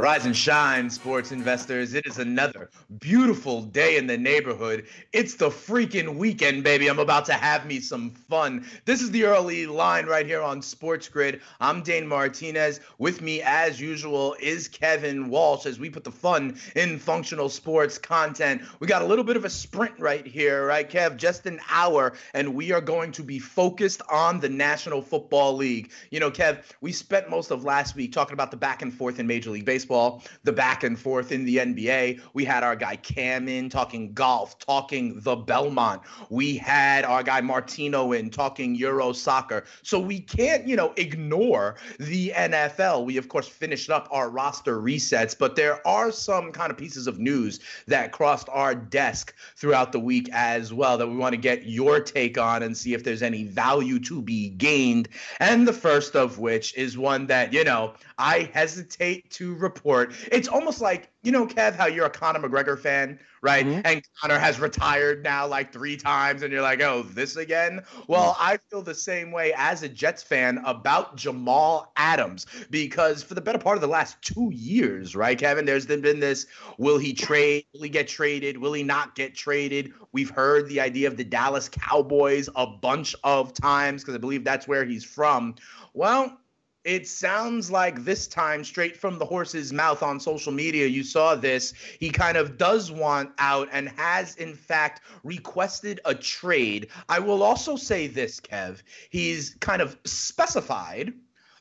Rise 0.00 0.24
and 0.24 0.34
shine, 0.34 0.88
sports 0.88 1.30
investors. 1.30 1.92
It 1.92 2.06
is 2.06 2.18
another 2.18 2.70
beautiful 3.00 3.60
day 3.60 3.98
in 3.98 4.06
the 4.06 4.16
neighborhood. 4.16 4.86
It's 5.12 5.34
the 5.34 5.50
freaking 5.50 6.16
weekend, 6.16 6.64
baby. 6.64 6.88
I'm 6.88 6.98
about 6.98 7.26
to 7.26 7.34
have 7.34 7.66
me 7.66 7.80
some 7.80 8.12
fun. 8.12 8.64
This 8.86 9.02
is 9.02 9.10
the 9.10 9.24
early 9.24 9.66
line 9.66 10.06
right 10.06 10.24
here 10.24 10.40
on 10.40 10.62
Sports 10.62 11.06
Grid. 11.06 11.42
I'm 11.60 11.82
Dane 11.82 12.06
Martinez. 12.06 12.80
With 12.96 13.20
me, 13.20 13.42
as 13.42 13.78
usual, 13.78 14.36
is 14.40 14.68
Kevin 14.68 15.28
Walsh 15.28 15.66
as 15.66 15.78
we 15.78 15.90
put 15.90 16.04
the 16.04 16.10
fun 16.10 16.58
in 16.76 16.98
functional 16.98 17.50
sports 17.50 17.98
content. 17.98 18.62
We 18.80 18.86
got 18.86 19.02
a 19.02 19.06
little 19.06 19.24
bit 19.24 19.36
of 19.36 19.44
a 19.44 19.50
sprint 19.50 19.98
right 19.98 20.26
here, 20.26 20.64
right, 20.64 20.88
Kev? 20.88 21.18
Just 21.18 21.44
an 21.44 21.60
hour, 21.68 22.14
and 22.32 22.54
we 22.54 22.72
are 22.72 22.80
going 22.80 23.12
to 23.12 23.22
be 23.22 23.38
focused 23.38 24.00
on 24.10 24.40
the 24.40 24.48
National 24.48 25.02
Football 25.02 25.56
League. 25.56 25.90
You 26.10 26.20
know, 26.20 26.30
Kev, 26.30 26.62
we 26.80 26.90
spent 26.90 27.28
most 27.28 27.50
of 27.50 27.64
last 27.64 27.96
week 27.96 28.12
talking 28.12 28.32
about 28.32 28.50
the 28.50 28.56
back 28.56 28.80
and 28.80 28.94
forth 28.94 29.20
in 29.20 29.26
Major 29.26 29.50
League 29.50 29.66
Baseball 29.66 29.89
baseball, 29.90 30.22
the 30.44 30.52
back 30.52 30.84
and 30.84 30.98
forth 30.98 31.32
in 31.32 31.44
the 31.44 31.56
NBA. 31.56 32.20
We 32.32 32.44
had 32.44 32.62
our 32.62 32.76
guy 32.76 32.96
Cam 32.96 33.48
in 33.48 33.68
talking 33.68 34.12
golf, 34.12 34.58
talking 34.58 35.20
the 35.20 35.34
Belmont. 35.34 36.02
We 36.28 36.56
had 36.56 37.04
our 37.04 37.22
guy 37.24 37.40
Martino 37.40 38.12
in 38.12 38.30
talking 38.30 38.76
Euro 38.76 39.12
soccer. 39.12 39.64
So 39.82 39.98
we 39.98 40.20
can't, 40.20 40.66
you 40.66 40.76
know, 40.76 40.92
ignore 40.96 41.76
the 41.98 42.32
NFL. 42.36 43.04
We, 43.04 43.16
of 43.16 43.28
course, 43.28 43.48
finished 43.48 43.90
up 43.90 44.08
our 44.12 44.30
roster 44.30 44.80
resets, 44.80 45.36
but 45.36 45.56
there 45.56 45.84
are 45.86 46.12
some 46.12 46.52
kind 46.52 46.70
of 46.70 46.78
pieces 46.78 47.08
of 47.08 47.18
news 47.18 47.58
that 47.88 48.12
crossed 48.12 48.48
our 48.50 48.74
desk 48.74 49.34
throughout 49.56 49.90
the 49.90 50.00
week 50.00 50.28
as 50.32 50.72
well 50.72 50.98
that 50.98 51.08
we 51.08 51.16
want 51.16 51.32
to 51.32 51.40
get 51.40 51.66
your 51.66 51.98
take 52.00 52.38
on 52.38 52.62
and 52.62 52.76
see 52.76 52.94
if 52.94 53.02
there's 53.02 53.22
any 53.22 53.44
value 53.44 53.98
to 53.98 54.22
be 54.22 54.50
gained. 54.50 55.08
And 55.40 55.66
the 55.66 55.72
first 55.72 56.14
of 56.14 56.38
which 56.38 56.76
is 56.76 56.96
one 56.96 57.26
that, 57.26 57.52
you 57.52 57.64
know, 57.64 57.94
I 58.20 58.50
hesitate 58.52 59.30
to 59.30 59.54
report. 59.54 60.12
It's 60.30 60.46
almost 60.46 60.80
like, 60.80 61.10
you 61.22 61.32
know, 61.32 61.46
Kev, 61.46 61.74
how 61.74 61.86
you're 61.86 62.06
a 62.06 62.10
Conor 62.10 62.40
McGregor 62.40 62.78
fan, 62.78 63.18
right? 63.42 63.64
Mm-hmm. 63.64 63.80
And 63.84 64.02
Conor 64.20 64.38
has 64.38 64.60
retired 64.60 65.22
now 65.22 65.46
like 65.46 65.72
three 65.72 65.96
times, 65.96 66.42
and 66.42 66.52
you're 66.52 66.62
like, 66.62 66.82
oh, 66.82 67.02
this 67.02 67.36
again? 67.36 67.82
Well, 68.08 68.34
mm-hmm. 68.34 68.42
I 68.42 68.58
feel 68.70 68.82
the 68.82 68.94
same 68.94 69.32
way 69.32 69.54
as 69.56 69.82
a 69.82 69.88
Jets 69.88 70.22
fan 70.22 70.60
about 70.66 71.16
Jamal 71.16 71.92
Adams 71.96 72.46
because 72.70 73.22
for 73.22 73.34
the 73.34 73.40
better 73.40 73.58
part 73.58 73.76
of 73.76 73.80
the 73.80 73.88
last 73.88 74.20
two 74.22 74.50
years, 74.52 75.16
right, 75.16 75.38
Kevin, 75.38 75.64
there's 75.64 75.86
been 75.86 76.20
this 76.20 76.46
will 76.78 76.98
he 76.98 77.12
trade? 77.14 77.64
Will 77.72 77.82
he 77.82 77.88
get 77.88 78.06
traded? 78.06 78.58
Will 78.58 78.74
he 78.74 78.82
not 78.82 79.14
get 79.14 79.34
traded? 79.34 79.92
We've 80.12 80.30
heard 80.30 80.68
the 80.68 80.80
idea 80.80 81.08
of 81.08 81.16
the 81.16 81.24
Dallas 81.24 81.68
Cowboys 81.68 82.48
a 82.54 82.66
bunch 82.66 83.14
of 83.24 83.54
times 83.54 84.02
because 84.02 84.14
I 84.14 84.18
believe 84.18 84.44
that's 84.44 84.68
where 84.68 84.84
he's 84.84 85.04
from. 85.04 85.54
Well, 85.94 86.39
it 86.84 87.06
sounds 87.06 87.70
like 87.70 88.04
this 88.04 88.26
time, 88.26 88.64
straight 88.64 88.96
from 88.96 89.18
the 89.18 89.24
horse's 89.24 89.72
mouth 89.72 90.02
on 90.02 90.18
social 90.18 90.52
media, 90.52 90.86
you 90.86 91.02
saw 91.02 91.34
this. 91.34 91.74
He 91.98 92.10
kind 92.10 92.36
of 92.36 92.56
does 92.56 92.90
want 92.90 93.30
out 93.38 93.68
and 93.72 93.88
has, 93.90 94.36
in 94.36 94.54
fact, 94.54 95.02
requested 95.22 96.00
a 96.04 96.14
trade. 96.14 96.88
I 97.08 97.18
will 97.18 97.42
also 97.42 97.76
say 97.76 98.06
this, 98.06 98.40
Kev. 98.40 98.82
He's 99.10 99.56
kind 99.60 99.82
of 99.82 99.98
specified 100.04 101.12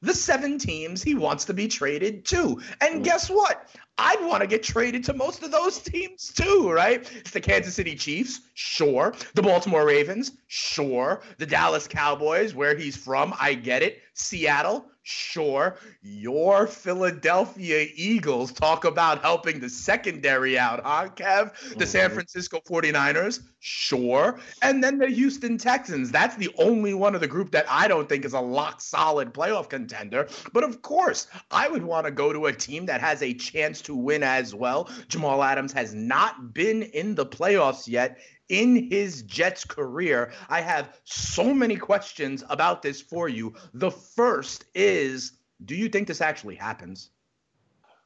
the 0.01 0.13
seven 0.13 0.57
teams 0.57 1.03
he 1.03 1.15
wants 1.15 1.45
to 1.45 1.53
be 1.53 1.67
traded 1.67 2.25
to. 2.25 2.61
And 2.81 3.01
mm. 3.01 3.03
guess 3.03 3.29
what? 3.29 3.67
I'd 3.97 4.25
want 4.25 4.41
to 4.41 4.47
get 4.47 4.63
traded 4.63 5.03
to 5.05 5.13
most 5.13 5.43
of 5.43 5.51
those 5.51 5.79
teams 5.79 6.31
too, 6.31 6.71
right? 6.71 7.09
It's 7.17 7.31
the 7.31 7.41
Kansas 7.41 7.75
City 7.75 7.95
Chiefs, 7.95 8.39
sure. 8.53 9.13
The 9.33 9.41
Baltimore 9.41 9.85
Ravens, 9.85 10.31
sure. 10.47 11.21
The 11.37 11.45
Dallas 11.45 11.87
Cowboys, 11.87 12.55
where 12.55 12.77
he's 12.77 12.95
from, 12.95 13.33
I 13.39 13.55
get 13.55 13.83
it. 13.83 13.99
Seattle, 14.13 14.85
Sure, 15.11 15.75
your 16.03 16.67
Philadelphia 16.67 17.87
Eagles 17.95 18.51
talk 18.51 18.85
about 18.85 19.23
helping 19.23 19.59
the 19.59 19.67
secondary 19.67 20.55
out, 20.55 20.81
huh, 20.83 21.09
Kev? 21.15 21.77
The 21.77 21.87
San 21.87 22.05
mm-hmm. 22.05 22.13
Francisco 22.13 22.59
49ers, 22.59 23.41
sure. 23.59 24.39
And 24.61 24.83
then 24.83 24.99
the 24.99 25.07
Houston 25.07 25.57
Texans. 25.57 26.11
That's 26.11 26.35
the 26.35 26.51
only 26.59 26.93
one 26.93 27.15
of 27.15 27.21
the 27.21 27.27
group 27.27 27.49
that 27.51 27.65
I 27.67 27.87
don't 27.87 28.07
think 28.07 28.23
is 28.23 28.33
a 28.33 28.39
lock 28.39 28.81
solid 28.81 29.33
playoff 29.33 29.67
contender. 29.67 30.27
But 30.53 30.63
of 30.63 30.83
course, 30.83 31.25
I 31.49 31.69
would 31.69 31.83
want 31.83 32.05
to 32.05 32.11
go 32.11 32.31
to 32.31 32.45
a 32.45 32.53
team 32.53 32.85
that 32.85 33.01
has 33.01 33.23
a 33.23 33.33
chance 33.33 33.81
to 33.81 33.95
win 33.95 34.21
as 34.21 34.53
well. 34.53 34.91
Jamal 35.07 35.41
Adams 35.41 35.73
has 35.73 35.91
not 35.95 36.53
been 36.53 36.83
in 36.83 37.15
the 37.15 37.25
playoffs 37.25 37.87
yet 37.87 38.19
in 38.49 38.89
his 38.89 39.21
Jets 39.23 39.63
career. 39.63 40.31
I 40.49 40.61
have 40.61 40.99
so 41.03 41.53
many 41.53 41.77
questions 41.77 42.43
about 42.49 42.81
this 42.81 42.99
for 42.99 43.29
you. 43.29 43.53
The 43.73 43.91
first 43.91 44.65
is 44.75 45.33
do 45.63 45.75
you 45.75 45.89
think 45.89 46.07
this 46.07 46.21
actually 46.21 46.55
happens? 46.55 47.09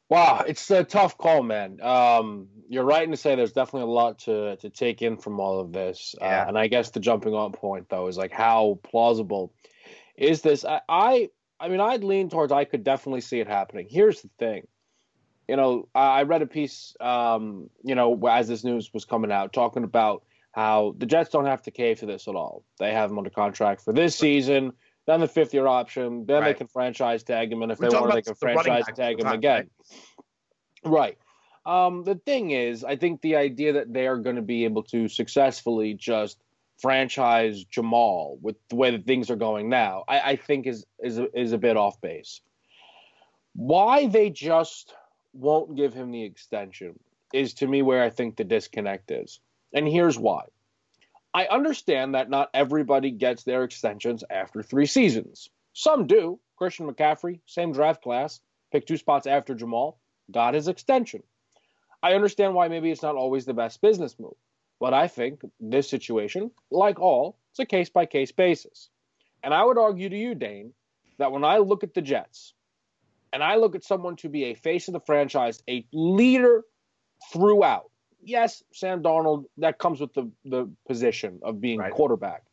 Wow, 0.10 0.44
it's 0.48 0.70
a 0.70 0.84
tough 0.84 1.18
call, 1.18 1.44
man. 1.44 1.82
Um, 1.82 2.48
you're 2.70 2.84
right 2.84 3.10
to 3.10 3.18
say 3.18 3.36
there's 3.36 3.54
definitely 3.54 3.90
a 3.90 3.94
lot 3.94 4.20
to 4.20 4.58
to 4.58 4.70
take 4.70 5.02
in 5.02 5.18
from 5.18 5.40
all 5.40 5.60
of 5.60 5.72
this, 5.72 6.14
uh, 6.22 6.26
yeah. 6.26 6.44
uh, 6.44 6.48
and 6.50 6.58
I 6.58 6.68
guess 6.68 6.92
the 6.92 7.00
jumping 7.00 7.34
on 7.34 7.52
point 7.52 7.90
though 7.90 8.08
is 8.08 8.18
like 8.18 8.32
how 8.32 8.80
plausible 8.84 9.54
is 10.16 10.42
this? 10.42 10.66
I, 10.66 10.82
I, 10.88 11.30
I 11.60 11.70
mean, 11.70 11.80
I'd 11.80 12.04
lean 12.04 12.30
towards 12.30 12.52
I 12.52 12.66
could 12.66 12.84
definitely 12.84 13.22
see 13.22 13.40
it 13.40 13.48
happening. 13.48 13.88
Here's 13.90 14.22
the 14.22 14.30
thing, 14.38 14.68
you 15.48 15.56
know, 15.56 15.88
I 15.94 16.24
read 16.24 16.42
a 16.42 16.48
piece, 16.48 16.96
um, 17.00 17.70
you 17.84 17.96
know, 17.96 18.20
as 18.28 18.48
this 18.48 18.64
news 18.64 18.94
was 18.94 19.06
coming 19.06 19.32
out, 19.32 19.54
talking 19.54 19.84
about 19.84 20.24
how 20.54 20.96
the 20.98 21.06
Jets 21.06 21.30
don't 21.30 21.46
have 21.46 21.62
to 21.64 21.72
cave 21.72 22.00
to 22.00 22.06
this 22.06 22.28
at 22.28 22.36
all. 22.36 22.64
They 22.80 22.94
have 22.94 23.12
him 23.12 23.18
under 23.18 23.30
contract 23.30 23.82
for 23.82 23.92
this 23.92 24.16
season, 24.16 24.74
then 25.06 25.20
the 25.20 25.28
fifth 25.28 25.54
year 25.54 25.68
option, 25.68 26.26
then 26.26 26.42
right. 26.42 26.50
they 26.50 26.54
can 26.54 26.68
franchise 26.68 27.24
tag 27.24 27.52
him, 27.52 27.62
and 27.62 27.72
if 27.72 27.80
We're 27.80 27.90
they 27.90 27.98
want, 27.98 28.14
they 28.14 28.22
can 28.22 28.36
franchise 28.36 28.86
tag 28.96 29.20
him 29.20 29.28
again. 29.28 29.70
Right. 30.86 31.18
Um, 31.66 32.04
the 32.04 32.16
thing 32.16 32.52
is, 32.52 32.84
I 32.84 32.96
think 32.96 33.22
the 33.22 33.36
idea 33.36 33.74
that 33.74 33.92
they 33.92 34.08
are 34.08 34.18
going 34.18 34.36
to 34.36 34.42
be 34.42 34.66
able 34.66 34.84
to 34.84 35.08
successfully 35.08 35.94
just 35.94 36.38
franchise 36.78 37.64
Jamal 37.64 38.38
with 38.42 38.56
the 38.70 38.76
way 38.76 38.92
that 38.92 39.06
things 39.06 39.30
are 39.30 39.36
going 39.36 39.70
now, 39.70 40.04
I, 40.08 40.20
I 40.20 40.36
think 40.36 40.68
is 40.68 40.86
is 41.02 41.20
is 41.34 41.52
a 41.52 41.58
bit 41.58 41.78
off 41.78 42.00
base. 42.02 42.42
Why 43.56 44.08
they 44.08 44.30
just 44.30 44.94
won't 45.34 45.76
give 45.76 45.94
him 45.94 46.12
the 46.12 46.24
extension 46.24 47.00
is 47.34 47.54
to 47.56 47.68
me 47.68 47.82
where 47.82 48.04
I 48.04 48.10
think 48.10 48.36
the 48.36 48.44
disconnect 48.44 49.12
is. 49.12 49.40
And 49.74 49.88
here's 49.88 50.18
why. 50.18 50.46
I 51.34 51.46
understand 51.48 52.14
that 52.14 52.30
not 52.30 52.50
everybody 52.54 53.10
gets 53.12 53.44
their 53.44 53.64
extensions 53.64 54.24
after 54.30 54.62
three 54.62 54.86
seasons. 54.86 55.50
Some 55.74 56.06
do. 56.06 56.40
Christian 56.58 56.88
McCaffrey, 56.88 57.40
same 57.48 57.74
draft 57.74 58.04
class, 58.04 58.40
picked 58.72 58.88
two 58.88 58.98
spots 58.98 59.26
after 59.26 59.56
Jamal, 59.56 60.00
got 60.32 60.54
his 60.54 60.68
extension. 60.68 61.24
I 62.02 62.14
understand 62.14 62.54
why 62.54 62.68
maybe 62.68 62.92
it's 62.92 63.02
not 63.02 63.16
always 63.16 63.46
the 63.46 63.54
best 63.54 63.82
business 63.82 64.20
move, 64.20 64.36
but 64.80 64.94
I 64.94 65.08
think 65.08 65.42
this 65.60 65.90
situation, 65.90 66.52
like 66.70 67.00
all, 67.00 67.38
it's 67.52 67.60
a 67.60 67.66
case 67.66 67.90
by 67.90 68.06
case 68.06 68.32
basis. 68.32 68.90
And 69.44 69.54
I 69.54 69.64
would 69.64 69.78
argue 69.78 70.10
to 70.10 70.18
you, 70.18 70.36
Dane, 70.36 70.74
that 71.18 71.32
when 71.32 71.44
I 71.44 71.58
look 71.58 71.84
at 71.84 71.94
the 71.94 72.02
Jets 72.02 72.54
and 73.32 73.44
I 73.44 73.56
look 73.56 73.76
at 73.76 73.84
someone 73.84 74.16
to 74.18 74.30
be 74.30 74.46
a 74.46 74.54
face 74.54 74.88
of 74.88 74.94
the 74.94 75.00
franchise, 75.00 75.62
a 75.70 75.86
leader 75.92 76.64
throughout, 77.32 77.90
yes, 78.26 78.64
Sam 78.72 79.02
Darnold, 79.02 79.46
that 79.58 79.78
comes 79.78 80.00
with 80.00 80.14
the, 80.14 80.30
the 80.46 80.70
position 80.88 81.40
of 81.44 81.62
being 81.62 81.80
right. 81.80 81.92
quarterback. 81.92 82.44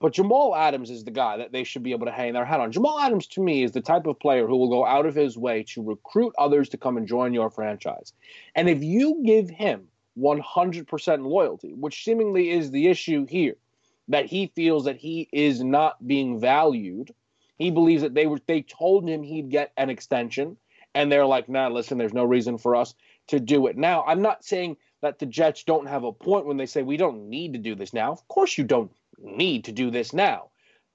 But 0.00 0.14
Jamal 0.14 0.56
Adams 0.56 0.88
is 0.88 1.04
the 1.04 1.10
guy 1.10 1.36
that 1.36 1.52
they 1.52 1.62
should 1.62 1.82
be 1.82 1.92
able 1.92 2.06
to 2.06 2.12
hang 2.12 2.32
their 2.32 2.44
hat 2.46 2.58
on. 2.58 2.72
Jamal 2.72 2.98
Adams, 2.98 3.26
to 3.28 3.42
me, 3.42 3.62
is 3.62 3.72
the 3.72 3.82
type 3.82 4.06
of 4.06 4.18
player 4.18 4.46
who 4.46 4.56
will 4.56 4.70
go 4.70 4.86
out 4.86 5.04
of 5.04 5.14
his 5.14 5.36
way 5.36 5.62
to 5.74 5.82
recruit 5.82 6.32
others 6.38 6.70
to 6.70 6.78
come 6.78 6.96
and 6.96 7.06
join 7.06 7.34
your 7.34 7.50
franchise. 7.50 8.14
And 8.54 8.70
if 8.70 8.82
you 8.82 9.22
give 9.26 9.50
him 9.50 9.88
100% 10.18 11.26
loyalty, 11.26 11.74
which 11.74 12.02
seemingly 12.02 12.50
is 12.50 12.70
the 12.70 12.88
issue 12.88 13.26
here, 13.26 13.56
that 14.08 14.24
he 14.24 14.50
feels 14.56 14.84
that 14.86 14.96
he 14.96 15.28
is 15.32 15.62
not 15.62 16.04
being 16.06 16.40
valued, 16.40 17.14
he 17.58 17.70
believes 17.70 18.00
that 18.00 18.14
they 18.14 18.26
were 18.26 18.40
they 18.46 18.62
told 18.62 19.06
him 19.06 19.22
he'd 19.22 19.50
get 19.50 19.72
an 19.76 19.90
extension, 19.90 20.56
and 20.94 21.12
they're 21.12 21.26
like, 21.26 21.48
nah, 21.48 21.68
listen, 21.68 21.98
there's 21.98 22.14
no 22.14 22.24
reason 22.24 22.56
for 22.56 22.74
us 22.74 22.94
to 23.30 23.40
do 23.40 23.66
it 23.66 23.76
now. 23.76 24.04
I'm 24.06 24.22
not 24.22 24.44
saying 24.44 24.76
that 25.02 25.18
the 25.18 25.26
Jets 25.26 25.64
don't 25.64 25.86
have 25.86 26.04
a 26.04 26.12
point 26.12 26.46
when 26.46 26.56
they 26.56 26.66
say 26.66 26.82
we 26.82 26.96
don't 26.96 27.28
need 27.28 27.54
to 27.54 27.58
do 27.58 27.74
this 27.74 27.92
now. 27.92 28.12
Of 28.12 28.26
course, 28.28 28.58
you 28.58 28.64
don't 28.64 28.90
need 29.18 29.64
to 29.64 29.72
do 29.72 29.90
this 29.90 30.12
now. 30.12 30.50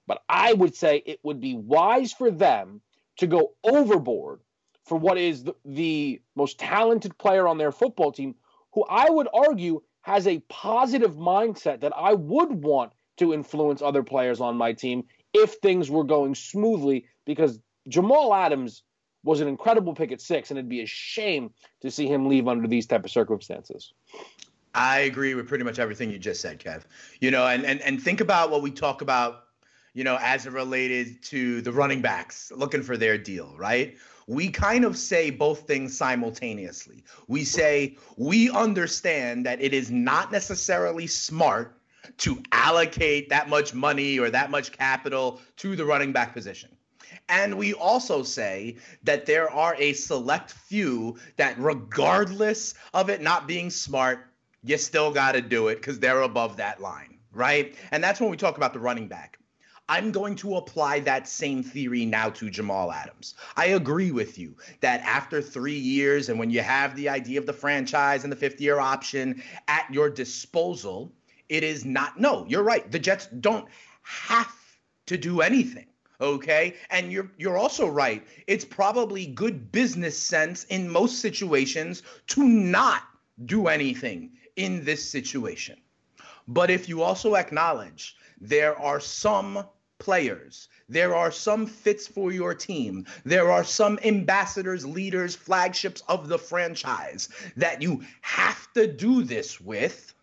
But 0.08 0.22
I 0.30 0.54
would 0.54 0.76
say 0.76 1.02
it 1.06 1.20
would 1.24 1.42
be 1.42 1.56
wise 1.56 2.14
for 2.14 2.30
them 2.30 2.82
to 3.18 3.28
go 3.28 3.54
overboard 3.64 4.42
for 4.84 4.98
what 4.98 5.18
is 5.18 5.44
the, 5.44 5.56
the 5.66 6.22
most 6.36 6.60
talented 6.60 7.18
player 7.18 7.48
on 7.48 7.58
their 7.58 7.72
football 7.72 8.12
team, 8.12 8.36
who 8.74 8.86
I 8.88 9.10
would 9.10 9.28
argue 9.34 9.82
has 10.02 10.28
a 10.28 10.44
positive 10.50 11.16
mindset 11.16 11.80
that 11.80 11.94
I 11.96 12.14
would 12.14 12.52
want 12.52 12.92
to 13.18 13.34
influence 13.34 13.82
other 13.82 14.04
players 14.04 14.42
on 14.42 14.58
my 14.58 14.74
team 14.74 15.06
if 15.34 15.56
things 15.56 15.90
were 15.90 16.04
going 16.04 16.36
smoothly 16.36 17.06
because 17.26 17.60
Jamal 17.88 18.34
Adams 18.34 18.84
was 19.26 19.42
an 19.42 19.48
incredible 19.48 19.94
pick 19.94 20.12
at 20.12 20.22
six, 20.22 20.52
and 20.52 20.58
it'd 20.58 20.70
be 20.70 20.82
a 20.82 20.86
shame 20.86 21.52
to 21.82 21.92
see 21.92 22.08
him 22.08 22.30
leave 22.30 22.48
under 22.48 22.68
these 22.68 22.86
type 22.86 23.04
of 23.04 23.12
circumstances. 23.12 23.94
I 24.74 25.00
agree 25.00 25.34
with 25.36 25.48
pretty 25.48 25.64
much 25.64 25.80
everything 25.80 26.12
you 26.12 26.20
just 26.20 26.42
said, 26.42 26.60
Kev. 26.60 26.84
You 27.20 27.32
know, 27.32 27.48
and 27.48 27.66
and 27.66 27.82
and 27.82 28.02
think 28.02 28.22
about 28.22 28.52
what 28.52 28.62
we 28.62 28.72
talk 28.72 29.02
about, 29.02 29.46
you 29.94 30.04
know, 30.04 30.18
as 30.22 30.46
it 30.46 30.54
related 30.54 31.24
to 31.24 31.62
the 31.62 31.72
running 31.72 32.02
backs 32.02 32.52
looking 32.56 32.84
for 32.84 32.98
their 32.98 33.18
deal, 33.18 33.56
right? 33.58 33.98
We 34.28 34.50
kind 34.50 34.86
of 34.86 34.98
say 34.98 35.30
both 35.30 35.62
things 35.62 35.98
simultaneously. 35.98 37.04
We 37.28 37.44
say 37.44 37.98
we 38.18 38.50
understand 38.50 39.46
that 39.46 39.62
it 39.62 39.74
is 39.74 39.92
not 39.92 40.32
necessarily 40.32 41.08
smart 41.08 41.80
to 42.18 42.42
allocate 42.52 43.30
that 43.30 43.50
much 43.50 43.74
money 43.74 44.20
or 44.20 44.30
that 44.30 44.52
much 44.52 44.72
capital 44.72 45.42
to 45.58 45.76
the 45.76 45.86
running 45.86 46.12
back 46.12 46.34
position. 46.34 46.70
And 47.28 47.58
we 47.58 47.74
also 47.74 48.22
say 48.24 48.78
that 49.04 49.26
there 49.26 49.50
are 49.50 49.76
a 49.80 49.94
select 49.94 50.52
few 50.52 51.18
that, 51.38 51.58
regardless 51.58 52.76
of 52.94 53.10
it 53.10 53.22
not 53.22 53.48
being 53.48 53.70
smart, 53.70 54.28
you 54.64 54.78
still 54.78 55.12
got 55.12 55.32
to 55.34 55.42
do 55.42 55.70
it 55.70 55.76
because 55.76 56.00
they're 56.00 56.22
above 56.22 56.58
that 56.58 56.82
line, 56.82 57.18
right? 57.34 57.76
And 57.92 58.04
that's 58.04 58.20
when 58.20 58.30
we 58.30 58.38
talk 58.38 58.58
about 58.58 58.74
the 58.74 58.80
running 58.80 59.08
back. 59.08 59.40
I'm 59.88 60.12
going 60.12 60.36
to 60.38 60.56
apply 60.56 61.02
that 61.02 61.28
same 61.28 61.62
theory 61.62 62.06
now 62.06 62.30
to 62.32 62.50
Jamal 62.50 62.92
Adams. 62.92 63.36
I 63.56 63.68
agree 63.68 64.12
with 64.12 64.40
you 64.40 64.56
that 64.80 65.02
after 65.02 65.42
three 65.42 65.78
years, 65.78 66.30
and 66.30 66.40
when 66.40 66.50
you 66.50 66.62
have 66.62 66.96
the 66.96 67.10
idea 67.10 67.40
of 67.40 67.46
the 67.46 67.54
franchise 67.54 68.24
and 68.24 68.32
the 68.32 68.38
fifth 68.38 68.60
year 68.60 68.80
option 68.80 69.44
at 69.68 69.92
your 69.92 70.10
disposal, 70.10 71.12
it 71.50 71.64
is 71.64 71.86
not. 71.86 72.20
No, 72.20 72.46
you're 72.48 72.64
right. 72.64 72.92
The 72.92 72.98
Jets 72.98 73.28
don't 73.28 73.68
have 74.02 74.52
to 75.06 75.18
do 75.18 75.42
anything 75.42 75.86
okay? 76.22 76.76
And 76.90 77.12
you're 77.12 77.32
you're 77.38 77.58
also 77.58 77.88
right. 77.88 78.26
It's 78.48 78.66
probably 78.66 79.28
good 79.28 79.72
business 79.72 80.18
sense 80.18 80.64
in 80.66 80.90
most 80.90 81.20
situations 81.20 82.04
to 82.28 82.44
not 82.44 83.04
do 83.46 83.68
anything 83.68 84.32
in 84.56 84.84
this 84.86 85.08
situation. 85.10 85.78
But 86.48 86.70
if 86.70 86.88
you 86.88 87.02
also 87.02 87.36
acknowledge 87.36 88.16
there 88.40 88.80
are 88.80 89.00
some 89.00 89.66
players 89.98 90.68
there 90.90 91.16
are 91.16 91.32
some 91.32 91.66
fits 91.66 92.06
for 92.06 92.32
your 92.32 92.54
team 92.54 93.06
there 93.24 93.50
are 93.50 93.64
some 93.64 93.98
ambassadors 94.04 94.86
leaders 94.86 95.36
flagships 95.36 96.04
of 96.10 96.28
the 96.28 96.38
franchise 96.38 97.30
that 97.56 97.82
you 97.82 98.04
have 98.20 98.72
to 98.74 98.86
do 98.86 99.24
this 99.24 99.62
with 99.62 100.14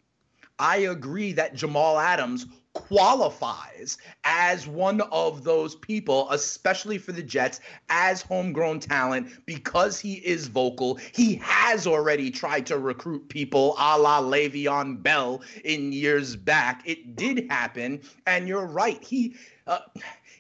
I 0.59 0.77
agree 0.77 1.33
that 1.33 1.55
Jamal 1.55 1.99
Adams 1.99 2.47
qualifies 2.75 3.99
as 4.25 4.67
one 4.67 5.01
of 5.13 5.45
those 5.45 5.75
people, 5.77 6.31
especially 6.31 6.99
for 6.99 7.13
the 7.13 7.23
Jets, 7.23 7.61
as 7.89 8.23
homegrown 8.23 8.81
talent 8.81 9.29
because 9.47 9.99
he 9.99 10.15
is 10.15 10.49
vocal. 10.49 10.99
He 11.13 11.37
has 11.37 11.87
already 11.87 12.31
tried 12.31 12.67
to 12.67 12.79
recruit 12.79 13.29
people 13.29 13.75
a 13.79 13.99
la 13.99 14.21
Le'Veon 14.21 15.03
Bell 15.03 15.43
in 15.65 15.93
years 15.93 16.37
back. 16.37 16.83
It 16.85 17.17
did 17.17 17.51
happen, 17.51 18.01
and 18.27 18.49
you're 18.49 18.67
right. 18.67 19.03
He 19.03 19.37
uh, 19.67 19.81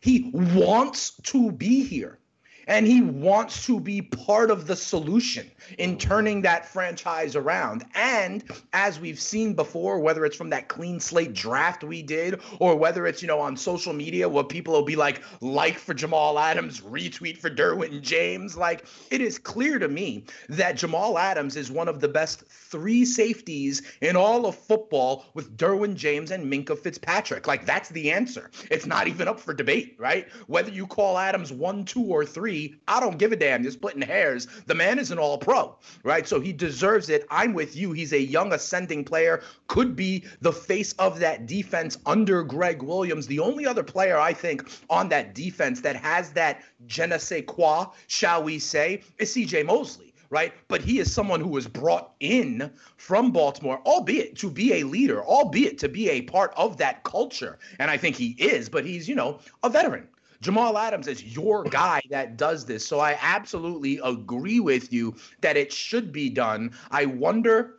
he 0.01 0.31
wants 0.33 1.13
to 1.23 1.53
be 1.53 1.85
here 1.85 2.19
and 2.67 2.87
he 2.87 3.01
wants 3.01 3.67
to 3.67 3.81
be 3.81 4.03
part 4.03 4.51
of 4.51 4.67
the 4.67 4.77
solution 4.77 5.51
in 5.79 5.91
mm-hmm. 5.91 5.99
turning 5.99 6.43
that 6.43 6.67
franchise 6.67 7.37
around. 7.37 7.85
And 7.95 8.45
as 8.73 9.01
we've 9.01 9.21
seen 9.21 9.55
before, 9.55 9.99
whether 9.99 10.25
it's 10.25 10.37
from 10.37 10.51
that 10.51 10.69
clean 10.69 11.01
slate 11.01 11.35
draft 11.35 11.85
we 11.85 12.03
did, 12.03 12.41
or 12.59 12.77
whether 12.77 13.07
it's, 13.07 13.23
you 13.23 13.29
know, 13.29 13.41
on 13.41 13.57
social 13.57 13.93
media 13.93 14.29
where 14.29 14.45
people 14.45 14.75
will 14.75 14.83
be 14.83 14.97
like, 14.97 15.23
like 15.41 15.79
for 15.79 15.95
Jamal 15.95 16.39
Adams, 16.39 16.81
retweet 16.81 17.39
for 17.39 17.51
Derwin 17.51 18.01
James, 18.01 18.57
like 18.57 18.87
it 19.11 19.21
is 19.21 19.39
clear 19.39 19.79
to 19.79 19.89
me 19.89 20.25
that 20.49 20.77
Jamal 20.77 21.19
Adams 21.19 21.57
is 21.57 21.71
one 21.71 21.89
of 21.89 22.01
the 22.01 22.09
best 22.09 22.45
three 22.47 23.05
safeties 23.05 23.83
in 24.01 24.17
all 24.17 24.47
of 24.47 24.55
football 24.55 25.27
with 25.35 25.57
Derwin 25.57 25.95
James 25.95 26.31
and 26.31 26.51
Minkah 26.51 26.79
Fitzpatrick. 26.79 27.47
Like 27.47 27.67
that's 27.67 27.89
the 27.91 28.11
answer. 28.11 28.51
It's 28.71 28.87
not 28.87 29.09
even 29.09 29.29
up 29.29 29.41
for 29.41 29.55
debate, 29.55 29.97
right? 29.99 30.29
Whether 30.47 30.71
you 30.71 30.87
call 30.87 31.19
Adams 31.19 31.53
one, 31.53 31.85
two, 31.85 32.05
or 32.05 32.25
three 32.25 32.52
three, 32.53 32.75
I 32.87 33.01
don't 33.01 33.17
give 33.17 33.33
a 33.33 33.37
damn. 33.37 33.63
You're 33.63 33.73
splitting 33.73 34.03
hairs. 34.03 34.47
The 34.67 34.75
man 34.75 34.99
is 34.99 35.11
an 35.11 35.19
all 35.19 35.39
pro, 35.39 35.75
right? 36.03 36.29
So 36.29 36.39
he 36.39 36.53
deserves 36.53 37.09
it. 37.09 37.27
I'm 37.31 37.55
with 37.55 37.75
you. 37.75 37.93
He's 37.93 38.13
a 38.13 38.21
young 38.21 38.53
ascending 38.53 39.05
player, 39.05 39.43
could 39.69 39.97
be 39.97 40.25
the 40.43 40.53
face 40.53 40.93
of 40.95 41.19
that 41.21 41.47
defense 41.47 41.97
under 42.05 42.43
Gregg 42.43 42.83
Williams. 42.83 43.27
The 43.27 43.39
only 43.39 43.65
other 43.67 43.83
player 43.83 44.19
I 44.19 44.35
think 44.35 44.69
on 44.91 45.09
that 45.09 45.35
defense 45.35 45.81
that 45.81 45.97
has 45.97 46.33
that 46.33 46.63
je 46.87 47.07
ne 47.07 47.17
sais 47.17 47.45
quoi, 47.47 47.87
shall 48.07 48.43
we 48.43 48.59
say, 48.59 49.03
is 49.19 49.35
CJ 49.35 49.65
Mosley 49.65 50.13
right? 50.29 50.55
But 50.69 50.81
he 50.81 50.99
is 50.99 51.13
someone 51.13 51.43
who 51.43 51.51
was 51.51 51.69
brought 51.69 52.15
in 52.21 52.73
from 52.97 53.33
Baltimore, 53.33 53.83
albeit 53.85 54.35
to 54.39 54.51
be 54.51 54.73
a 54.73 54.85
leader, 54.85 55.23
albeit 55.23 55.77
to 55.81 55.91
be 55.91 56.09
a 56.09 56.23
part 56.23 56.55
of 56.57 56.79
that 56.79 57.05
culture. 57.05 57.59
And 57.79 57.91
I 57.91 57.99
think 57.99 58.17
he 58.17 58.35
is, 58.39 58.71
but 58.71 58.87
he's, 58.87 59.07
you 59.07 59.15
know, 59.15 59.41
a 59.63 59.69
veteran. 59.69 60.09
Jamal 60.43 60.77
Adams 60.77 61.07
is 61.07 61.25
your 61.25 61.65
guy 61.65 62.03
that 62.11 62.37
does 62.37 62.67
this. 62.67 62.87
So 62.87 63.01
I 63.01 63.17
absolutely 63.23 64.01
agree 64.05 64.61
with 64.61 64.93
you 64.93 65.15
that 65.41 65.57
it 65.57 65.73
should 65.73 66.13
be 66.13 66.29
done. 66.29 66.73
I 66.91 67.07
wonder 67.07 67.77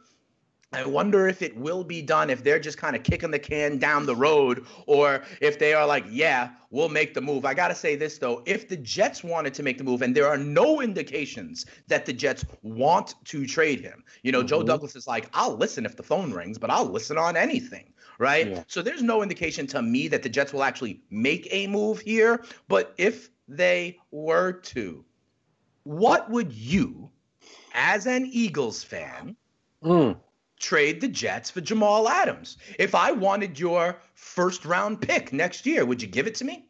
I 0.73 0.85
wonder 0.85 1.27
if 1.27 1.43
it 1.43 1.55
will 1.55 1.83
be 1.83 2.01
done 2.01 2.31
if 2.31 2.43
they're 2.43 2.59
just 2.59 2.79
kind 2.79 2.95
of 2.95 3.03
kicking 3.03 3.29
the 3.29 3.37
can 3.37 3.77
down 3.77 4.07
the 4.07 4.15
road 4.15 4.65
or 4.87 5.23
if 5.39 5.59
they 5.59 5.73
are 5.73 5.85
like, 5.85 6.03
yeah, 6.09 6.49
we'll 6.71 6.89
make 6.89 7.13
the 7.13 7.21
move. 7.21 7.45
I 7.45 7.53
got 7.53 7.67
to 7.67 7.75
say 7.75 7.95
this, 7.95 8.17
though. 8.17 8.41
If 8.47 8.69
the 8.69 8.77
Jets 8.77 9.23
wanted 9.23 9.53
to 9.53 9.61
make 9.61 9.77
the 9.77 9.83
move, 9.83 10.01
and 10.01 10.15
there 10.15 10.27
are 10.27 10.37
no 10.37 10.81
indications 10.81 11.67
that 11.89 12.07
the 12.07 12.13
Jets 12.13 12.43
want 12.63 13.13
to 13.25 13.45
trade 13.45 13.81
him, 13.81 14.03
you 14.23 14.31
know, 14.31 14.39
mm-hmm. 14.39 14.47
Joe 14.47 14.63
Douglas 14.63 14.95
is 14.95 15.05
like, 15.05 15.29
I'll 15.33 15.55
listen 15.55 15.85
if 15.85 15.95
the 15.95 16.01
phone 16.01 16.33
rings, 16.33 16.57
but 16.57 16.71
I'll 16.71 16.89
listen 16.89 17.19
on 17.19 17.37
anything 17.37 17.93
right? 18.19 18.47
Yeah. 18.49 18.63
So 18.67 18.81
there's 18.81 19.03
no 19.03 19.21
indication 19.21 19.67
to 19.67 19.81
me 19.81 20.07
that 20.09 20.23
the 20.23 20.29
Jets 20.29 20.53
will 20.53 20.63
actually 20.63 21.01
make 21.09 21.47
a 21.51 21.67
move 21.67 21.99
here. 21.99 22.43
But 22.67 22.93
if 22.97 23.29
they 23.47 23.97
were 24.11 24.53
to, 24.53 25.03
what 25.83 26.29
would 26.29 26.53
you, 26.53 27.09
as 27.73 28.05
an 28.05 28.29
Eagles 28.31 28.83
fan, 28.83 29.35
mm. 29.83 30.17
trade 30.59 31.01
the 31.01 31.07
Jets 31.07 31.49
for 31.49 31.61
Jamal 31.61 32.07
Adams? 32.07 32.57
If 32.79 32.95
I 32.95 33.11
wanted 33.11 33.59
your 33.59 33.99
first 34.15 34.65
round 34.65 35.01
pick 35.01 35.33
next 35.33 35.65
year, 35.65 35.85
would 35.85 36.01
you 36.01 36.07
give 36.07 36.27
it 36.27 36.35
to 36.35 36.45
me? 36.45 36.67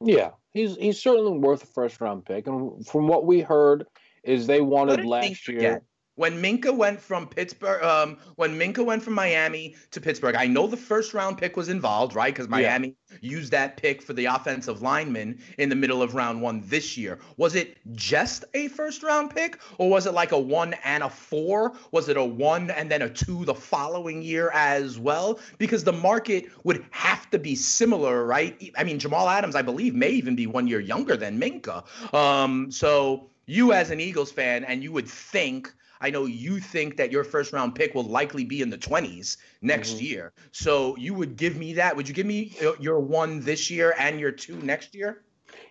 Yeah, 0.00 0.30
he's 0.52 0.76
he's 0.76 1.00
certainly 1.00 1.38
worth 1.38 1.62
a 1.62 1.66
first 1.66 2.00
round 2.00 2.24
pick. 2.24 2.46
And 2.46 2.86
from 2.86 3.06
what 3.06 3.24
we 3.24 3.40
heard, 3.40 3.86
is 4.24 4.46
they 4.46 4.60
wanted 4.60 5.04
last 5.04 5.46
year. 5.48 5.82
When 6.16 6.40
Minkah 6.40 6.74
went 6.76 7.00
from 7.00 7.26
Pittsburgh, 7.26 7.82
um, 7.82 8.18
when 8.36 8.56
Minkah 8.56 8.84
went 8.84 9.02
from 9.02 9.14
Miami 9.14 9.74
to 9.90 10.00
Pittsburgh, 10.00 10.36
I 10.36 10.46
know 10.46 10.68
the 10.68 10.76
first 10.76 11.12
round 11.12 11.38
pick 11.38 11.56
was 11.56 11.68
involved, 11.68 12.14
right? 12.14 12.32
Because 12.32 12.48
Miami 12.48 12.94
yeah. 13.10 13.16
used 13.20 13.50
that 13.50 13.76
pick 13.76 14.00
for 14.00 14.12
the 14.12 14.26
offensive 14.26 14.80
lineman 14.80 15.40
in 15.58 15.68
the 15.68 15.74
middle 15.74 16.02
of 16.02 16.14
round 16.14 16.40
one 16.40 16.62
this 16.66 16.96
year. 16.96 17.18
Was 17.36 17.56
it 17.56 17.78
just 17.92 18.44
a 18.54 18.68
first 18.68 19.02
round 19.02 19.34
pick, 19.34 19.58
or 19.78 19.90
was 19.90 20.06
it 20.06 20.14
like 20.14 20.30
a 20.30 20.38
one 20.38 20.74
and 20.84 21.02
a 21.02 21.10
four? 21.10 21.72
Was 21.90 22.08
it 22.08 22.16
a 22.16 22.24
one 22.24 22.70
and 22.70 22.88
then 22.88 23.02
a 23.02 23.10
two 23.10 23.44
the 23.44 23.54
following 23.54 24.22
year 24.22 24.50
as 24.54 24.98
well? 25.00 25.40
Because 25.58 25.82
the 25.82 25.92
market 25.92 26.46
would 26.62 26.84
have 26.90 27.28
to 27.30 27.40
be 27.40 27.56
similar, 27.56 28.24
right? 28.24 28.72
I 28.78 28.84
mean, 28.84 29.00
Jamal 29.00 29.28
Adams, 29.28 29.56
I 29.56 29.62
believe, 29.62 29.96
may 29.96 30.10
even 30.10 30.36
be 30.36 30.46
one 30.46 30.68
year 30.68 30.80
younger 30.80 31.16
than 31.16 31.40
Minkah. 31.40 31.84
Um, 32.14 32.70
so 32.70 33.30
you 33.46 33.72
as 33.72 33.90
an 33.90 34.00
Eagles 34.00 34.30
fan, 34.30 34.64
and 34.64 34.82
you 34.82 34.92
would 34.92 35.08
think 35.08 35.74
I 36.00 36.10
know 36.10 36.26
you 36.26 36.60
think 36.60 36.96
that 36.96 37.10
your 37.10 37.24
first 37.24 37.52
round 37.52 37.74
pick 37.74 37.94
will 37.94 38.04
likely 38.04 38.44
be 38.44 38.62
in 38.62 38.70
the 38.70 38.78
20s 38.78 39.36
next 39.62 39.94
mm-hmm. 39.94 40.04
year. 40.04 40.32
So 40.52 40.96
you 40.96 41.14
would 41.14 41.36
give 41.36 41.56
me 41.56 41.74
that. 41.74 41.96
Would 41.96 42.08
you 42.08 42.14
give 42.14 42.26
me 42.26 42.56
your 42.80 43.00
one 43.00 43.40
this 43.40 43.70
year 43.70 43.94
and 43.98 44.18
your 44.20 44.32
two 44.32 44.56
next 44.56 44.94
year? 44.94 45.22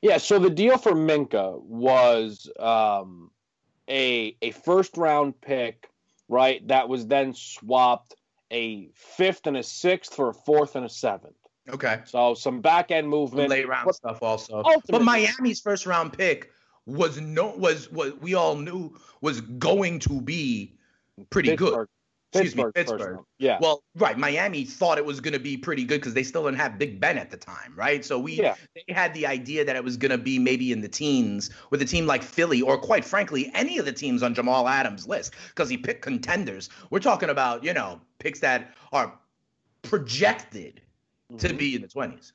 Yeah. 0.01 0.17
So 0.17 0.39
the 0.39 0.49
deal 0.49 0.77
for 0.77 0.93
Minkah 0.93 1.61
was 1.61 2.49
um, 2.59 3.31
a 3.89 4.35
a 4.41 4.51
first 4.51 4.97
round 4.97 5.39
pick, 5.41 5.89
right? 6.27 6.65
That 6.67 6.89
was 6.89 7.07
then 7.07 7.33
swapped 7.33 8.15
a 8.51 8.89
fifth 8.95 9.47
and 9.47 9.57
a 9.57 9.63
sixth 9.63 10.13
for 10.13 10.29
a 10.29 10.33
fourth 10.33 10.75
and 10.75 10.85
a 10.85 10.89
seventh. 10.89 11.35
Okay. 11.69 12.01
So 12.05 12.33
some 12.33 12.61
back 12.61 12.91
end 12.91 13.07
movement, 13.07 13.49
late 13.49 13.67
round 13.67 13.85
but 13.85 13.95
stuff 13.95 14.21
also. 14.21 14.63
But 14.89 15.01
Miami's 15.01 15.61
first 15.61 15.85
round 15.85 16.13
pick 16.13 16.49
was 16.85 17.19
no 17.19 17.55
was 17.55 17.91
what 17.91 18.21
we 18.21 18.33
all 18.33 18.55
knew 18.55 18.93
was 19.21 19.41
going 19.41 19.99
to 19.99 20.21
be 20.21 20.75
pretty 21.29 21.49
Pittsburgh. 21.49 21.69
good. 21.73 21.87
Excuse 22.33 22.53
Pittsburgh, 22.55 22.75
me, 22.75 22.83
Pittsburgh. 22.83 23.19
Yeah. 23.37 23.59
Well, 23.61 23.83
right. 23.95 24.17
Miami 24.17 24.63
thought 24.63 24.97
it 24.97 25.05
was 25.05 25.19
going 25.19 25.33
to 25.33 25.39
be 25.39 25.55
pretty 25.55 25.83
good 25.83 26.01
because 26.01 26.15
they 26.15 26.23
still 26.23 26.45
didn't 26.45 26.57
have 26.57 26.79
Big 26.79 26.99
Ben 26.99 27.19
at 27.19 27.29
the 27.29 27.37
time, 27.37 27.73
right? 27.75 28.03
So 28.03 28.17
we 28.17 28.33
yeah. 28.33 28.55
they 28.75 28.91
had 28.91 29.13
the 29.13 29.27
idea 29.27 29.63
that 29.63 29.75
it 29.75 29.83
was 29.83 29.97
going 29.97 30.11
to 30.11 30.17
be 30.17 30.39
maybe 30.39 30.71
in 30.71 30.81
the 30.81 30.87
teens 30.87 31.51
with 31.69 31.81
a 31.83 31.85
team 31.85 32.07
like 32.07 32.23
Philly 32.23 32.61
or 32.61 32.79
quite 32.79 33.05
frankly 33.05 33.51
any 33.53 33.77
of 33.77 33.85
the 33.85 33.93
teams 33.93 34.23
on 34.23 34.33
Jamal 34.33 34.67
Adams' 34.67 35.07
list 35.07 35.33
because 35.49 35.69
he 35.69 35.77
picked 35.77 36.01
contenders. 36.01 36.69
We're 36.89 36.99
talking 36.99 37.29
about 37.29 37.63
you 37.63 37.73
know 37.73 38.01
picks 38.17 38.39
that 38.39 38.73
are 38.91 39.13
projected 39.83 40.81
mm-hmm. 41.31 41.37
to 41.37 41.53
be 41.53 41.75
in 41.75 41.83
the 41.83 41.87
twenties. 41.87 42.33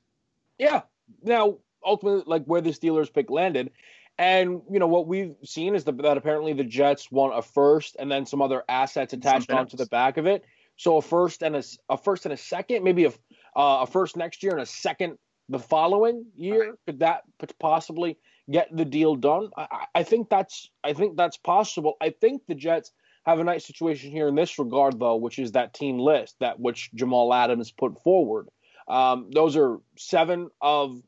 Yeah, 0.59 0.83
now 1.25 1.59
ultimately 1.85 2.23
like 2.27 2.45
where 2.45 2.61
the 2.61 2.71
Steelers 2.71 3.13
pick 3.13 3.31
landed. 3.31 3.73
And 4.19 4.63
you 4.71 4.81
know 4.81 4.89
what 4.89 5.07
we've 5.07 5.37
seen 5.45 5.77
is 5.77 5.85
the, 5.85 5.93
that 5.93 6.17
apparently 6.17 6.53
the 6.53 6.65
Jets 6.65 7.11
want 7.11 7.39
a 7.39 7.43
first 7.43 7.97
and 7.99 8.11
then 8.11 8.27
some 8.27 8.43
other 8.43 8.65
assets 8.69 9.13
attached 9.13 9.51
onto 9.51 9.77
the 9.77 9.87
back 9.87 10.17
of 10.17 10.27
it. 10.27 10.45
So 10.77 10.97
a 10.97 11.03
first 11.03 11.43
and 11.43 11.57
a, 11.57 11.63
a 11.89 11.97
first 11.97 12.25
and 12.27 12.33
a 12.33 12.37
second, 12.37 12.83
maybe 12.83 13.05
a 13.05 13.13
uh, 13.57 13.83
a 13.83 13.87
first 13.87 14.17
next 14.17 14.43
year 14.43 14.53
and 14.53 14.61
a 14.61 14.67
second 14.67 15.19
the 15.49 15.59
following 15.59 16.27
year. 16.37 16.71
Right. 16.71 16.79
Could 16.87 16.99
that 17.01 17.23
possibly 17.59 18.19
get 18.51 18.75
the 18.77 18.85
deal 18.85 19.15
done? 19.15 19.51
I, 19.57 19.87
I 19.95 20.03
think 20.03 20.29
that's 20.29 20.69
I 20.83 20.93
think 20.93 21.17
that's 21.17 21.37
possible. 21.37 21.97
I 22.01 22.11
think 22.11 22.43
the 22.47 22.55
Jets 22.55 22.93
have 23.25 23.41
a 23.41 23.45
nice 23.45 23.67
situation 23.67 24.11
here 24.11 24.29
in 24.29 24.35
this 24.35 24.59
regard, 24.59 24.99
though, 24.99 25.17
which 25.17 25.39
is 25.39 25.53
that 25.53 25.75
team 25.75 25.99
list 25.99 26.37
that 26.41 26.59
which 26.59 26.91
Jamal 26.95 27.33
Adams 27.35 27.71
put 27.71 28.03
forward. 28.03 28.49
Um, 28.89 29.31
those 29.33 29.57
are 29.57 29.79
seven 29.97 30.49
of 30.61 31.01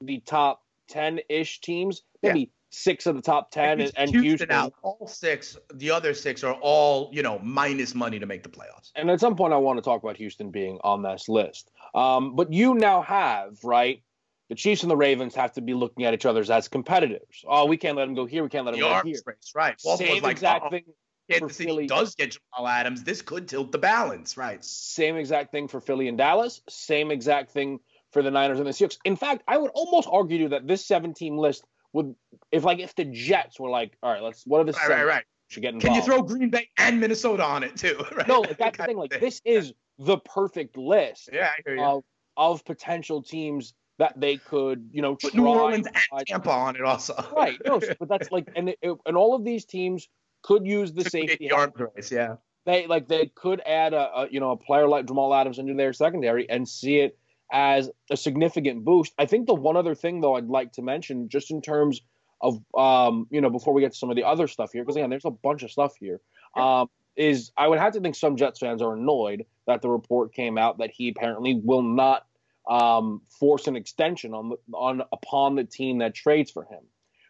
the 0.00 0.20
top 0.20 0.62
ten-ish 0.88 1.60
teams, 1.60 2.02
maybe 2.22 2.40
yeah. 2.40 2.46
six 2.70 3.06
of 3.06 3.16
the 3.16 3.22
top 3.22 3.50
ten, 3.50 3.80
and, 3.80 3.92
and 3.96 4.10
Houston, 4.10 4.22
Houston 4.24 4.50
out. 4.50 4.74
All 4.82 5.06
six, 5.06 5.56
the 5.74 5.90
other 5.90 6.14
six 6.14 6.42
are 6.44 6.54
all 6.54 7.10
you 7.12 7.22
know 7.22 7.38
minus 7.40 7.94
money 7.94 8.18
to 8.18 8.26
make 8.26 8.42
the 8.42 8.48
playoffs. 8.48 8.90
And 8.96 9.10
at 9.10 9.20
some 9.20 9.36
point, 9.36 9.52
I 9.52 9.58
want 9.58 9.78
to 9.78 9.82
talk 9.82 10.02
about 10.02 10.16
Houston 10.16 10.50
being 10.50 10.78
on 10.82 11.02
this 11.02 11.28
list. 11.28 11.70
Um, 11.94 12.36
but 12.36 12.52
you 12.52 12.74
now 12.74 13.02
have 13.02 13.62
right. 13.64 14.02
The 14.48 14.54
Chiefs 14.54 14.82
and 14.82 14.90
the 14.90 14.96
Ravens 14.96 15.34
have 15.34 15.52
to 15.52 15.60
be 15.60 15.74
looking 15.74 16.06
at 16.06 16.14
each 16.14 16.24
other 16.24 16.42
as 16.50 16.68
competitors. 16.68 17.44
Oh, 17.46 17.66
we 17.66 17.76
can't 17.76 17.98
let 17.98 18.06
them 18.06 18.14
go 18.14 18.24
here. 18.24 18.42
We 18.42 18.48
can't 18.48 18.64
let 18.64 18.70
them 18.70 18.80
the 18.80 18.86
go 18.86 19.02
here. 19.04 19.20
Race, 19.26 19.52
right. 19.54 19.78
Same 19.78 20.22
like, 20.22 20.32
exact 20.32 20.64
oh, 20.66 20.70
thing. 20.70 20.84
Kansas 21.30 21.56
City 21.58 21.68
Philly. 21.68 21.86
does 21.86 22.14
get 22.14 22.38
Jamal 22.56 22.66
Adams. 22.66 23.04
This 23.04 23.20
could 23.22 23.48
tilt 23.48 23.72
the 23.72 23.78
balance, 23.78 24.36
right? 24.36 24.64
Same 24.64 25.16
exact 25.16 25.52
thing 25.52 25.68
for 25.68 25.80
Philly 25.80 26.08
and 26.08 26.16
Dallas. 26.16 26.62
Same 26.68 27.10
exact 27.10 27.50
thing 27.50 27.80
for 28.12 28.22
the 28.22 28.30
Niners 28.30 28.58
and 28.58 28.66
the 28.66 28.72
Seahawks. 28.72 28.98
In 29.04 29.16
fact, 29.16 29.42
I 29.48 29.56
would 29.56 29.70
almost 29.74 30.08
argue 30.10 30.48
that 30.48 30.66
this 30.66 30.86
17 30.86 31.36
list 31.36 31.64
would, 31.92 32.14
if 32.52 32.64
like 32.64 32.78
if 32.78 32.94
the 32.94 33.04
Jets 33.04 33.58
were 33.58 33.70
like, 33.70 33.96
all 34.02 34.12
right, 34.12 34.22
let's 34.22 34.44
what 34.46 34.60
are 34.60 34.64
the 34.64 34.72
right, 34.72 34.88
right, 34.88 35.06
right. 35.06 35.24
should 35.48 35.62
get 35.62 35.74
involved. 35.74 35.86
Can 35.86 35.94
you 35.94 36.02
throw 36.02 36.22
Green 36.22 36.50
Bay 36.50 36.68
and 36.78 37.00
Minnesota 37.00 37.44
on 37.44 37.62
it 37.62 37.76
too? 37.76 37.98
Right? 38.16 38.28
No, 38.28 38.44
that's 38.58 38.76
the 38.76 38.84
thing. 38.84 38.96
Like 38.96 39.18
this 39.20 39.40
is 39.44 39.72
the 39.98 40.18
perfect 40.18 40.76
list 40.76 41.30
yeah, 41.32 41.50
I 41.56 41.62
hear 41.64 41.76
you. 41.76 41.82
Of, 41.82 42.04
of 42.36 42.64
potential 42.64 43.22
teams 43.22 43.74
that 43.98 44.18
they 44.18 44.36
could, 44.36 44.88
you 44.92 45.02
know, 45.02 45.16
Put 45.16 45.34
New 45.34 45.46
Orleans 45.46 45.86
and 45.86 46.26
Tampa 46.26 46.50
on 46.50 46.76
it 46.76 46.82
also. 46.82 47.14
right. 47.36 47.58
No, 47.66 47.80
but 47.98 48.08
that's 48.08 48.30
like, 48.30 48.48
and 48.54 48.68
it, 48.68 48.78
and 49.04 49.16
all 49.16 49.34
of 49.34 49.44
these 49.44 49.64
teams 49.64 50.08
could 50.42 50.66
use 50.66 50.92
the 50.92 51.04
safety. 51.04 51.50
Arm 51.50 51.72
yeah. 52.10 52.36
They 52.64 52.86
like 52.86 53.08
they 53.08 53.30
could 53.34 53.60
add 53.64 53.94
a, 53.94 54.10
a, 54.14 54.28
you 54.30 54.40
know 54.40 54.50
a 54.50 54.56
player 54.56 54.86
like 54.86 55.06
Jamal 55.06 55.34
Adams 55.34 55.58
into 55.58 55.74
their 55.74 55.92
secondary 55.92 56.48
and 56.50 56.68
see 56.68 56.98
it 56.98 57.18
as 57.52 57.90
a 58.10 58.16
significant 58.16 58.84
boost. 58.84 59.12
I 59.18 59.26
think 59.26 59.46
the 59.46 59.54
one 59.54 59.76
other 59.76 59.94
thing 59.94 60.20
though 60.20 60.36
I'd 60.36 60.48
like 60.48 60.72
to 60.72 60.82
mention, 60.82 61.28
just 61.28 61.50
in 61.50 61.62
terms 61.62 62.00
of 62.40 62.60
um, 62.76 63.26
you 63.30 63.40
know, 63.40 63.50
before 63.50 63.74
we 63.74 63.80
get 63.80 63.92
to 63.92 63.98
some 63.98 64.10
of 64.10 64.16
the 64.16 64.24
other 64.24 64.46
stuff 64.46 64.72
here, 64.72 64.82
because 64.82 64.96
again, 64.96 65.10
there's 65.10 65.24
a 65.24 65.30
bunch 65.30 65.62
of 65.62 65.70
stuff 65.70 65.94
here. 65.98 66.20
Yeah. 66.56 66.80
Um, 66.80 66.90
is 67.16 67.50
I 67.56 67.66
would 67.66 67.80
have 67.80 67.94
to 67.94 68.00
think 68.00 68.14
some 68.14 68.36
Jets 68.36 68.60
fans 68.60 68.80
are 68.80 68.94
annoyed 68.94 69.44
that 69.66 69.82
the 69.82 69.88
report 69.88 70.32
came 70.32 70.56
out 70.56 70.78
that 70.78 70.92
he 70.92 71.08
apparently 71.08 71.60
will 71.62 71.82
not 71.82 72.26
um, 72.70 73.22
force 73.40 73.66
an 73.66 73.74
extension 73.74 74.34
on 74.34 74.50
the, 74.50 74.56
on 74.72 75.02
upon 75.12 75.56
the 75.56 75.64
team 75.64 75.98
that 75.98 76.14
trades 76.14 76.50
for 76.52 76.62
him. 76.62 76.80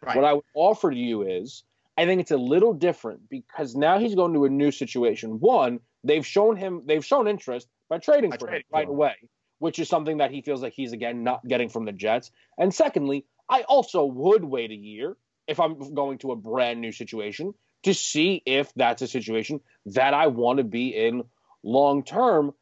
Right. 0.03 0.15
What 0.15 0.25
I 0.25 0.33
would 0.33 0.43
offer 0.53 0.91
to 0.91 0.97
you 0.97 1.23
is 1.23 1.63
I 1.97 2.05
think 2.05 2.21
it's 2.21 2.31
a 2.31 2.37
little 2.37 2.73
different 2.73 3.29
because 3.29 3.75
now 3.75 3.97
he's 3.97 4.13
going 4.13 4.33
to 4.33 4.45
a 4.45 4.49
new 4.49 4.71
situation. 4.71 5.39
One, 5.39 5.79
they've 6.03 6.25
shown 6.25 6.55
him 6.55 6.83
they've 6.85 7.03
shown 7.03 7.27
interest 7.27 7.67
by 7.89 7.97
trading 7.97 8.31
for 8.31 8.47
him 8.47 8.61
right 8.71 8.87
away 8.87 9.15
which 9.59 9.79
is 9.79 9.87
something 9.87 10.17
that 10.17 10.31
he 10.31 10.41
feels 10.41 10.61
like 10.61 10.73
he's 10.73 10.93
again 10.93 11.23
not 11.23 11.47
getting 11.47 11.69
from 11.69 11.85
the 11.85 11.91
Jets. 11.91 12.31
And 12.57 12.73
secondly, 12.73 13.25
I 13.47 13.61
also 13.61 14.05
would 14.05 14.43
wait 14.43 14.71
a 14.71 14.75
year 14.75 15.15
if 15.47 15.59
I'm 15.59 15.93
going 15.93 16.17
to 16.19 16.31
a 16.31 16.35
brand 16.35 16.81
new 16.81 16.91
situation 16.91 17.53
to 17.83 17.93
see 17.93 18.41
if 18.45 18.73
that's 18.75 19.01
a 19.01 19.07
situation 19.07 19.61
that 19.87 20.13
I 20.13 20.27
want 20.27 20.57
to 20.57 20.63
be 20.63 20.89
in 20.89 21.23
long 21.63 22.03
term. 22.03 22.53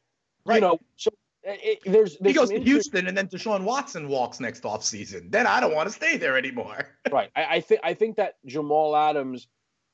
Right. 0.45 0.55
You 0.55 0.61
know, 0.61 0.79
so 0.95 1.11
it, 1.43 1.79
there's, 1.85 2.17
there's 2.19 2.33
he 2.33 2.33
goes 2.33 2.49
to 2.49 2.59
Houston 2.59 3.07
and 3.07 3.17
then 3.17 3.27
Deshaun 3.27 3.63
Watson 3.63 4.07
walks 4.07 4.39
next 4.39 4.65
off 4.65 4.83
season. 4.83 5.29
Then 5.29 5.47
I 5.47 5.59
don't 5.59 5.73
want 5.73 5.89
to 5.89 5.95
stay 5.95 6.17
there 6.17 6.37
anymore. 6.37 6.87
right. 7.11 7.29
I, 7.35 7.45
I 7.45 7.61
think 7.61 7.81
I 7.83 7.93
think 7.93 8.17
that 8.17 8.35
Jamal 8.45 8.95
Adams, 8.95 9.47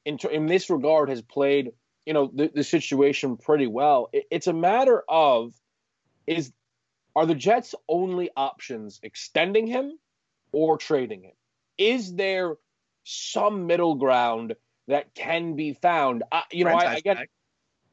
in 0.05 0.17
in 0.31 0.47
this 0.47 0.69
regard, 0.69 1.09
has 1.09 1.21
played 1.21 1.71
you 2.05 2.13
know 2.13 2.31
the, 2.33 2.51
the 2.53 2.63
situation 2.63 3.37
pretty 3.37 3.67
well. 3.67 4.09
It, 4.13 4.25
it's 4.31 4.47
a 4.47 4.53
matter 4.53 5.03
of 5.07 5.53
is 6.27 6.51
are 7.15 7.25
the 7.25 7.35
Jets' 7.35 7.75
only 7.87 8.29
options 8.35 8.99
extending 9.03 9.67
him 9.67 9.97
or 10.51 10.77
trading 10.77 11.23
him? 11.23 11.33
Is 11.77 12.15
there 12.15 12.55
some 13.03 13.67
middle 13.67 13.95
ground 13.95 14.55
that 14.87 15.13
can 15.15 15.55
be 15.55 15.73
found? 15.73 16.23
Uh, 16.31 16.41
you 16.51 16.65
know, 16.65 16.71
I, 16.71 16.93
I, 16.93 16.99
get 16.99 17.27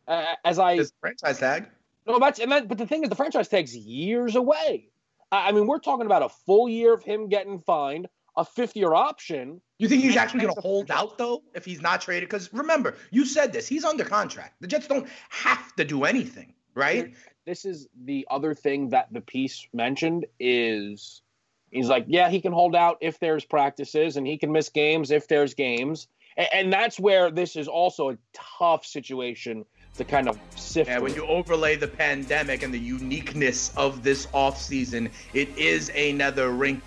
uh, 0.07 0.25
as 0.45 0.59
I 0.59 0.77
His 0.77 0.93
franchise 1.01 1.39
tag. 1.39 1.69
No, 2.07 2.19
that's 2.19 2.41
and 2.41 2.51
that. 2.53 2.69
But 2.69 2.79
the 2.79 2.87
thing 2.87 3.03
is, 3.03 3.09
the 3.09 3.17
franchise 3.17 3.49
tag's 3.49 3.77
years 3.77 4.37
away. 4.37 4.89
I, 5.31 5.49
I 5.49 5.53
mean, 5.53 5.67
we're 5.67 5.79
talking 5.79 6.07
about 6.07 6.23
a 6.23 6.29
full 6.29 6.69
year 6.69 6.93
of 6.93 7.03
him 7.03 7.29
getting 7.29 7.59
fined, 7.59 8.09
a 8.37 8.45
fifth 8.45 8.77
year 8.77 8.95
option. 8.95 9.61
You 9.79 9.89
think 9.89 10.03
he's 10.03 10.17
actually 10.17 10.41
going 10.41 10.55
to 10.55 10.61
hold 10.61 10.91
out 10.91 11.17
though 11.19 11.43
if 11.55 11.65
he's 11.65 11.81
not 11.81 12.01
traded? 12.01 12.29
Because 12.29 12.53
remember, 12.53 12.97
you 13.11 13.25
said 13.25 13.53
this. 13.53 13.69
He's 13.69 13.85
under 13.85 14.05
contract. 14.05 14.61
The 14.61 14.67
Jets 14.67 14.87
don't 14.87 15.09
have 15.31 15.75
to 15.77 15.85
do 15.85 16.05
anything, 16.05 16.55
right? 16.75 17.15
This 17.47 17.65
is 17.65 17.89
the 18.05 18.27
other 18.31 18.55
thing 18.55 18.91
that 18.91 19.13
the 19.13 19.21
piece 19.21 19.67
mentioned 19.73 20.27
is 20.39 21.23
he's 21.71 21.89
like, 21.89 22.05
yeah, 22.09 22.29
he 22.29 22.41
can 22.41 22.53
hold 22.53 22.75
out 22.75 22.99
if 23.01 23.19
there's 23.19 23.45
practices 23.45 24.17
and 24.17 24.27
he 24.27 24.39
can 24.39 24.53
miss 24.53 24.69
games 24.69 25.11
if 25.11 25.29
there's 25.29 25.55
games. 25.55 26.09
And, 26.37 26.49
and 26.53 26.73
that's 26.73 26.99
where 26.99 27.31
this 27.31 27.57
is 27.57 27.69
also 27.69 28.11
a 28.11 28.19
tough 28.33 28.85
situation 28.85 29.65
to 29.97 30.05
kind 30.05 30.29
of 30.29 30.39
sift. 30.57 30.89
Yeah, 30.89 30.99
when 30.99 31.15
you 31.15 31.27
overlay 31.27 31.77
the 31.77 31.89
pandemic 31.89 32.63
and 32.63 32.73
the 32.73 32.79
uniqueness 32.79 33.73
of 33.77 34.03
this 34.03 34.27
offseason, 34.27 35.11
it 35.35 35.57
is 35.59 35.91
another 35.91 36.51
wrinkle 36.51 36.87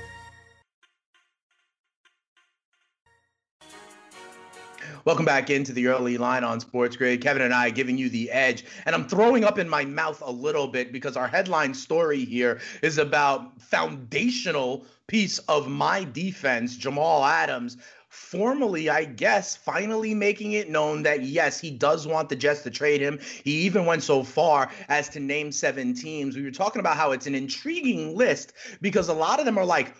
Welcome 5.03 5.25
back 5.25 5.49
into 5.49 5.73
the 5.73 5.87
early 5.87 6.19
line 6.19 6.43
on 6.43 6.59
Sports 6.59 6.95
Grid. 6.95 7.21
Kevin 7.21 7.41
and 7.41 7.55
I 7.55 7.71
giving 7.71 7.97
you 7.97 8.07
the 8.07 8.29
edge. 8.29 8.65
And 8.85 8.93
I'm 8.93 9.07
throwing 9.07 9.43
up 9.43 9.57
in 9.57 9.67
my 9.67 9.83
mouth 9.83 10.21
a 10.23 10.31
little 10.31 10.67
bit 10.67 10.93
because 10.93 11.17
our 11.17 11.27
headline 11.27 11.73
story 11.73 12.23
here 12.23 12.61
is 12.83 12.99
about 12.99 13.59
foundational 13.59 14.85
piece 15.07 15.39
of 15.39 15.67
my 15.67 16.03
defense, 16.03 16.77
Jamal 16.77 17.25
Adams, 17.25 17.77
formally, 18.09 18.91
I 18.91 19.05
guess, 19.05 19.55
finally 19.55 20.13
making 20.13 20.51
it 20.51 20.69
known 20.69 21.01
that 21.01 21.23
yes, 21.23 21.59
he 21.59 21.71
does 21.71 22.05
want 22.05 22.29
the 22.29 22.35
Jets 22.35 22.61
to 22.61 22.69
trade 22.69 23.01
him. 23.01 23.19
He 23.43 23.61
even 23.61 23.87
went 23.87 24.03
so 24.03 24.23
far 24.23 24.69
as 24.87 25.09
to 25.09 25.19
name 25.19 25.51
seven 25.51 25.95
teams. 25.95 26.35
We 26.35 26.43
were 26.43 26.51
talking 26.51 26.79
about 26.79 26.97
how 26.97 27.11
it's 27.11 27.25
an 27.25 27.33
intriguing 27.33 28.15
list 28.15 28.53
because 28.81 29.09
a 29.09 29.13
lot 29.13 29.39
of 29.39 29.45
them 29.45 29.57
are 29.57 29.65
like 29.65 29.95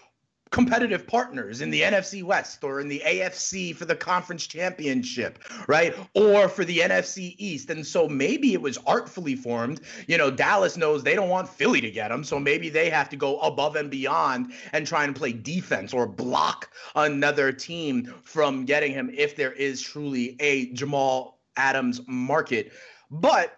competitive 0.51 1.07
partners 1.07 1.61
in 1.61 1.69
the 1.69 1.81
NFC 1.81 2.21
West 2.23 2.63
or 2.63 2.81
in 2.81 2.89
the 2.89 3.01
AFC 3.05 3.73
for 3.75 3.85
the 3.85 3.95
conference 3.95 4.45
championship, 4.45 5.39
right? 5.67 5.95
Or 6.13 6.49
for 6.49 6.65
the 6.65 6.79
NFC 6.79 7.35
East. 7.37 7.69
And 7.69 7.87
so 7.87 8.07
maybe 8.07 8.53
it 8.53 8.61
was 8.61 8.77
artfully 8.85 9.35
formed. 9.35 9.81
You 10.07 10.17
know, 10.17 10.29
Dallas 10.29 10.75
knows 10.75 11.03
they 11.03 11.15
don't 11.15 11.29
want 11.29 11.47
Philly 11.47 11.79
to 11.81 11.89
get 11.89 12.11
him. 12.11 12.23
So 12.23 12.37
maybe 12.37 12.69
they 12.69 12.89
have 12.89 13.09
to 13.09 13.15
go 13.15 13.39
above 13.39 13.77
and 13.77 13.89
beyond 13.89 14.51
and 14.73 14.85
try 14.85 15.05
and 15.05 15.15
play 15.15 15.31
defense 15.31 15.93
or 15.93 16.05
block 16.05 16.69
another 16.95 17.53
team 17.53 18.13
from 18.23 18.65
getting 18.65 18.91
him 18.91 19.09
if 19.13 19.37
there 19.37 19.53
is 19.53 19.81
truly 19.81 20.35
a 20.41 20.71
Jamal 20.73 21.39
Adams 21.55 22.01
market. 22.07 22.73
But 23.09 23.57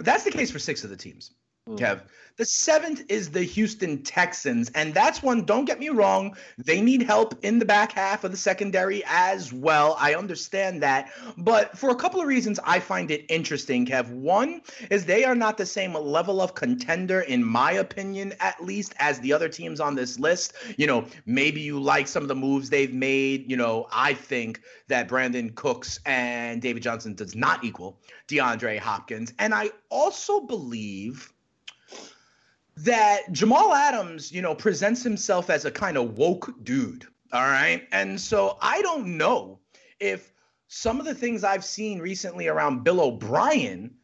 that's 0.00 0.24
the 0.24 0.30
case 0.32 0.50
for 0.50 0.58
six 0.58 0.82
of 0.82 0.90
the 0.90 0.96
teams. 0.96 1.32
Mm. 1.68 1.78
Kev. 1.78 2.00
The 2.40 2.46
seventh 2.46 3.02
is 3.10 3.28
the 3.28 3.42
Houston 3.42 4.02
Texans. 4.02 4.70
And 4.70 4.94
that's 4.94 5.22
one, 5.22 5.44
don't 5.44 5.66
get 5.66 5.78
me 5.78 5.90
wrong, 5.90 6.34
they 6.56 6.80
need 6.80 7.02
help 7.02 7.34
in 7.44 7.58
the 7.58 7.66
back 7.66 7.92
half 7.92 8.24
of 8.24 8.30
the 8.30 8.36
secondary 8.38 9.02
as 9.04 9.52
well. 9.52 9.94
I 9.98 10.14
understand 10.14 10.82
that. 10.82 11.10
But 11.36 11.76
for 11.76 11.90
a 11.90 11.94
couple 11.94 12.18
of 12.18 12.26
reasons, 12.26 12.58
I 12.64 12.80
find 12.80 13.10
it 13.10 13.26
interesting, 13.28 13.84
Kev. 13.84 14.08
One 14.08 14.62
is 14.90 15.04
they 15.04 15.24
are 15.24 15.34
not 15.34 15.58
the 15.58 15.66
same 15.66 15.92
level 15.92 16.40
of 16.40 16.54
contender, 16.54 17.20
in 17.20 17.44
my 17.44 17.72
opinion, 17.72 18.32
at 18.40 18.64
least, 18.64 18.94
as 18.98 19.20
the 19.20 19.34
other 19.34 19.50
teams 19.50 19.78
on 19.78 19.94
this 19.94 20.18
list. 20.18 20.54
You 20.78 20.86
know, 20.86 21.04
maybe 21.26 21.60
you 21.60 21.78
like 21.78 22.08
some 22.08 22.22
of 22.22 22.28
the 22.30 22.34
moves 22.34 22.70
they've 22.70 22.94
made. 22.94 23.50
You 23.50 23.58
know, 23.58 23.86
I 23.92 24.14
think 24.14 24.62
that 24.88 25.08
Brandin 25.08 25.54
Cooks 25.56 26.00
and 26.06 26.62
David 26.62 26.82
Johnson 26.82 27.14
does 27.14 27.36
not 27.36 27.64
equal 27.64 28.00
DeAndre 28.28 28.78
Hopkins. 28.78 29.34
And 29.38 29.52
I 29.52 29.72
also 29.90 30.40
believe 30.40 31.30
that 32.84 33.30
Jamal 33.32 33.74
Adams, 33.74 34.32
you 34.32 34.42
know, 34.42 34.54
presents 34.54 35.02
himself 35.02 35.50
as 35.50 35.64
a 35.64 35.70
kind 35.70 35.96
of 35.96 36.16
woke 36.16 36.52
dude. 36.62 37.06
All 37.32 37.42
right. 37.42 37.86
And 37.92 38.20
so 38.20 38.56
I 38.60 38.82
don't 38.82 39.16
know 39.16 39.60
if 39.98 40.32
some 40.68 40.98
of 40.98 41.06
the 41.06 41.14
things 41.14 41.44
I've 41.44 41.64
seen 41.64 42.00
recently 42.00 42.48
around 42.48 42.84
Bill 42.84 43.00
O'Brien 43.00 43.94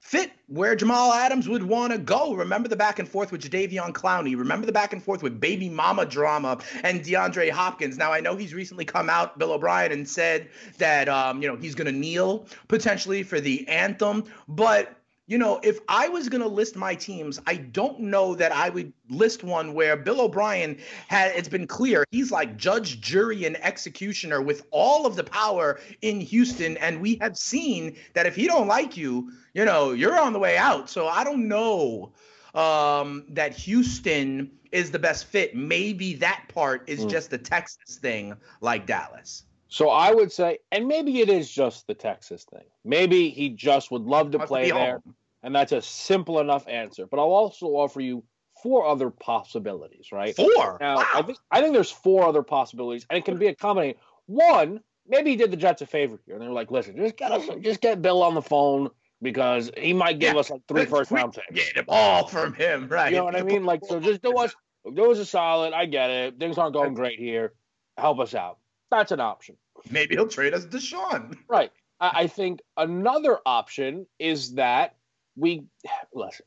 fit 0.00 0.30
where 0.48 0.76
Jamal 0.76 1.14
Adams 1.14 1.48
would 1.48 1.62
want 1.62 1.92
to 1.92 1.98
go. 1.98 2.34
Remember 2.34 2.68
the 2.68 2.76
back 2.76 2.98
and 2.98 3.08
forth 3.08 3.32
with 3.32 3.42
Jadeveon 3.42 3.92
Clowney. 3.92 4.36
Remember 4.36 4.66
the 4.66 4.72
back 4.72 4.92
and 4.92 5.02
forth 5.02 5.22
with 5.22 5.40
baby 5.40 5.70
mama 5.70 6.04
drama 6.04 6.58
and 6.82 7.02
DeAndre 7.02 7.50
Hopkins. 7.50 7.96
Now 7.96 8.12
I 8.12 8.20
know 8.20 8.36
he's 8.36 8.52
recently 8.52 8.84
come 8.84 9.08
out, 9.08 9.38
Bill 9.38 9.52
O'Brien, 9.52 9.92
and 9.92 10.06
said 10.06 10.50
that 10.76 11.08
um, 11.08 11.40
you 11.40 11.48
know 11.48 11.56
he's 11.56 11.74
going 11.74 11.86
to 11.86 11.98
kneel 11.98 12.46
potentially 12.68 13.22
for 13.22 13.40
the 13.40 13.66
anthem, 13.66 14.24
but 14.46 14.94
you 15.26 15.38
know, 15.38 15.58
if 15.62 15.78
I 15.88 16.08
was 16.08 16.28
going 16.28 16.42
to 16.42 16.48
list 16.48 16.76
my 16.76 16.94
teams, 16.94 17.40
I 17.46 17.56
don't 17.56 17.98
know 18.00 18.34
that 18.34 18.52
I 18.52 18.68
would 18.68 18.92
list 19.08 19.42
one 19.42 19.72
where 19.72 19.96
Bill 19.96 20.20
O'Brien 20.20 20.78
had 21.08 21.34
it's 21.34 21.48
been 21.48 21.66
clear 21.66 22.04
he's 22.10 22.30
like 22.30 22.58
judge, 22.58 23.00
jury, 23.00 23.46
and 23.46 23.56
executioner 23.64 24.42
with 24.42 24.66
all 24.70 25.06
of 25.06 25.16
the 25.16 25.24
power 25.24 25.80
in 26.02 26.20
Houston. 26.20 26.76
And 26.76 27.00
we 27.00 27.16
have 27.22 27.38
seen 27.38 27.96
that 28.12 28.26
if 28.26 28.36
he 28.36 28.46
don't 28.46 28.68
like 28.68 28.96
you, 28.96 29.32
you 29.54 29.64
know, 29.64 29.92
you're 29.92 30.18
on 30.18 30.34
the 30.34 30.38
way 30.38 30.58
out. 30.58 30.90
So 30.90 31.08
I 31.08 31.24
don't 31.24 31.48
know 31.48 32.12
um, 32.54 33.24
that 33.30 33.54
Houston 33.56 34.50
is 34.72 34.90
the 34.90 34.98
best 34.98 35.26
fit. 35.26 35.56
Maybe 35.56 36.14
that 36.16 36.44
part 36.52 36.86
is 36.86 37.00
mm. 37.00 37.10
just 37.10 37.30
the 37.30 37.38
Texas 37.38 37.96
thing 37.96 38.36
like 38.60 38.86
Dallas. 38.86 39.44
So 39.74 39.90
I 39.90 40.12
would 40.12 40.30
say, 40.30 40.58
and 40.70 40.86
maybe 40.86 41.18
it 41.18 41.28
is 41.28 41.50
just 41.50 41.88
the 41.88 41.94
Texas 41.94 42.44
thing. 42.44 42.62
Maybe 42.84 43.30
he 43.30 43.48
just 43.48 43.90
would 43.90 44.02
love 44.02 44.30
to 44.30 44.38
play 44.38 44.68
to 44.68 44.74
there, 44.74 45.00
home. 45.04 45.16
and 45.42 45.52
that's 45.52 45.72
a 45.72 45.82
simple 45.82 46.38
enough 46.38 46.68
answer. 46.68 47.08
But 47.08 47.18
I'll 47.18 47.32
also 47.32 47.66
offer 47.66 48.00
you 48.00 48.22
four 48.62 48.86
other 48.86 49.10
possibilities, 49.10 50.12
right? 50.12 50.36
Four. 50.36 50.78
Now, 50.80 50.98
wow. 50.98 51.06
I 51.12 51.22
think 51.22 51.38
I 51.50 51.60
think 51.60 51.74
there's 51.74 51.90
four 51.90 52.24
other 52.24 52.44
possibilities, 52.44 53.04
and 53.10 53.18
it 53.18 53.24
can 53.24 53.36
be 53.36 53.48
a 53.48 53.54
combination. 53.56 53.98
One, 54.26 54.78
maybe 55.08 55.30
he 55.30 55.36
did 55.36 55.50
the 55.50 55.56
Jets 55.56 55.82
a 55.82 55.86
favor 55.86 56.20
here, 56.24 56.36
and 56.36 56.44
they're 56.44 56.52
like, 56.52 56.70
"Listen, 56.70 56.96
just 56.96 57.16
get 57.16 57.32
us, 57.32 57.44
just 57.60 57.80
get 57.80 58.00
Bill 58.00 58.22
on 58.22 58.36
the 58.36 58.42
phone." 58.42 58.90
Because 59.22 59.72
he 59.76 59.92
might 59.92 60.20
give 60.20 60.34
yeah. 60.34 60.40
us 60.40 60.50
like 60.50 60.62
three 60.68 60.84
first 60.84 61.10
round 61.10 61.32
picks. 61.32 61.52
Get 61.52 61.74
them 61.74 61.86
all 61.88 62.28
from 62.28 62.54
him, 62.54 62.86
right? 62.90 63.10
You 63.10 63.18
know 63.18 63.24
what 63.24 63.34
I 63.34 63.42
mean? 63.42 63.64
Like, 63.64 63.80
so 63.84 63.98
just 63.98 64.22
do 64.22 64.36
us, 64.36 64.54
do 64.94 65.10
us 65.10 65.18
a 65.18 65.26
solid. 65.26 65.72
I 65.72 65.86
get 65.86 66.10
it. 66.10 66.38
Things 66.38 66.58
aren't 66.58 66.74
going 66.74 66.94
great 66.94 67.18
here. 67.18 67.54
Help 67.96 68.20
us 68.20 68.34
out. 68.34 68.58
That's 68.92 69.10
an 69.10 69.18
option. 69.18 69.56
Maybe 69.90 70.14
he'll 70.14 70.28
trade 70.28 70.54
us 70.54 70.64
Deshaun. 70.66 71.36
Right. 71.48 71.70
I 72.00 72.26
think 72.26 72.60
another 72.76 73.38
option 73.46 74.06
is 74.18 74.54
that 74.54 74.96
we 75.36 75.64
listen. 76.12 76.46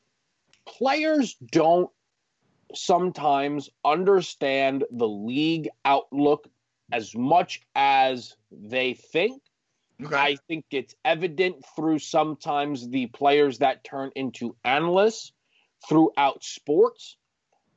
Players 0.67 1.35
don't 1.51 1.89
sometimes 2.75 3.69
understand 3.85 4.83
the 4.91 5.07
league 5.07 5.69
outlook 5.85 6.47
as 6.91 7.15
much 7.15 7.61
as 7.75 8.35
they 8.51 8.93
think. 8.93 9.41
Okay. 10.03 10.15
I 10.15 10.37
think 10.47 10.65
it's 10.71 10.93
evident 11.03 11.65
through 11.75 11.99
sometimes 11.99 12.89
the 12.89 13.07
players 13.07 13.59
that 13.59 13.83
turn 13.83 14.11
into 14.15 14.55
analysts 14.63 15.31
throughout 15.87 16.43
sports. 16.43 17.17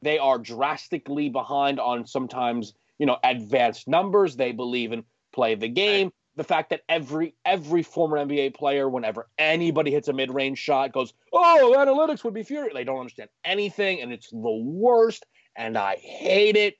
They 0.02 0.18
are 0.18 0.38
drastically 0.38 1.28
behind 1.28 1.80
on 1.80 2.06
sometimes, 2.06 2.74
you 2.98 3.06
know, 3.06 3.16
advanced 3.24 3.88
numbers. 3.88 4.36
They 4.36 4.52
believe 4.52 4.92
in 4.92 5.04
play 5.32 5.54
the 5.54 5.68
game. 5.68 6.06
Right. 6.06 6.14
The 6.36 6.44
fact 6.44 6.70
that 6.70 6.82
every 6.88 7.34
every 7.44 7.82
former 7.82 8.16
NBA 8.16 8.54
player, 8.54 8.88
whenever 8.88 9.28
anybody 9.38 9.90
hits 9.90 10.08
a 10.08 10.12
mid 10.12 10.32
range 10.32 10.58
shot, 10.58 10.92
goes, 10.92 11.12
"Oh, 11.32 11.74
analytics 11.76 12.24
would 12.24 12.34
be 12.34 12.44
furious." 12.44 12.72
They 12.72 12.84
don't 12.84 12.98
understand 12.98 13.28
anything, 13.44 14.00
and 14.00 14.12
it's 14.12 14.30
the 14.30 14.38
worst. 14.38 15.26
And 15.56 15.76
I 15.76 15.96
hate 15.96 16.56
it. 16.56 16.76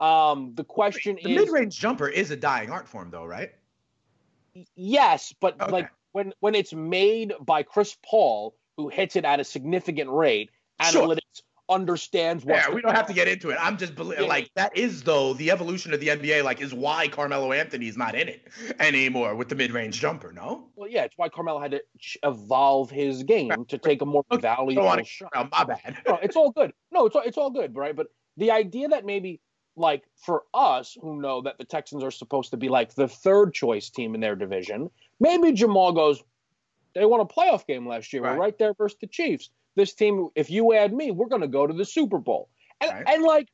Um, 0.00 0.54
the 0.54 0.64
question 0.64 1.18
the 1.22 1.30
is, 1.30 1.36
mid 1.36 1.50
range 1.50 1.78
jumper 1.78 2.08
is 2.08 2.30
a 2.30 2.36
dying 2.36 2.70
art 2.70 2.88
form, 2.88 3.10
though, 3.10 3.24
right? 3.24 3.50
Yes, 4.74 5.34
but 5.40 5.60
okay. 5.60 5.70
like 5.70 5.90
when 6.12 6.32
when 6.40 6.54
it's 6.54 6.72
made 6.72 7.34
by 7.40 7.62
Chris 7.62 7.96
Paul, 8.04 8.54
who 8.76 8.88
hits 8.88 9.16
it 9.16 9.24
at 9.24 9.40
a 9.40 9.44
significant 9.44 10.10
rate, 10.10 10.50
sure. 10.82 11.06
analytics 11.06 11.42
understands 11.68 12.44
what. 12.44 12.56
Yeah, 12.56 12.74
we 12.74 12.80
don't 12.80 12.94
have 12.94 13.06
to 13.06 13.12
get 13.12 13.28
into 13.28 13.50
it. 13.50 13.58
I'm 13.60 13.76
just 13.76 13.98
like 13.98 14.50
that 14.54 14.76
is 14.76 15.02
though 15.02 15.34
the 15.34 15.50
evolution 15.50 15.92
of 15.92 16.00
the 16.00 16.08
NBA. 16.08 16.44
Like, 16.44 16.60
is 16.60 16.72
why 16.72 17.08
Carmelo 17.08 17.52
Anthony's 17.52 17.96
not 17.96 18.14
in 18.14 18.28
it 18.28 18.46
anymore 18.78 19.34
with 19.34 19.48
the 19.48 19.54
mid-range 19.54 20.00
jumper. 20.00 20.32
No. 20.32 20.68
Well, 20.76 20.88
yeah, 20.88 21.04
it's 21.04 21.14
why 21.16 21.28
Carmelo 21.28 21.60
had 21.60 21.72
to 21.72 21.82
evolve 22.22 22.90
his 22.90 23.22
game 23.22 23.64
to 23.66 23.78
take 23.78 24.02
a 24.02 24.06
more 24.06 24.24
valuable 24.40 25.02
shot. 25.04 25.50
My 25.50 25.64
bad. 25.64 25.98
no, 26.06 26.18
it's 26.22 26.36
all 26.36 26.50
good. 26.50 26.72
No, 26.92 27.06
it's 27.06 27.16
all, 27.16 27.22
it's 27.22 27.38
all 27.38 27.50
good, 27.50 27.76
right? 27.76 27.94
But 27.94 28.08
the 28.36 28.50
idea 28.50 28.88
that 28.88 29.04
maybe 29.04 29.40
like 29.76 30.04
for 30.16 30.44
us 30.54 30.96
who 31.00 31.20
know 31.20 31.42
that 31.42 31.58
the 31.58 31.64
Texans 31.64 32.02
are 32.02 32.10
supposed 32.10 32.50
to 32.50 32.56
be 32.56 32.68
like 32.68 32.94
the 32.94 33.08
third 33.08 33.52
choice 33.52 33.90
team 33.90 34.14
in 34.14 34.20
their 34.20 34.36
division, 34.36 34.90
maybe 35.20 35.52
Jamal 35.52 35.92
goes. 35.92 36.22
They 36.94 37.04
won 37.04 37.20
a 37.20 37.26
playoff 37.26 37.66
game 37.66 37.86
last 37.86 38.10
year. 38.14 38.22
Right. 38.22 38.32
We're 38.32 38.40
right 38.40 38.58
there 38.58 38.72
versus 38.72 38.96
the 38.98 39.06
Chiefs 39.06 39.50
this 39.76 39.94
team, 39.94 40.28
if 40.34 40.50
you 40.50 40.74
add 40.74 40.92
me, 40.92 41.10
we're 41.10 41.28
going 41.28 41.42
to 41.42 41.48
go 41.48 41.66
to 41.66 41.74
the 41.74 41.84
Super 41.84 42.18
Bowl. 42.18 42.48
And, 42.80 42.90
right. 42.90 43.04
and 43.06 43.22
like, 43.22 43.48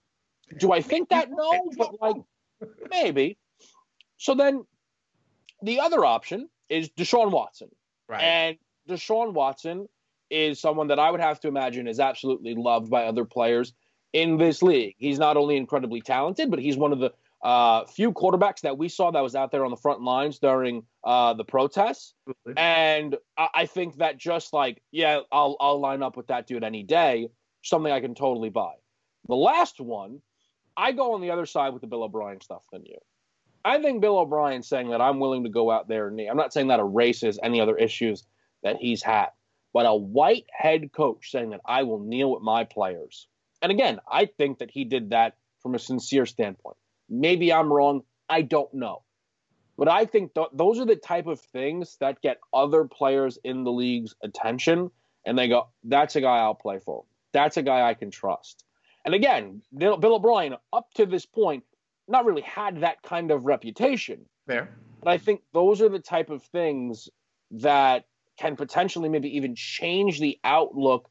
do 0.58 0.72
I 0.72 0.80
think 0.80 1.11
that? 1.11 1.28
No, 1.35 1.70
but 1.76 2.00
like, 2.00 2.16
maybe. 2.90 3.37
So 4.16 4.35
then 4.35 4.64
the 5.62 5.80
other 5.80 6.04
option 6.04 6.48
is 6.68 6.88
Deshaun 6.90 7.30
Watson. 7.30 7.68
Right. 8.08 8.22
And 8.22 8.56
Deshaun 8.88 9.32
Watson 9.32 9.88
is 10.30 10.61
someone 10.61 10.88
that 10.88 10.98
I 10.98 11.11
would 11.11 11.20
have 11.20 11.40
to 11.40 11.48
imagine 11.48 11.87
is 11.87 12.00
absolutely 12.00 12.54
loved 12.54 12.90
by 12.90 13.04
other 13.04 13.24
players 13.24 13.74
in 14.12 14.38
this 14.38 14.62
league. 14.62 14.94
He's 14.98 15.18
not 15.18 15.37
only 15.37 15.56
incredibly 15.56 16.00
talented, 16.00 16.50
but 16.50 16.58
he's 16.58 16.76
one 16.76 16.92
of 16.92 16.98
the 16.98 17.12
uh, 17.42 17.85
few 17.87 18.12
quarterbacks 18.12 18.61
that 18.61 18.78
we 18.78 18.88
saw 18.88 19.11
that 19.11 19.20
was 19.20 19.35
out 19.35 19.50
there 19.50 19.64
on 19.64 19.70
the 19.70 19.76
front 19.76 20.00
lines 20.00 20.38
during 20.38 20.85
uh, 21.05 21.35
the 21.35 21.44
protests. 21.44 22.14
And 22.57 23.16
I, 23.37 23.48
I 23.55 23.66
think 23.66 23.96
that 23.96 24.18
just 24.18 24.52
like, 24.52 24.83
yeah, 24.92 25.20
I'll, 25.33 25.57
I'll 25.61 25.81
line 25.81 26.02
up 26.02 26.16
with 26.16 26.28
that 26.28 26.46
dude 26.46 26.62
any 26.62 26.85
day, 26.85 27.28
something 27.62 27.92
I 27.92 28.00
can 28.00 28.14
totally 28.14 28.50
buy. 28.50 28.72
The 29.28 29.35
last 29.35 29.81
one, 29.81 30.20
I 30.76 30.92
go 30.92 31.14
on 31.14 31.20
the 31.20 31.31
other 31.31 31.46
side 31.46 31.72
with 31.72 31.83
the 31.83 31.88
Bill 31.88 32.05
O'Brien 32.05 32.40
stuff 32.40 32.64
than 32.72 32.85
you. 32.87 32.98
I 33.64 33.81
think 33.81 34.00
Bill 34.00 34.18
O'Brien 34.18 34.62
saying 34.62 34.90
that 34.90 35.00
I'm 35.00 35.20
willing 35.20 35.44
to 35.44 35.50
go 35.50 35.70
out 35.70 35.88
there 35.88 36.09
and 36.09 36.16
kneel, 36.16 36.31
I'm 36.31 36.37
not 36.37 36.52
saying 36.52 36.68
that 36.68 36.81
erases 36.81 37.38
any 37.42 37.61
other 37.61 37.76
issues 37.76 38.24
that 38.62 38.76
he's 38.76 39.02
had, 39.02 39.28
but 39.72 39.87
a 39.87 39.94
white 39.94 40.46
head 40.52 40.92
coach 40.92 41.31
saying 41.31 41.50
that 41.50 41.61
I 41.64 41.85
will 41.85 42.00
kneel 42.00 42.33
with 42.33 42.42
my 42.42 42.64
players. 42.64 43.28
And 43.61 43.70
again, 43.70 44.00
I 44.11 44.26
think 44.26 44.59
that 44.59 44.70
he 44.70 44.85
did 44.85 45.11
that 45.11 45.37
from 45.61 45.74
a 45.74 45.78
sincere 45.78 46.26
standpoint. 46.26 46.76
Maybe 47.12 47.53
I'm 47.53 47.70
wrong. 47.70 48.03
I 48.29 48.40
don't 48.42 48.72
know. 48.72 49.03
But 49.77 49.88
I 49.88 50.07
think 50.07 50.35
th- 50.35 50.48
those 50.55 50.81
are 50.81 50.87
the 50.87 50.96
type 50.96 51.27
of 51.27 51.40
things 51.40 51.96
that 52.01 52.22
get 52.22 52.38
other 52.55 52.85
players 52.85 53.38
in 53.44 53.64
the 53.64 53.70
league's 53.70 54.14
attention, 54.22 54.90
and 55.27 55.38
they 55.38 55.48
go, 55.48 55.68
"That's 55.85 56.16
a 56.16 56.22
guy 56.22 56.38
I'll 56.38 56.55
play 56.55 56.79
for. 56.79 57.05
That's 57.33 57.59
a 57.59 57.62
guy 57.62 57.88
I 57.88 57.94
can 57.94 58.11
trust." 58.11 58.64
And 59.05 59.14
again, 59.14 59.62
Bill, 59.77 59.96
Bill 59.98 60.14
O'Brien, 60.14 60.57
up 60.72 60.92
to 60.94 61.07
this 61.07 61.27
point, 61.27 61.64
not 62.09 62.25
really 62.25 62.42
had 62.42 62.81
that 62.81 63.03
kind 63.03 63.31
of 63.31 63.44
reputation. 63.44 64.25
Fair. 64.46 64.75
But 65.01 65.11
I 65.11 65.18
think 65.18 65.42
those 65.53 65.83
are 65.83 65.88
the 65.88 65.98
type 65.98 66.31
of 66.31 66.42
things 66.44 67.09
that 67.51 68.07
can 68.38 68.57
potentially 68.57 69.09
maybe 69.09 69.37
even 69.37 69.55
change 69.55 70.18
the 70.18 70.38
outlook 70.44 71.11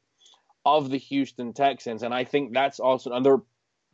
of 0.64 0.90
the 0.90 0.98
Houston 0.98 1.52
Texans. 1.52 2.02
And 2.02 2.14
I 2.14 2.24
think 2.24 2.52
that's 2.52 2.80
also 2.80 3.10
another 3.10 3.38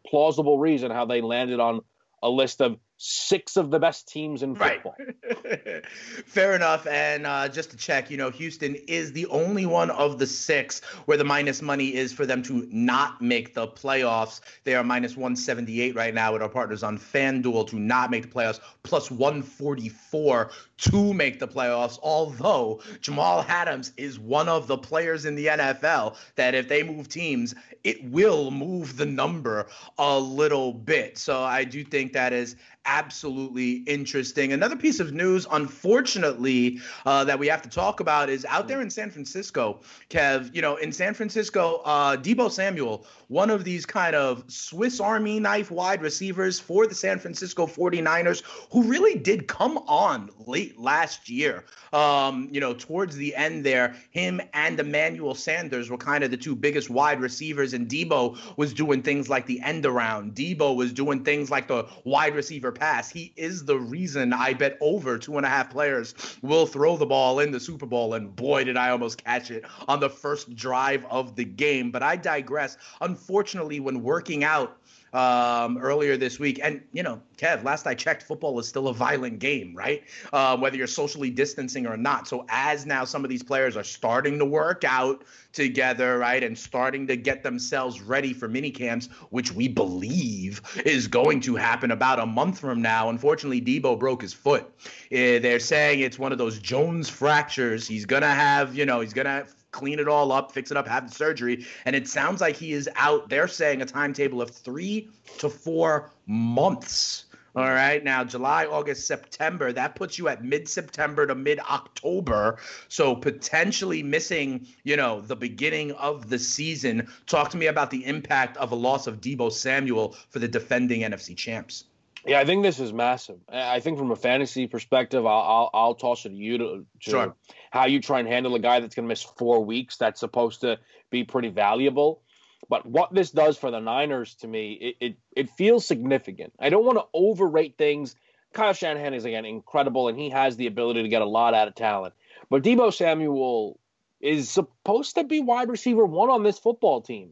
plausible 0.07 0.59
reason 0.59 0.91
how 0.91 1.05
they 1.05 1.21
landed 1.21 1.61
on 1.61 1.81
a 2.23 2.29
list 2.31 2.61
of 2.61 2.79
six 2.99 3.57
of 3.57 3.71
the 3.71 3.79
best 3.79 4.09
teams 4.09 4.43
in 4.43 4.57
football. 4.57 4.95
Right. 4.99 5.87
Fair 6.27 6.55
enough. 6.55 6.87
And 6.89 7.27
uh, 7.27 7.49
just 7.49 7.71
to 7.71 7.77
check, 7.77 8.11
you 8.11 8.17
know, 8.17 8.29
Houston 8.31 8.75
is 8.89 9.13
the 9.13 9.27
only 9.27 9.67
one 9.67 9.91
of 9.91 10.19
the 10.19 10.27
six 10.27 10.81
where 11.07 11.17
the 11.17 11.25
minus 11.25 11.63
money 11.63 11.95
is 11.95 12.13
for 12.13 12.27
them 12.27 12.43
to 12.43 12.69
not 12.71 13.23
make 13.23 13.55
the 13.55 13.69
playoffs. 13.69 14.41
They 14.65 14.75
are 14.75 14.83
minus 14.83 15.17
178 15.17 15.95
right 15.95 16.13
now 16.13 16.33
with 16.33 16.43
our 16.43 16.49
partners 16.49 16.83
on 16.83 16.99
FanDuel 16.99 17.69
to 17.69 17.79
not 17.79 18.11
make 18.11 18.23
the 18.23 18.29
playoffs, 18.29 18.59
plus 18.83 19.13
144 19.13 20.51
to 20.79 21.15
make 21.15 21.39
the 21.39 21.49
playoffs. 21.49 22.01
Although 22.03 22.81
Jamal 23.01 23.45
Adams 23.47 23.93
is 23.97 24.19
one 24.19 24.49
of 24.49 24.67
the 24.67 24.77
players 24.77 25.25
in 25.25 25.37
the 25.37 25.47
NFL 25.47 26.17
that 26.35 26.57
if 26.57 26.69
they 26.69 26.83
move 26.83 27.09
teams, 27.09 27.55
it 27.85 28.03
will 28.05 28.51
move 28.51 28.97
the 28.97 29.07
number 29.07 29.67
a 29.99 30.19
little 30.19 30.73
bit. 30.73 31.17
So 31.17 31.43
I 31.43 31.63
do 31.65 31.85
think 31.85 32.13
that 32.13 32.33
is 32.33 32.57
absolutely 32.89 33.75
interesting. 33.87 34.53
Another 34.53 34.75
piece 34.75 34.99
of 34.99 35.13
news, 35.13 35.47
unfortunately, 35.53 36.81
uh, 37.05 37.23
that 37.25 37.39
we 37.39 37.47
have 37.47 37.63
to 37.63 37.69
talk 37.69 38.01
about 38.01 38.31
is 38.31 38.45
out 38.47 38.67
there 38.67 38.81
in 38.81 38.91
San 38.91 39.11
Francisco, 39.11 39.81
Kev. 40.09 40.53
You 40.55 40.63
know, 40.63 40.77
in 40.77 40.91
San 40.91 41.13
Francisco, 41.15 41.83
uh, 41.85 42.17
Deebo 42.17 42.51
Samuel, 42.51 43.07
one 43.29 43.51
of 43.51 43.63
these 43.63 43.85
kind 43.85 44.17
of 44.17 44.43
Swiss 44.49 45.01
Army 45.01 45.39
knife 45.39 45.71
wide 45.71 46.01
receivers 46.01 46.59
for 46.59 46.87
the 46.87 46.95
San 46.95 47.19
Francisco 47.19 47.67
49ers, 47.67 48.43
who 48.73 48.83
really 48.85 49.19
did 49.19 49.47
come 49.47 49.79
on 49.87 50.31
late 50.47 50.79
last 50.81 51.29
year. 51.29 51.65
Um, 51.93 52.49
you 52.51 52.61
know, 52.61 52.73
towards 52.73 53.17
the 53.17 53.37
end 53.37 53.65
there, 53.65 53.95
him 54.11 54.41
and 54.55 54.81
Emmanuel 54.81 55.35
Sanders 55.35 55.91
were 55.91 55.99
kind 55.99 56.25
of 56.25 56.31
the 56.31 56.37
two 56.39 56.57
biggest 56.57 56.89
wide 56.89 57.21
receivers, 57.21 57.75
and 57.75 57.87
Deebo 57.87 58.57
was 58.57 58.73
doing 58.73 59.03
things 59.03 59.29
like 59.29 59.45
the 59.45 59.61
end 59.61 59.85
around. 59.85 60.35
Deebo 60.35 60.75
was 60.75 60.93
doing 60.93 61.23
things 61.23 61.51
like 61.51 61.69
the 61.69 61.87
wide 62.05 62.35
receiver 62.35 62.73
pass. 62.79 63.11
He 63.11 63.33
is 63.37 63.65
the 63.65 63.79
reason 63.79 64.33
I 64.33 64.55
bet 64.55 64.79
over 64.81 65.19
two 65.19 65.37
and 65.37 65.47
a 65.47 65.49
half 65.49 65.71
players 65.71 66.15
will 66.43 66.67
throw 66.67 66.97
the 66.97 67.07
ball 67.07 67.41
in 67.41 67.51
the 67.51 67.61
Super 67.61 67.87
Bowl. 67.87 68.15
And 68.15 68.35
boy, 68.35 68.65
did 68.65 68.77
I 68.77 68.91
almost 68.91 69.23
catch 69.25 69.51
it 69.51 69.65
on 69.87 70.01
the 70.01 70.11
first 70.11 70.55
drive 70.55 71.05
of 71.11 71.37
the 71.37 71.45
game. 71.45 71.91
But 71.91 72.03
I 72.03 72.17
digress. 72.17 72.77
Unfortunately, 73.01 73.81
when 73.81 74.03
working 74.03 74.45
out, 74.45 74.79
um, 75.13 75.79
earlier 75.79 76.17
this 76.17 76.39
week. 76.39 76.61
And, 76.63 76.83
you 76.93 77.03
know, 77.03 77.21
Kev, 77.37 77.65
last 77.65 77.87
I 77.87 77.95
checked, 77.95 78.23
football 78.23 78.59
is 78.59 78.69
still 78.69 78.89
a 78.89 78.95
violent 78.95 79.39
game, 79.39 79.75
right? 79.75 80.03
Uh, 80.33 80.57
whether 80.57 80.77
you're 80.77 80.87
socially 80.87 81.31
distancing 81.31 81.87
or 81.87 81.97
not. 81.97 82.29
So, 82.29 82.45
as 82.49 82.87
now 82.87 83.05
some 83.05 83.25
of 83.25 83.31
these 83.31 83.43
players 83.43 83.77
are 83.77 83.85
starting 83.85 84.39
to 84.39 84.45
work 84.45 84.85
out 84.85 85.25
together, 85.53 86.19
right, 86.19 86.43
and 86.43 86.57
starting 86.57 87.07
to 87.07 87.17
get 87.17 87.43
themselves 87.43 88.01
ready 88.01 88.33
for 88.33 88.49
mini 88.49 88.71
camps, 88.71 89.07
which 89.31 89.53
we 89.53 89.69
believe 89.69 90.61
is 90.85 91.07
going 91.07 91.41
to 91.41 91.57
happen 91.57 91.91
about 91.91 92.19
a 92.19 92.27
month 92.27 92.59
from 92.59 92.83
now. 92.83 93.09
Unfortunately, 93.09 93.61
Deebo 93.61 93.99
broke 93.99 94.23
his 94.23 94.33
foot. 94.33 94.65
Uh, 95.13 95.39
they're 95.41 95.61
saying 95.61 96.01
it's 96.01 96.19
one 96.19 96.33
of 96.33 96.39
those 96.39 96.59
Jones 96.59 97.09
fractures. 97.09 97.87
He's 97.87 98.05
going 98.07 98.23
to 98.23 98.29
have, 98.29 98.75
you 98.75 98.85
know, 98.85 99.01
he's 99.01 99.15
going 99.15 99.27
to 99.27 99.47
clean 99.71 99.99
it 99.99 100.09
all 100.09 100.33
up, 100.33 100.53
fix 100.53 100.71
it 100.71 100.77
up, 100.77 100.89
have 100.89 101.09
the 101.09 101.15
surgery. 101.15 101.67
And 101.85 101.95
it 101.95 102.09
sounds 102.09 102.41
like 102.41 102.57
he 102.57 102.73
is 102.73 102.89
out. 102.97 103.29
They're 103.29 103.49
saying 103.49 103.83
a 103.83 103.87
timetable 103.87 104.43
of 104.43 104.51
three 104.51 105.09
to 105.39 105.49
four 105.49 106.11
months. 106.27 107.25
All 107.57 107.65
right. 107.65 108.05
Now, 108.05 108.23
July, 108.23 108.67
August, 108.67 109.07
September, 109.07 109.73
that 109.73 109.97
puts 109.97 110.17
you 110.17 110.29
at 110.29 110.45
mid 110.45 110.69
September 110.69 111.27
to 111.27 111.35
mid 111.35 111.59
October. 111.61 112.59
So 112.89 113.17
potentially 113.17 114.03
missing, 114.03 114.69
you 114.85 114.97
know, 114.97 115.23
the 115.23 115.35
beginning 115.35 115.93
of 115.93 116.29
the 116.29 116.39
season. 116.39 117.09
Talk 117.27 117.51
to 117.51 117.57
me 117.57 117.67
about 117.67 117.91
the 117.91 118.05
impact 118.05 118.57
of 118.59 118.71
a 118.71 118.77
loss 118.77 119.07
of 119.09 119.21
Deebo 119.21 119.51
Samuel 119.51 120.15
for 120.29 120.39
the 120.39 120.47
defending 120.47 121.01
NFC 121.01 121.37
champs. 121.37 121.85
Yeah, 122.29 122.41
I 122.41 122.45
think 122.45 122.63
this 122.63 122.79
is 122.79 122.93
massive. 122.93 123.39
I 123.49 123.81
think 123.81 123.97
from 123.97 124.11
a 124.11 124.17
fantasy 124.17 124.67
perspective, 124.67 125.25
I'll 125.25 125.41
I'll, 125.41 125.71
I'll 125.73 125.95
toss 125.95 126.27
it 126.27 126.31
to 126.31 126.35
you 126.35 126.59
to, 126.59 126.87
to 127.05 127.11
sure. 127.11 127.37
how 127.71 127.87
you 127.87 128.03
try 128.03 128.21
and 128.21 128.29
handle 128.29 128.55
a 128.55 128.59
guy 128.59 128.81
that's 128.81 128.95
going 128.95 129.07
to 129.07 129.09
miss 129.09 129.23
four 129.23 129.65
weeks. 129.65 129.97
That's 129.97 130.21
supposed 130.21 130.61
to 130.61 130.79
be 131.11 131.25
pretty 131.25 131.49
valuable. 131.49 132.23
But 132.69 132.85
what 132.85 133.15
this 133.15 133.31
does 133.31 133.57
for 133.57 133.71
the 133.71 133.81
Niners 133.81 134.35
to 134.37 134.47
me, 134.47 134.73
it 134.75 134.97
it, 135.01 135.17
it 135.35 135.51
feels 135.51 135.87
significant. 135.87 136.53
I 136.59 136.69
don't 136.69 136.85
want 136.85 136.99
to 136.99 137.05
overrate 137.15 137.79
things. 137.79 138.15
Kyle 138.53 138.75
Shanahan 138.75 139.15
is 139.15 139.25
again 139.25 139.47
incredible, 139.47 140.09
and 140.09 140.19
he 140.19 140.29
has 140.31 140.57
the 140.57 140.67
ability 140.67 141.03
to 141.03 141.09
get 141.09 141.23
a 141.23 141.27
lot 141.27 141.55
out 141.55 141.69
of 141.69 141.75
talent. 141.75 142.15
But 142.51 142.63
Deebo 142.63 142.93
Samuel 142.93 143.81
is 144.21 144.51
supposed 144.51 145.15
to 145.15 145.25
be 145.25 145.41
wide 145.41 145.71
receiver 145.71 146.05
one 146.05 146.29
on 146.29 146.43
this 146.43 146.59
football 146.59 147.01
team. 147.01 147.31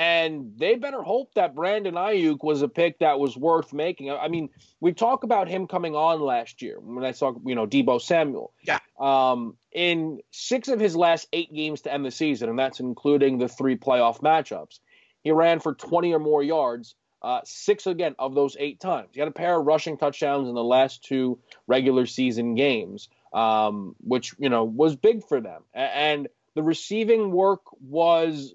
And 0.00 0.54
they 0.56 0.76
better 0.76 1.02
hope 1.02 1.34
that 1.34 1.54
Brandon 1.54 1.94
Aiyuk 1.94 2.42
was 2.42 2.62
a 2.62 2.68
pick 2.68 3.00
that 3.00 3.20
was 3.20 3.36
worth 3.36 3.74
making. 3.74 4.10
I 4.10 4.28
mean, 4.28 4.48
we 4.80 4.94
talk 4.94 5.24
about 5.24 5.46
him 5.46 5.66
coming 5.66 5.94
on 5.94 6.22
last 6.22 6.62
year 6.62 6.80
when 6.80 7.04
I 7.04 7.10
saw, 7.10 7.34
you 7.44 7.54
know, 7.54 7.66
Deebo 7.66 8.00
Samuel. 8.00 8.54
Yeah. 8.62 8.78
Um, 8.98 9.58
in 9.72 10.20
six 10.30 10.68
of 10.68 10.80
his 10.80 10.96
last 10.96 11.28
eight 11.34 11.52
games 11.52 11.82
to 11.82 11.92
end 11.92 12.06
the 12.06 12.10
season, 12.10 12.48
and 12.48 12.58
that's 12.58 12.80
including 12.80 13.36
the 13.36 13.46
three 13.46 13.76
playoff 13.76 14.22
matchups, 14.22 14.78
he 15.20 15.32
ran 15.32 15.60
for 15.60 15.74
20 15.74 16.14
or 16.14 16.18
more 16.18 16.42
yards, 16.42 16.94
uh, 17.20 17.42
six 17.44 17.86
again 17.86 18.14
of 18.18 18.34
those 18.34 18.56
eight 18.58 18.80
times. 18.80 19.10
He 19.12 19.20
had 19.20 19.28
a 19.28 19.32
pair 19.32 19.60
of 19.60 19.66
rushing 19.66 19.98
touchdowns 19.98 20.48
in 20.48 20.54
the 20.54 20.64
last 20.64 21.04
two 21.04 21.40
regular 21.66 22.06
season 22.06 22.54
games, 22.54 23.10
um, 23.34 23.96
which, 24.00 24.34
you 24.38 24.48
know, 24.48 24.64
was 24.64 24.96
big 24.96 25.28
for 25.28 25.42
them. 25.42 25.60
And 25.74 26.26
the 26.54 26.62
receiving 26.62 27.32
work 27.32 27.60
was 27.82 28.54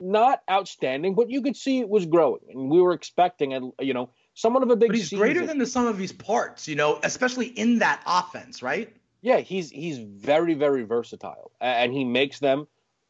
not 0.00 0.42
outstanding, 0.50 1.14
but 1.14 1.30
you 1.30 1.42
could 1.42 1.56
see 1.56 1.80
it 1.80 1.88
was 1.88 2.06
growing, 2.06 2.42
and 2.50 2.70
we 2.70 2.80
were 2.80 2.92
expecting, 2.92 3.54
a, 3.54 3.84
you 3.84 3.94
know, 3.94 4.10
somewhat 4.34 4.62
of 4.62 4.70
a 4.70 4.76
big. 4.76 4.88
But 4.88 4.96
he's 4.96 5.10
season. 5.10 5.18
greater 5.18 5.46
than 5.46 5.58
the 5.58 5.66
sum 5.66 5.86
of 5.86 5.98
his 5.98 6.12
parts, 6.12 6.68
you 6.68 6.76
know, 6.76 6.98
especially 7.02 7.46
in 7.46 7.78
that 7.78 8.02
offense, 8.06 8.62
right? 8.62 8.94
Yeah, 9.22 9.38
he's 9.38 9.70
he's 9.70 9.98
very 9.98 10.54
very 10.54 10.84
versatile, 10.84 11.50
and 11.60 11.92
he 11.92 12.04
makes 12.04 12.38
them, 12.38 12.66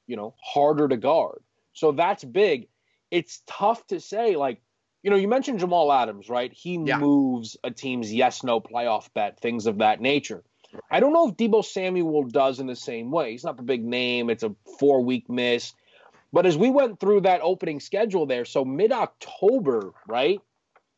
you 0.07 0.17
know, 0.17 0.35
harder 0.43 0.89
to 0.89 0.97
guard. 0.97 1.41
So 1.73 1.93
that's 1.93 2.25
big. 2.25 2.69
It's 3.11 3.43
tough 3.47 3.87
to 3.89 4.01
say, 4.01 4.37
like, 4.37 4.61
you 5.03 5.11
know, 5.11 5.17
you 5.17 5.29
mentioned 5.29 5.61
Jamal 5.61 5.93
Adams, 5.93 6.29
right? 6.29 6.53
He 6.53 6.79
yeah. 6.79 6.99
moves 6.99 7.57
a 7.63 7.71
team's 7.71 8.13
yes 8.13 8.43
no 8.43 8.61
playoff 8.61 9.13
bet, 9.15 9.41
things 9.41 9.67
of 9.67 9.79
that 9.79 10.01
nature. 10.01 10.43
I 10.91 11.01
don't 11.01 11.13
know 11.13 11.29
if 11.29 11.37
Deebo 11.37 11.65
Samuel 11.65 12.25
does 12.25 12.61
in 12.61 12.67
the 12.67 12.77
same 12.77 13.11
way. 13.11 13.33
He's 13.33 13.45
not 13.45 13.57
the 13.57 13.63
big 13.63 13.85
name. 13.85 14.31
It's 14.31 14.43
a 14.43 14.55
four 14.79 15.03
week 15.03 15.29
miss. 15.29 15.73
But 16.33 16.47
as 16.47 16.59
we 16.59 16.71
went 16.71 17.01
through 17.01 17.23
that 17.23 17.41
opening 17.43 17.81
schedule 17.81 18.27
there, 18.27 18.45
so 18.45 18.65
mid 18.65 18.93
October, 18.93 19.93
right? 20.07 20.41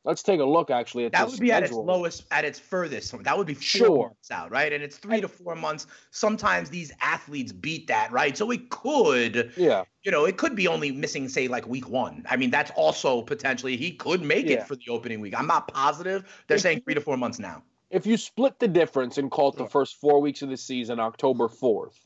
Let's 0.04 0.22
take 0.22 0.40
a 0.40 0.44
look 0.44 0.70
actually 0.70 1.04
at 1.04 1.12
that 1.12 1.28
would 1.28 1.38
be 1.38 1.48
schedule. 1.48 1.54
at 1.54 1.64
its 1.64 1.72
lowest, 1.74 2.24
at 2.30 2.44
its 2.44 2.58
furthest. 2.58 3.22
That 3.24 3.36
would 3.36 3.46
be 3.46 3.52
four 3.52 3.62
sure. 3.62 4.06
months 4.06 4.30
out, 4.30 4.50
right? 4.50 4.72
And 4.72 4.82
it's 4.82 4.96
three 4.96 5.20
to 5.20 5.28
four 5.28 5.54
months. 5.54 5.86
Sometimes 6.12 6.70
these 6.70 6.92
athletes 7.02 7.52
beat 7.52 7.88
that, 7.88 8.10
right? 8.10 8.34
So 8.34 8.50
it 8.50 8.70
could, 8.70 9.52
yeah, 9.56 9.84
you 10.04 10.10
know, 10.10 10.24
it 10.24 10.38
could 10.38 10.56
be 10.56 10.66
only 10.66 10.92
missing, 10.92 11.28
say, 11.28 11.46
like 11.46 11.66
week 11.66 11.90
one. 11.90 12.24
I 12.30 12.36
mean, 12.36 12.50
that's 12.50 12.70
also 12.70 13.20
potentially 13.20 13.76
he 13.76 13.90
could 13.90 14.22
make 14.22 14.46
yeah. 14.46 14.58
it 14.58 14.66
for 14.66 14.76
the 14.76 14.88
opening 14.88 15.20
week. 15.20 15.38
I'm 15.38 15.48
not 15.48 15.68
positive. 15.68 16.42
They're 16.46 16.58
saying 16.58 16.82
three 16.82 16.94
to 16.94 17.02
four 17.02 17.18
months 17.18 17.38
now. 17.38 17.62
If 17.90 18.06
you 18.06 18.16
split 18.16 18.58
the 18.58 18.68
difference 18.68 19.18
and 19.18 19.30
call 19.30 19.50
it 19.50 19.56
the 19.56 19.66
first 19.66 20.00
four 20.00 20.22
weeks 20.22 20.40
of 20.40 20.48
the 20.48 20.56
season, 20.56 21.00
October 21.00 21.48
fourth, 21.48 21.98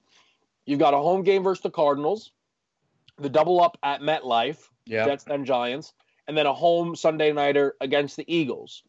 you've 0.66 0.80
got 0.80 0.92
a 0.92 0.98
home 0.98 1.22
game 1.22 1.44
versus 1.44 1.62
the 1.62 1.70
Cardinals 1.70 2.32
the 3.18 3.28
double 3.28 3.60
up 3.60 3.78
at 3.82 4.00
MetLife, 4.00 4.58
yeah. 4.86 5.04
Jets 5.04 5.24
and 5.26 5.46
Giants, 5.46 5.92
and 6.26 6.36
then 6.36 6.46
a 6.46 6.52
home 6.52 6.96
Sunday 6.96 7.32
nighter 7.32 7.74
against 7.80 8.16
the 8.16 8.24
Eagles. 8.32 8.82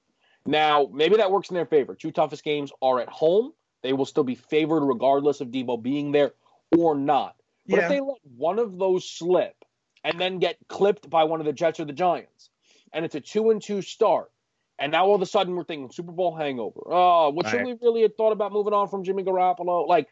Now, 0.45 0.89
maybe 0.91 1.17
that 1.17 1.31
works 1.31 1.49
in 1.49 1.55
their 1.55 1.65
favor. 1.65 1.95
Two 1.95 2.11
toughest 2.11 2.43
games 2.43 2.71
are 2.81 2.99
at 2.99 3.09
home. 3.09 3.53
They 3.81 3.93
will 3.93 4.05
still 4.05 4.23
be 4.23 4.35
favored 4.35 4.85
regardless 4.85 5.41
of 5.41 5.49
Deebo 5.49 5.81
being 5.81 6.11
there 6.11 6.33
or 6.77 6.95
not. 6.95 7.35
But 7.67 7.77
yeah. 7.77 7.83
if 7.83 7.89
they 7.89 7.99
let 8.01 8.17
one 8.37 8.59
of 8.59 8.77
those 8.77 9.09
slip 9.09 9.55
and 10.03 10.19
then 10.19 10.39
get 10.39 10.57
clipped 10.67 11.09
by 11.09 11.23
one 11.23 11.39
of 11.39 11.45
the 11.45 11.53
Jets 11.53 11.79
or 11.79 11.85
the 11.85 11.93
Giants, 11.93 12.49
and 12.91 13.05
it's 13.05 13.15
a 13.15 13.21
two 13.21 13.51
and 13.51 13.61
two 13.61 13.81
start, 13.81 14.31
and 14.79 14.91
now 14.91 15.05
all 15.05 15.15
of 15.15 15.21
a 15.21 15.25
sudden 15.25 15.55
we're 15.55 15.63
thinking 15.63 15.91
Super 15.91 16.11
Bowl 16.11 16.35
hangover. 16.35 16.81
Oh, 16.87 17.29
what 17.29 17.47
should 17.47 17.63
we 17.63 17.75
really 17.81 18.01
have 18.01 18.15
thought 18.15 18.33
about 18.33 18.51
moving 18.51 18.73
on 18.73 18.89
from 18.89 19.03
Jimmy 19.03 19.23
Garoppolo? 19.23 19.87
Like, 19.87 20.09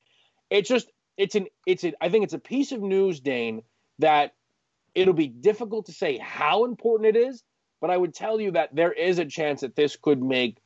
it's 0.50 0.69
just 0.69 0.89
it's 1.17 1.36
an 1.36 1.47
it's 1.65 1.84
a 1.84 1.93
I 2.02 2.10
think 2.10 2.24
it's 2.24 2.34
a 2.34 2.39
piece 2.39 2.71
of 2.71 2.82
news, 2.82 3.19
Dane, 3.19 3.63
that 4.01 4.35
it'll 4.93 5.13
be 5.13 5.27
difficult 5.27 5.85
to 5.87 5.93
say 5.93 6.17
how 6.17 6.65
important 6.65 7.15
it 7.15 7.19
is, 7.19 7.43
but 7.79 7.89
I 7.89 7.97
would 7.97 8.13
tell 8.13 8.39
you 8.39 8.51
that 8.51 8.75
there 8.75 8.91
is 8.91 9.19
a 9.19 9.25
chance 9.25 9.61
that 9.61 9.75
this 9.75 9.95
could 9.95 10.21
make 10.21 10.57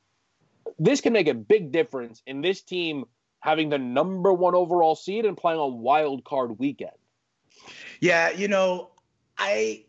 this 0.79 0.99
can 0.99 1.13
make 1.13 1.27
a 1.27 1.33
big 1.33 1.71
difference 1.71 2.21
in 2.25 2.41
this 2.41 2.61
team 2.61 3.05
having 3.39 3.69
the 3.69 3.77
number 3.77 4.33
one 4.33 4.55
overall 4.55 4.95
seed 4.95 5.25
and 5.25 5.37
playing 5.37 5.59
on 5.59 5.79
wild 5.79 6.23
card 6.23 6.57
weekend. 6.57 6.91
Yeah, 7.99 8.31
you 8.31 8.47
know, 8.47 8.89
I 9.37 9.85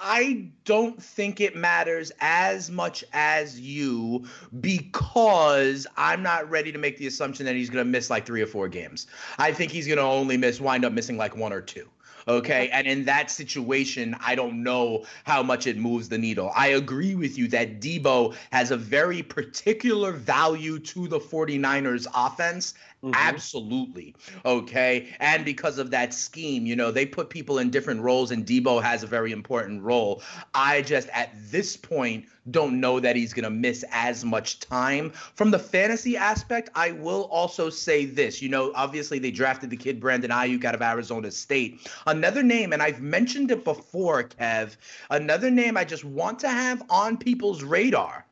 I 0.00 0.50
don't 0.64 1.02
think 1.02 1.40
it 1.40 1.56
matters 1.56 2.12
as 2.20 2.70
much 2.70 3.02
as 3.12 3.58
you 3.58 4.26
because 4.60 5.86
I'm 5.96 6.22
not 6.22 6.48
ready 6.48 6.70
to 6.70 6.78
make 6.78 6.98
the 6.98 7.06
assumption 7.06 7.46
that 7.46 7.56
he's 7.56 7.70
going 7.70 7.84
to 7.84 7.90
miss 7.90 8.10
like 8.10 8.24
3 8.24 8.40
or 8.40 8.46
4 8.46 8.68
games. 8.68 9.08
I 9.38 9.52
think 9.52 9.72
he's 9.72 9.86
going 9.86 9.98
to 9.98 10.04
only 10.04 10.36
miss 10.36 10.60
wind 10.60 10.84
up 10.84 10.92
missing 10.92 11.16
like 11.16 11.36
one 11.36 11.52
or 11.52 11.60
two. 11.60 11.88
Okay. 12.28 12.68
And 12.70 12.86
in 12.86 13.04
that 13.06 13.30
situation, 13.30 14.14
I 14.20 14.34
don't 14.34 14.62
know 14.62 15.04
how 15.24 15.42
much 15.42 15.66
it 15.66 15.78
moves 15.78 16.10
the 16.10 16.18
needle. 16.18 16.52
I 16.54 16.68
agree 16.68 17.14
with 17.14 17.38
you 17.38 17.48
that 17.48 17.80
Deebo 17.80 18.36
has 18.52 18.70
a 18.70 18.76
very 18.76 19.22
particular 19.22 20.12
value 20.12 20.78
to 20.78 21.08
the 21.08 21.18
49ers 21.18 22.06
offense. 22.14 22.74
Mm-hmm. 23.02 23.14
Absolutely. 23.14 24.16
Okay. 24.44 25.14
And 25.20 25.44
because 25.44 25.78
of 25.78 25.92
that 25.92 26.12
scheme, 26.12 26.66
you 26.66 26.74
know, 26.74 26.90
they 26.90 27.06
put 27.06 27.30
people 27.30 27.58
in 27.58 27.70
different 27.70 28.00
roles, 28.00 28.32
and 28.32 28.44
Deebo 28.44 28.82
has 28.82 29.04
a 29.04 29.06
very 29.06 29.30
important 29.30 29.82
role. 29.82 30.20
I 30.52 30.82
just, 30.82 31.08
at 31.10 31.30
this 31.36 31.76
point, 31.76 32.26
don't 32.50 32.80
know 32.80 32.98
that 32.98 33.14
he's 33.14 33.32
going 33.32 33.44
to 33.44 33.50
miss 33.50 33.84
as 33.92 34.24
much 34.24 34.58
time. 34.58 35.10
From 35.10 35.52
the 35.52 35.58
fantasy 35.60 36.16
aspect, 36.16 36.70
I 36.74 36.90
will 36.90 37.24
also 37.30 37.70
say 37.70 38.04
this. 38.04 38.42
You 38.42 38.48
know, 38.48 38.72
obviously 38.74 39.20
they 39.20 39.30
drafted 39.30 39.70
the 39.70 39.76
kid 39.76 40.00
Brandon 40.00 40.30
Aiyuk 40.30 40.64
out 40.64 40.74
of 40.74 40.82
Arizona 40.82 41.30
State. 41.30 41.88
Another 42.06 42.42
name, 42.42 42.72
and 42.72 42.82
I've 42.82 43.00
mentioned 43.00 43.52
it 43.52 43.62
before, 43.62 44.24
Kev, 44.24 44.76
another 45.10 45.52
name 45.52 45.76
I 45.76 45.84
just 45.84 46.04
want 46.04 46.40
to 46.40 46.48
have 46.48 46.82
on 46.90 47.16
people's 47.16 47.62
radar 47.62 48.26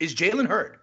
is 0.00 0.14
Jalen 0.14 0.46
Hurd. 0.46 0.77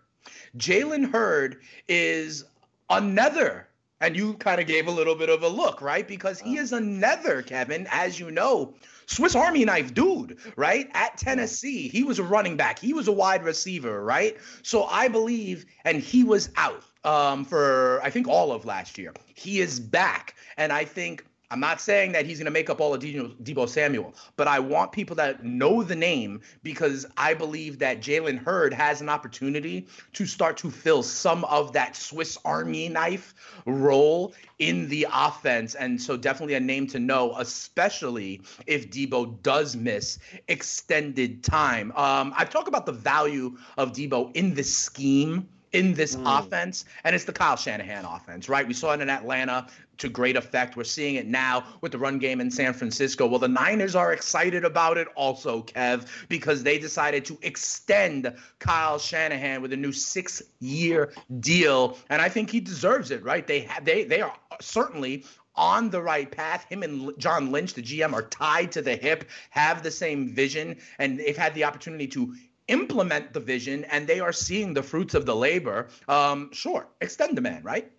Jalen 0.57 1.11
Hurd 1.11 1.61
is 1.87 2.45
another, 2.89 3.67
and 4.01 4.15
you 4.15 4.35
kind 4.35 4.61
of 4.61 4.67
gave 4.67 4.87
a 4.87 4.91
little 4.91 5.15
bit 5.15 5.29
of 5.29 5.43
a 5.43 5.47
look, 5.47 5.81
right? 5.81 6.07
Because 6.07 6.39
he 6.39 6.57
is 6.57 6.71
another, 6.73 7.41
Kevin, 7.41 7.87
as 7.91 8.19
you 8.19 8.31
know, 8.31 8.73
Swiss 9.05 9.35
Army 9.35 9.65
knife 9.65 9.93
dude, 9.93 10.37
right? 10.55 10.89
At 10.93 11.17
Tennessee, 11.17 11.87
he 11.89 12.03
was 12.03 12.19
a 12.19 12.23
running 12.23 12.57
back, 12.57 12.79
he 12.79 12.93
was 12.93 13.07
a 13.07 13.11
wide 13.11 13.43
receiver, 13.43 14.03
right? 14.03 14.37
So 14.63 14.83
I 14.85 15.07
believe, 15.07 15.65
and 15.83 16.01
he 16.01 16.23
was 16.23 16.49
out 16.55 16.83
um, 17.03 17.45
for 17.45 18.01
I 18.03 18.09
think 18.09 18.27
all 18.27 18.51
of 18.51 18.65
last 18.65 18.97
year. 18.97 19.13
He 19.35 19.59
is 19.59 19.79
back, 19.79 20.35
and 20.57 20.73
I 20.73 20.85
think 20.85 21.23
I'm 21.51 21.59
not 21.59 21.79
saying 21.79 22.11
that 22.13 22.25
he's 22.25 22.39
going 22.39 22.45
to 22.45 22.51
make 22.51 22.69
up 22.69 22.81
all 22.81 22.93
of 22.93 23.01
Deebo 23.01 23.69
Samuel, 23.69 24.13
but 24.35 24.47
I 24.47 24.59
want 24.59 24.91
people 24.91 25.15
that 25.17 25.43
know 25.43 25.83
the 25.83 25.95
name 25.95 26.41
because 26.63 27.05
I 27.17 27.33
believe 27.33 27.79
that 27.79 28.01
Jalen 28.01 28.43
Hurd 28.43 28.73
has 28.73 29.01
an 29.01 29.09
opportunity 29.09 29.87
to 30.13 30.25
start 30.25 30.57
to 30.57 30.71
fill 30.71 31.03
some 31.03 31.45
of 31.45 31.73
that 31.73 31.95
Swiss 31.95 32.37
Army 32.45 32.89
knife 32.89 33.33
role 33.65 34.33
in 34.59 34.87
the 34.89 35.07
offense. 35.13 35.75
And 35.75 36.01
so, 36.01 36.17
definitely 36.17 36.55
a 36.55 36.59
name 36.59 36.87
to 36.87 36.99
know, 36.99 37.35
especially 37.37 38.41
if 38.65 38.89
Deebo 38.89 39.41
does 39.43 39.75
miss 39.75 40.19
extended 40.47 41.43
time. 41.43 41.91
Um, 41.95 42.33
I've 42.35 42.49
talked 42.49 42.67
about 42.67 42.85
the 42.85 42.91
value 42.91 43.57
of 43.77 43.91
Deebo 43.91 44.35
in 44.35 44.53
the 44.53 44.63
scheme 44.63 45.47
in 45.75 45.93
this 45.93 46.15
mm. 46.15 46.39
offense, 46.39 46.85
and 47.03 47.13
it's 47.13 47.25
the 47.25 47.33
Kyle 47.33 47.57
Shanahan 47.57 48.05
offense, 48.05 48.47
right? 48.47 48.65
We 48.65 48.73
saw 48.73 48.93
it 48.93 49.01
in 49.01 49.09
Atlanta 49.09 49.67
to 49.97 50.09
great 50.09 50.35
effect. 50.35 50.75
We're 50.75 50.83
seeing 50.83 51.15
it 51.15 51.27
now 51.27 51.65
with 51.81 51.91
the 51.91 51.97
run 51.97 52.19
game 52.19 52.41
in 52.41 52.51
San 52.51 52.73
Francisco. 52.73 53.27
Well, 53.27 53.39
the 53.39 53.47
Niners 53.47 53.95
are 53.95 54.13
excited 54.13 54.65
about 54.65 54.97
it 54.97 55.07
also, 55.15 55.63
Kev, 55.63 56.07
because 56.29 56.63
they 56.63 56.77
decided 56.77 57.25
to 57.25 57.37
extend 57.41 58.33
Kyle 58.59 58.99
Shanahan 58.99 59.61
with 59.61 59.73
a 59.73 59.77
new 59.77 59.91
six-year 59.91 61.13
deal, 61.39 61.97
and 62.09 62.21
I 62.21 62.29
think 62.29 62.49
he 62.49 62.59
deserves 62.59 63.11
it, 63.11 63.23
right? 63.23 63.45
They 63.45 63.67
they 63.83 64.03
they 64.03 64.21
are 64.21 64.35
certainly 64.61 65.25
on 65.55 65.89
the 65.89 66.01
right 66.01 66.29
path. 66.29 66.65
Him 66.67 66.83
and 66.83 67.17
John 67.17 67.51
Lynch, 67.51 67.73
the 67.73 67.81
GM, 67.81 68.13
are 68.13 68.23
tied 68.23 68.73
to 68.73 68.81
the 68.81 68.95
hip, 68.95 69.29
have 69.51 69.83
the 69.83 69.91
same 69.91 70.33
vision, 70.33 70.77
and 70.99 71.19
they've 71.19 71.37
had 71.37 71.53
the 71.55 71.63
opportunity 71.63 72.07
to 72.07 72.35
implement 72.67 73.33
the 73.33 73.39
vision 73.39 73.83
and 73.85 74.07
they 74.07 74.19
are 74.19 74.33
seeing 74.33 74.73
the 74.73 74.83
fruits 74.83 75.13
of 75.13 75.25
the 75.25 75.35
labor, 75.35 75.87
um, 76.07 76.49
sure, 76.51 76.87
extend 77.01 77.37
the 77.37 77.41
man, 77.41 77.61
right? 77.63 77.91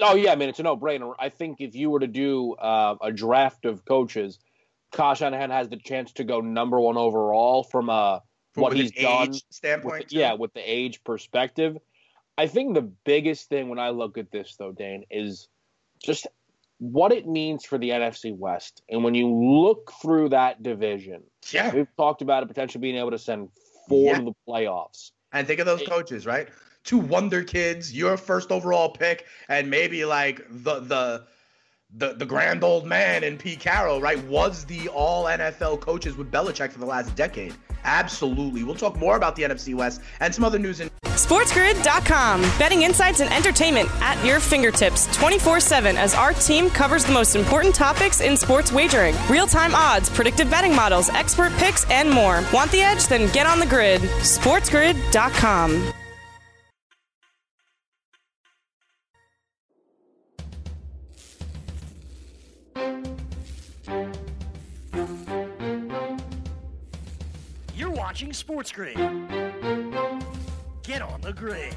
Oh 0.00 0.14
yeah, 0.14 0.32
I 0.32 0.36
mean 0.36 0.48
it's 0.48 0.60
a 0.60 0.62
no-brainer. 0.62 1.14
I 1.18 1.28
think 1.28 1.60
if 1.60 1.74
you 1.74 1.90
were 1.90 2.00
to 2.00 2.06
do 2.06 2.54
uh, 2.54 2.96
a 3.00 3.12
draft 3.12 3.64
of 3.64 3.84
coaches, 3.84 4.38
Kyle 4.92 5.14
Shanahan 5.14 5.50
has 5.50 5.68
the 5.68 5.76
chance 5.76 6.12
to 6.12 6.24
go 6.24 6.40
number 6.40 6.80
one 6.80 6.96
overall 6.96 7.62
from 7.62 7.90
uh, 7.90 8.20
from 8.52 8.62
what 8.62 8.76
he's 8.76 8.92
done 8.92 9.34
standpoint. 9.50 10.04
With 10.04 10.12
yeah, 10.12 10.34
with 10.34 10.52
the 10.54 10.60
age 10.60 11.02
perspective. 11.04 11.76
I 12.36 12.48
think 12.48 12.74
the 12.74 12.82
biggest 12.82 13.48
thing 13.48 13.68
when 13.68 13.78
I 13.78 13.90
look 13.90 14.18
at 14.18 14.30
this 14.32 14.56
though, 14.58 14.72
Dane, 14.72 15.04
is 15.10 15.48
just 16.02 16.26
what 16.78 17.12
it 17.12 17.26
means 17.26 17.64
for 17.64 17.78
the 17.78 17.90
NFC 17.90 18.36
West. 18.36 18.82
And 18.88 19.04
when 19.04 19.14
you 19.14 19.28
look 19.28 19.92
through 20.02 20.30
that 20.30 20.62
division, 20.62 21.22
yeah, 21.52 21.72
we've 21.74 21.96
talked 21.96 22.22
about 22.22 22.42
it 22.42 22.46
potentially 22.46 22.82
being 22.82 22.96
able 22.96 23.12
to 23.12 23.18
send 23.18 23.50
four 23.88 24.12
yeah. 24.12 24.20
the 24.20 24.32
playoffs. 24.48 25.12
And 25.32 25.46
think 25.46 25.60
of 25.60 25.66
those 25.66 25.82
coaches, 25.82 26.26
right? 26.26 26.48
Two 26.84 26.98
wonder 26.98 27.42
kids, 27.42 27.92
your 27.92 28.16
first 28.16 28.50
overall 28.50 28.90
pick, 28.90 29.26
and 29.48 29.70
maybe 29.70 30.04
like 30.04 30.44
the 30.50 30.80
the 30.80 31.24
the, 31.96 32.14
the 32.14 32.26
grand 32.26 32.64
old 32.64 32.86
man 32.86 33.22
in 33.22 33.38
Pete 33.38 33.60
Carroll, 33.60 34.00
right, 34.00 34.22
was 34.24 34.64
the 34.64 34.88
all 34.88 35.24
NFL 35.24 35.80
coaches 35.80 36.16
with 36.16 36.30
Belichick 36.30 36.72
for 36.72 36.80
the 36.80 36.86
last 36.86 37.14
decade. 37.14 37.54
Absolutely. 37.84 38.64
We'll 38.64 38.74
talk 38.74 38.96
more 38.96 39.16
about 39.16 39.36
the 39.36 39.42
NFC 39.44 39.74
West 39.74 40.00
and 40.20 40.34
some 40.34 40.44
other 40.44 40.58
news 40.58 40.80
in 40.80 40.90
SportsGrid.com. 41.04 42.40
Betting 42.58 42.82
insights 42.82 43.20
and 43.20 43.32
entertainment 43.32 43.88
at 44.00 44.22
your 44.24 44.40
fingertips 44.40 45.14
24 45.16 45.60
7 45.60 45.96
as 45.96 46.14
our 46.14 46.32
team 46.32 46.68
covers 46.68 47.04
the 47.04 47.12
most 47.12 47.36
important 47.36 47.74
topics 47.74 48.20
in 48.20 48.36
sports 48.36 48.72
wagering 48.72 49.14
real 49.28 49.46
time 49.46 49.74
odds, 49.74 50.10
predictive 50.10 50.50
betting 50.50 50.74
models, 50.74 51.08
expert 51.10 51.52
picks, 51.54 51.88
and 51.90 52.10
more. 52.10 52.42
Want 52.52 52.70
the 52.72 52.80
edge? 52.80 53.06
Then 53.06 53.30
get 53.32 53.46
on 53.46 53.60
the 53.60 53.66
grid. 53.66 54.00
SportsGrid.com. 54.00 55.92
watching 68.14 68.32
Sports 68.32 68.70
Grid. 68.70 68.94
Get 70.84 71.02
on 71.02 71.20
the 71.20 71.32
grid. 71.34 71.74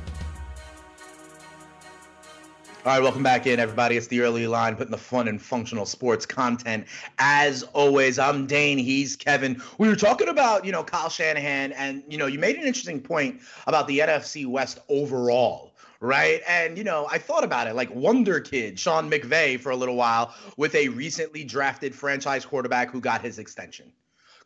All 2.86 2.94
right, 2.94 3.02
welcome 3.02 3.24
back 3.24 3.48
in, 3.48 3.60
everybody. 3.60 3.98
It's 3.98 4.06
the 4.06 4.22
early 4.22 4.46
line, 4.46 4.76
putting 4.76 4.92
the 4.92 5.00
fun 5.00 5.28
and 5.28 5.42
functional 5.42 5.88
sports 5.88 6.28
content. 6.28 6.86
As 7.18 7.64
always, 7.74 8.20
I'm 8.20 8.46
Dane. 8.46 8.78
He's 8.78 9.16
Kevin. 9.16 9.60
We 9.80 9.88
were 9.88 9.96
talking 9.96 10.28
about, 10.28 10.64
you 10.64 10.72
know, 10.72 10.84
Kyle 10.84 11.10
Shanahan, 11.10 11.72
and 11.72 12.04
you 12.08 12.20
know, 12.20 12.28
you 12.28 12.38
made 12.38 12.56
an 12.58 12.66
interesting 12.66 13.02
point 13.02 13.42
about 13.66 13.88
the 13.88 13.98
NFC 13.98 14.46
West 14.46 14.78
overall 14.90 15.74
right? 16.00 16.44
And 16.48 16.78
you 16.78 16.84
know, 16.84 17.08
I 17.10 17.18
thought 17.18 17.44
about 17.44 17.66
it 17.66 17.74
like 17.74 17.90
Wonder 17.96 18.40
Kid, 18.40 18.80
Sean 18.80 19.10
McVay, 19.10 19.60
for 19.60 19.72
a 19.72 19.76
little 19.76 19.96
while 19.96 20.36
with 20.56 20.76
a 20.76 20.90
recently 20.90 21.44
drafted 21.44 21.96
franchise 21.96 22.46
quarterback 22.46 22.92
who 22.92 23.02
got 23.02 23.22
his 23.22 23.40
extension. 23.40 23.92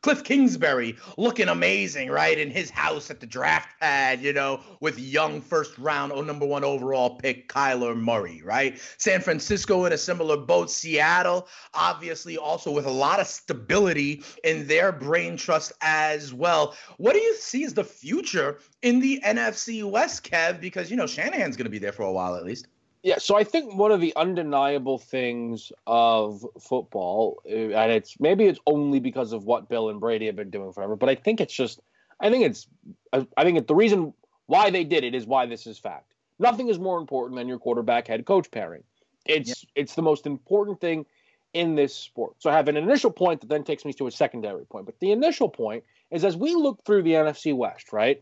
Cliff 0.01 0.23
Kingsbury 0.23 0.95
looking 1.17 1.47
amazing, 1.47 2.09
right? 2.09 2.37
In 2.39 2.49
his 2.49 2.71
house 2.71 3.11
at 3.11 3.19
the 3.19 3.27
draft 3.27 3.79
pad, 3.79 4.21
you 4.21 4.33
know, 4.33 4.61
with 4.79 4.97
young 4.97 5.41
first 5.41 5.77
round 5.77 6.11
oh, 6.11 6.21
number 6.21 6.45
one 6.45 6.63
overall 6.63 7.17
pick 7.17 7.47
Kyler 7.47 7.95
Murray, 7.95 8.41
right? 8.43 8.79
San 8.97 9.21
Francisco 9.21 9.85
in 9.85 9.93
a 9.93 9.97
similar 9.97 10.37
boat. 10.37 10.71
Seattle, 10.71 11.47
obviously, 11.75 12.35
also 12.35 12.71
with 12.71 12.87
a 12.87 12.91
lot 12.91 13.19
of 13.19 13.27
stability 13.27 14.23
in 14.43 14.65
their 14.65 14.91
brain 14.91 15.37
trust 15.37 15.71
as 15.81 16.33
well. 16.33 16.75
What 16.97 17.13
do 17.13 17.19
you 17.19 17.35
see 17.35 17.63
as 17.63 17.75
the 17.75 17.83
future 17.83 18.57
in 18.81 19.01
the 19.01 19.21
NFC 19.23 19.83
West, 19.83 20.23
Kev? 20.23 20.59
Because, 20.59 20.89
you 20.89 20.97
know, 20.97 21.07
Shanahan's 21.07 21.55
going 21.55 21.65
to 21.65 21.71
be 21.71 21.79
there 21.79 21.91
for 21.91 22.03
a 22.03 22.11
while 22.11 22.35
at 22.35 22.43
least. 22.43 22.67
Yeah, 23.03 23.17
so 23.17 23.35
I 23.35 23.43
think 23.43 23.75
one 23.75 23.91
of 23.91 23.99
the 23.99 24.15
undeniable 24.15 24.99
things 24.99 25.71
of 25.87 26.45
football, 26.59 27.41
uh, 27.49 27.49
and 27.49 27.91
it's 27.91 28.19
maybe 28.19 28.45
it's 28.45 28.59
only 28.67 28.99
because 28.99 29.33
of 29.33 29.43
what 29.43 29.69
Bill 29.69 29.89
and 29.89 29.99
Brady 29.99 30.27
have 30.27 30.35
been 30.35 30.51
doing 30.51 30.71
forever, 30.71 30.95
but 30.95 31.09
I 31.09 31.15
think 31.15 31.41
it's 31.41 31.53
just, 31.53 31.79
I 32.19 32.29
think 32.29 32.45
it's, 32.45 32.67
I 33.11 33.43
think 33.43 33.57
it, 33.57 33.67
the 33.67 33.73
reason 33.73 34.13
why 34.45 34.69
they 34.69 34.83
did 34.83 35.03
it 35.03 35.15
is 35.15 35.25
why 35.25 35.47
this 35.47 35.65
is 35.65 35.79
fact. 35.79 36.13
Nothing 36.37 36.67
is 36.67 36.77
more 36.77 36.99
important 36.99 37.37
than 37.37 37.47
your 37.47 37.57
quarterback 37.57 38.07
head 38.07 38.25
coach 38.25 38.51
pairing. 38.51 38.83
It's 39.25 39.63
yeah. 39.63 39.81
it's 39.81 39.95
the 39.95 40.01
most 40.01 40.25
important 40.25 40.79
thing 40.79 41.05
in 41.53 41.75
this 41.75 41.95
sport. 41.95 42.35
So 42.39 42.49
I 42.49 42.53
have 42.53 42.67
an 42.67 42.77
initial 42.77 43.11
point 43.11 43.41
that 43.41 43.49
then 43.49 43.63
takes 43.63 43.85
me 43.85 43.93
to 43.93 44.07
a 44.07 44.11
secondary 44.11 44.65
point. 44.65 44.85
But 44.85 44.99
the 44.99 45.11
initial 45.11 45.49
point 45.49 45.83
is 46.09 46.23
as 46.23 46.35
we 46.35 46.55
look 46.55 46.83
through 46.85 47.03
the 47.03 47.13
NFC 47.13 47.55
West, 47.55 47.93
right? 47.93 48.21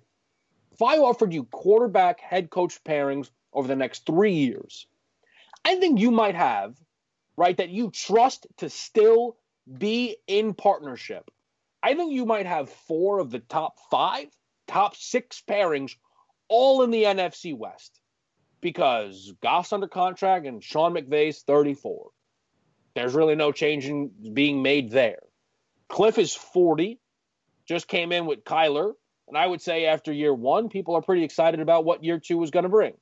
If 0.72 0.82
I 0.82 0.98
offered 0.98 1.34
you 1.34 1.44
quarterback 1.46 2.20
head 2.20 2.50
coach 2.50 2.84
pairings 2.84 3.30
over 3.54 3.68
the 3.68 3.76
next 3.76 4.06
three 4.06 4.34
years, 4.34 4.88
I 5.66 5.76
think 5.76 6.00
you 6.00 6.12
might 6.12 6.36
have, 6.36 6.76
right, 7.36 7.58
that 7.58 7.70
you 7.70 7.92
trust 7.92 8.48
to 8.58 8.70
still 8.70 9.38
be 9.78 10.18
in 10.28 10.54
partnership. 10.54 11.30
I 11.82 11.94
think 11.94 12.14
you 12.14 12.26
might 12.26 12.46
have 12.46 12.70
four 12.70 13.20
of 13.20 13.32
the 13.32 13.40
top 13.40 13.78
five, 13.90 14.28
top 14.68 14.96
six 14.96 15.42
pairings 15.48 15.96
all 16.48 16.84
in 16.84 16.92
the 16.92 17.04
NFC 17.04 17.56
West 17.58 18.00
because 18.62 19.32
Goff's 19.42 19.72
under 19.72 19.88
contract 19.88 20.46
and 20.46 20.64
Sean 20.64 20.94
McVay's 20.94 21.42
34. 21.44 22.10
There's 22.96 23.14
really 23.14 23.36
no 23.36 23.52
change 23.52 23.86
in 23.86 24.12
being 24.34 24.62
made 24.62 24.92
there. 24.92 25.22
Cliff 25.88 26.18
is 26.18 26.34
40, 26.36 27.00
just 27.66 27.88
came 27.88 28.12
in 28.12 28.26
with 28.26 28.44
Kyler. 28.44 28.94
And 29.28 29.38
I 29.38 29.46
would 29.46 29.62
say 29.62 29.86
after 29.86 30.12
year 30.12 30.34
one, 30.34 30.70
people 30.70 30.96
are 30.96 31.02
pretty 31.02 31.24
excited 31.24 31.60
about 31.60 31.86
what 31.86 32.04
year 32.04 32.20
two 32.20 32.42
is 32.44 32.52
going 32.52 32.64
to 32.64 32.70
bring. 32.70 32.94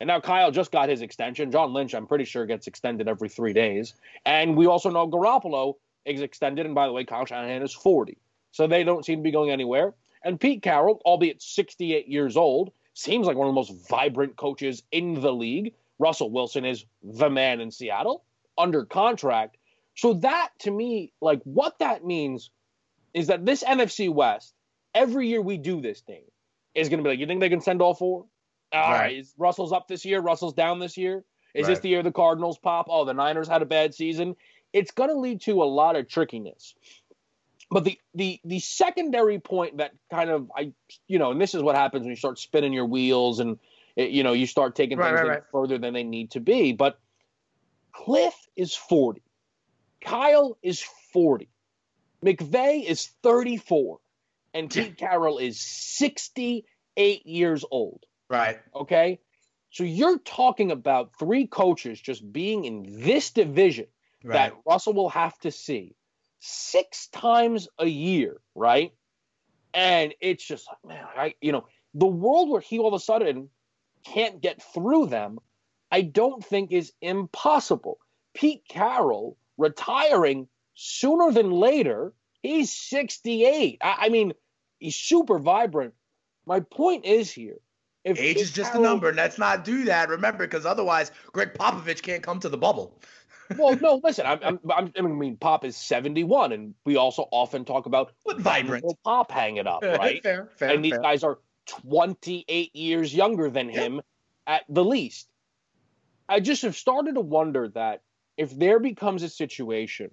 And 0.00 0.08
now 0.08 0.20
Kyle 0.20 0.50
just 0.50 0.70
got 0.70 0.88
his 0.88 1.02
extension. 1.02 1.50
John 1.50 1.72
Lynch, 1.72 1.94
I'm 1.94 2.06
pretty 2.06 2.24
sure, 2.24 2.46
gets 2.46 2.66
extended 2.66 3.08
every 3.08 3.28
three 3.28 3.52
days. 3.52 3.94
And 4.24 4.56
we 4.56 4.66
also 4.66 4.90
know 4.90 5.08
Garoppolo 5.08 5.74
is 6.04 6.20
extended. 6.20 6.66
And 6.66 6.74
by 6.74 6.86
the 6.86 6.92
way, 6.92 7.04
Kyle 7.04 7.24
Shanahan 7.24 7.62
is 7.62 7.74
40. 7.74 8.16
So 8.52 8.66
they 8.66 8.84
don't 8.84 9.04
seem 9.04 9.18
to 9.18 9.22
be 9.22 9.32
going 9.32 9.50
anywhere. 9.50 9.94
And 10.24 10.40
Pete 10.40 10.62
Carroll, 10.62 11.00
albeit 11.04 11.42
68 11.42 12.08
years 12.08 12.36
old, 12.36 12.72
seems 12.94 13.26
like 13.26 13.36
one 13.36 13.46
of 13.48 13.52
the 13.52 13.56
most 13.56 13.88
vibrant 13.88 14.36
coaches 14.36 14.82
in 14.90 15.20
the 15.20 15.32
league. 15.32 15.74
Russell 15.98 16.30
Wilson 16.30 16.64
is 16.64 16.84
the 17.02 17.30
man 17.30 17.60
in 17.60 17.70
Seattle 17.70 18.24
under 18.56 18.84
contract. 18.84 19.56
So 19.96 20.14
that 20.14 20.50
to 20.60 20.70
me, 20.70 21.12
like 21.20 21.40
what 21.44 21.78
that 21.80 22.04
means 22.04 22.50
is 23.14 23.28
that 23.28 23.44
this 23.44 23.64
NFC 23.64 24.12
West, 24.12 24.54
every 24.94 25.28
year 25.28 25.40
we 25.42 25.56
do 25.56 25.80
this 25.80 26.00
thing, 26.00 26.22
is 26.74 26.88
going 26.88 26.98
to 26.98 27.04
be 27.04 27.10
like, 27.10 27.18
you 27.18 27.26
think 27.26 27.40
they 27.40 27.48
can 27.48 27.60
send 27.60 27.82
all 27.82 27.94
four? 27.94 28.26
All 28.72 28.80
right. 28.80 29.00
right. 29.00 29.16
Is 29.16 29.34
Russell's 29.38 29.72
up 29.72 29.88
this 29.88 30.04
year? 30.04 30.20
Russell's 30.20 30.54
down 30.54 30.78
this 30.78 30.96
year? 30.96 31.24
Is 31.54 31.66
right. 31.66 31.72
this 31.72 31.80
the 31.80 31.88
year 31.88 32.02
the 32.02 32.12
Cardinals 32.12 32.58
pop? 32.58 32.86
Oh, 32.90 33.04
the 33.04 33.14
Niners 33.14 33.48
had 33.48 33.62
a 33.62 33.66
bad 33.66 33.94
season. 33.94 34.36
It's 34.72 34.90
going 34.90 35.10
to 35.10 35.16
lead 35.16 35.40
to 35.42 35.62
a 35.62 35.64
lot 35.64 35.96
of 35.96 36.08
trickiness. 36.08 36.74
But 37.70 37.84
the 37.84 37.98
the 38.14 38.40
the 38.44 38.60
secondary 38.60 39.38
point 39.38 39.78
that 39.78 39.92
kind 40.10 40.30
of 40.30 40.50
I 40.56 40.72
you 41.06 41.18
know, 41.18 41.32
and 41.32 41.40
this 41.40 41.54
is 41.54 41.62
what 41.62 41.74
happens 41.74 42.02
when 42.02 42.10
you 42.10 42.16
start 42.16 42.38
spinning 42.38 42.72
your 42.72 42.86
wheels 42.86 43.40
and 43.40 43.58
it, 43.94 44.10
you 44.10 44.22
know 44.22 44.32
you 44.32 44.46
start 44.46 44.74
taking 44.74 44.96
right, 44.96 45.20
things 45.20 45.44
further 45.52 45.76
than 45.76 45.92
they 45.92 46.04
need 46.04 46.30
to 46.30 46.40
be. 46.40 46.72
But 46.72 46.98
Cliff 47.92 48.34
is 48.56 48.74
forty, 48.74 49.22
Kyle 50.00 50.56
is 50.62 50.82
forty, 51.12 51.48
McVay 52.24 52.84
is 52.84 53.10
thirty 53.22 53.58
four, 53.58 53.98
and 54.54 54.70
Pete 54.70 54.96
Carroll 54.96 55.36
is 55.36 55.60
sixty 55.60 56.64
eight 56.96 57.26
years 57.26 57.66
old. 57.70 58.06
Right. 58.28 58.58
Okay. 58.74 59.20
So 59.70 59.84
you're 59.84 60.18
talking 60.18 60.70
about 60.70 61.12
three 61.18 61.46
coaches 61.46 62.00
just 62.00 62.32
being 62.32 62.64
in 62.64 62.86
this 63.02 63.30
division 63.30 63.86
right. 64.24 64.34
that 64.34 64.54
Russell 64.66 64.94
will 64.94 65.10
have 65.10 65.38
to 65.40 65.50
see 65.50 65.94
six 66.40 67.08
times 67.08 67.68
a 67.78 67.86
year, 67.86 68.40
right? 68.54 68.92
And 69.74 70.14
it's 70.20 70.44
just 70.44 70.66
like, 70.66 70.96
man, 70.96 71.06
I, 71.16 71.34
you 71.40 71.52
know, 71.52 71.66
the 71.94 72.06
world 72.06 72.48
where 72.48 72.60
he 72.60 72.78
all 72.78 72.88
of 72.88 72.94
a 72.94 73.00
sudden 73.00 73.50
can't 74.04 74.40
get 74.40 74.62
through 74.74 75.06
them, 75.06 75.38
I 75.90 76.02
don't 76.02 76.44
think 76.44 76.72
is 76.72 76.92
impossible. 77.00 77.98
Pete 78.34 78.62
Carroll 78.68 79.36
retiring 79.56 80.48
sooner 80.74 81.32
than 81.32 81.50
later, 81.50 82.14
he's 82.40 82.72
68. 82.72 83.78
I, 83.82 83.96
I 84.00 84.08
mean, 84.08 84.32
he's 84.78 84.96
super 84.96 85.38
vibrant. 85.38 85.94
My 86.46 86.60
point 86.60 87.04
is 87.04 87.30
here 87.30 87.58
if 88.08 88.18
age 88.18 88.38
is 88.38 88.50
just 88.50 88.72
Carroll, 88.72 88.86
a 88.86 88.88
number. 88.88 89.12
Let's 89.12 89.38
not 89.38 89.64
do 89.64 89.84
that. 89.84 90.08
Remember, 90.08 90.46
because 90.46 90.66
otherwise, 90.66 91.12
Gregg 91.32 91.54
Popovich 91.54 92.02
can't 92.02 92.22
come 92.22 92.40
to 92.40 92.48
the 92.48 92.58
bubble. 92.58 92.98
well, 93.58 93.76
no, 93.76 94.00
listen. 94.02 94.26
I'm, 94.26 94.38
I'm, 94.42 94.60
I'm, 94.70 94.92
i 94.96 95.00
mean, 95.00 95.36
Pop 95.36 95.64
is 95.64 95.76
71, 95.76 96.52
and 96.52 96.74
we 96.84 96.96
also 96.96 97.28
often 97.30 97.64
talk 97.64 97.86
about 97.86 98.12
what 98.24 98.38
vibrant 98.38 98.84
Pop 99.04 99.30
hanging 99.30 99.66
up, 99.66 99.82
right? 99.82 100.22
fair, 100.22 100.50
fair. 100.56 100.70
And 100.70 100.84
these 100.84 100.92
fair. 100.92 101.02
guys 101.02 101.24
are 101.24 101.38
28 101.66 102.74
years 102.74 103.14
younger 103.14 103.50
than 103.50 103.68
him 103.68 104.00
at 104.46 104.64
the 104.68 104.84
least. 104.84 105.28
I 106.28 106.40
just 106.40 106.62
have 106.62 106.76
started 106.76 107.14
to 107.14 107.20
wonder 107.20 107.68
that 107.70 108.02
if 108.36 108.56
there 108.56 108.78
becomes 108.80 109.22
a 109.22 109.28
situation, 109.28 110.10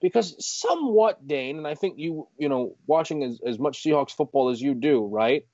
because 0.00 0.36
somewhat, 0.44 1.26
Dane, 1.26 1.58
and 1.58 1.66
I 1.66 1.74
think 1.74 1.98
you, 1.98 2.28
you 2.38 2.48
know, 2.48 2.76
watching 2.86 3.22
as, 3.22 3.40
as 3.44 3.58
much 3.58 3.82
Seahawks 3.82 4.12
football 4.12 4.50
as 4.50 4.60
you 4.60 4.74
do, 4.74 5.04
right? 5.04 5.46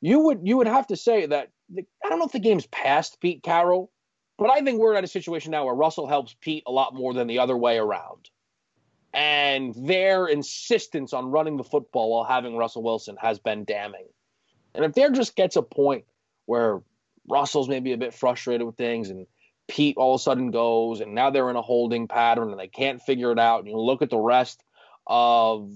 You 0.00 0.20
would 0.20 0.40
you 0.44 0.56
would 0.56 0.66
have 0.66 0.86
to 0.88 0.96
say 0.96 1.26
that 1.26 1.50
the, 1.68 1.84
I 2.04 2.08
don't 2.08 2.18
know 2.18 2.26
if 2.26 2.32
the 2.32 2.38
game's 2.38 2.66
past 2.66 3.20
Pete 3.20 3.42
Carroll, 3.42 3.90
but 4.38 4.50
I 4.50 4.60
think 4.60 4.80
we're 4.80 4.94
at 4.94 5.04
a 5.04 5.08
situation 5.08 5.50
now 5.50 5.64
where 5.64 5.74
Russell 5.74 6.06
helps 6.06 6.34
Pete 6.40 6.64
a 6.66 6.72
lot 6.72 6.94
more 6.94 7.14
than 7.14 7.26
the 7.26 7.38
other 7.38 7.56
way 7.56 7.78
around. 7.78 8.30
And 9.12 9.74
their 9.74 10.26
insistence 10.26 11.12
on 11.12 11.26
running 11.26 11.56
the 11.56 11.64
football 11.64 12.10
while 12.10 12.24
having 12.24 12.56
Russell 12.56 12.82
Wilson 12.82 13.16
has 13.20 13.38
been 13.38 13.64
damning. 13.64 14.06
And 14.74 14.84
if 14.84 14.94
there 14.94 15.10
just 15.10 15.34
gets 15.34 15.56
a 15.56 15.62
point 15.62 16.04
where 16.46 16.80
Russell's 17.28 17.68
maybe 17.68 17.92
a 17.92 17.98
bit 17.98 18.14
frustrated 18.14 18.66
with 18.66 18.76
things 18.76 19.10
and 19.10 19.26
Pete 19.68 19.96
all 19.96 20.14
of 20.14 20.20
a 20.20 20.22
sudden 20.22 20.50
goes 20.50 21.00
and 21.00 21.14
now 21.14 21.30
they're 21.30 21.50
in 21.50 21.56
a 21.56 21.62
holding 21.62 22.08
pattern 22.08 22.50
and 22.50 22.58
they 22.58 22.68
can't 22.68 23.02
figure 23.02 23.32
it 23.32 23.38
out, 23.38 23.60
and 23.60 23.68
you 23.68 23.78
look 23.78 24.02
at 24.02 24.10
the 24.10 24.18
rest 24.18 24.62
of 25.06 25.70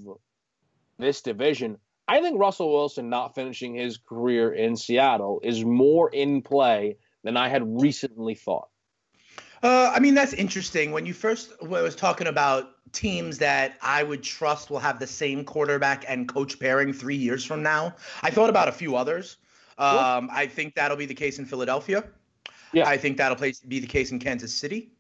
this 0.99 1.23
division, 1.23 1.79
I 2.07 2.21
think 2.21 2.39
Russell 2.39 2.73
Wilson 2.73 3.09
not 3.09 3.35
finishing 3.35 3.75
his 3.75 3.97
career 3.97 4.53
in 4.53 4.77
Seattle 4.77 5.41
is 5.43 5.65
more 5.65 6.11
in 6.11 6.43
play 6.43 6.97
than 7.23 7.37
I 7.37 7.49
had 7.49 7.63
recently 7.81 8.35
thought. 8.35 8.69
Uh, 9.63 9.91
I 9.95 10.01
mean, 10.01 10.15
that's 10.15 10.35
interesting. 10.35 10.93
When 10.93 11.07
you 11.07 11.15
first 11.15 11.53
when 11.63 11.81
I 11.81 11.83
was 11.83 11.97
talking 11.97 12.27
about 12.27 12.73
teams 12.93 13.39
that 13.39 13.79
I 13.81 14.03
would 14.03 14.23
trust 14.23 14.71
will 14.71 14.79
have 14.79 14.99
the 14.99 15.07
same 15.07 15.43
quarterback 15.45 16.05
and 16.07 16.29
coach 16.29 16.61
pairing 16.61 16.93
three 16.93 17.17
years 17.17 17.45
from 17.45 17.63
now, 17.63 17.95
I 18.23 18.31
thought 18.31 18.51
about 18.51 18.69
a 18.69 18.73
few 18.73 18.95
others. 18.95 19.39
Um, 19.79 20.29
I 20.31 20.47
think 20.47 20.75
that'll 20.75 20.99
be 20.99 21.07
the 21.07 21.15
case 21.15 21.39
in 21.39 21.47
Philadelphia. 21.47 22.05
Yeah. 22.73 22.87
I 22.87 22.99
think 22.99 23.17
that'll 23.17 23.39
be 23.67 23.81
the 23.81 23.87
case 23.87 24.13
in 24.13 24.19
Kansas 24.19 24.53
City. 24.53 24.93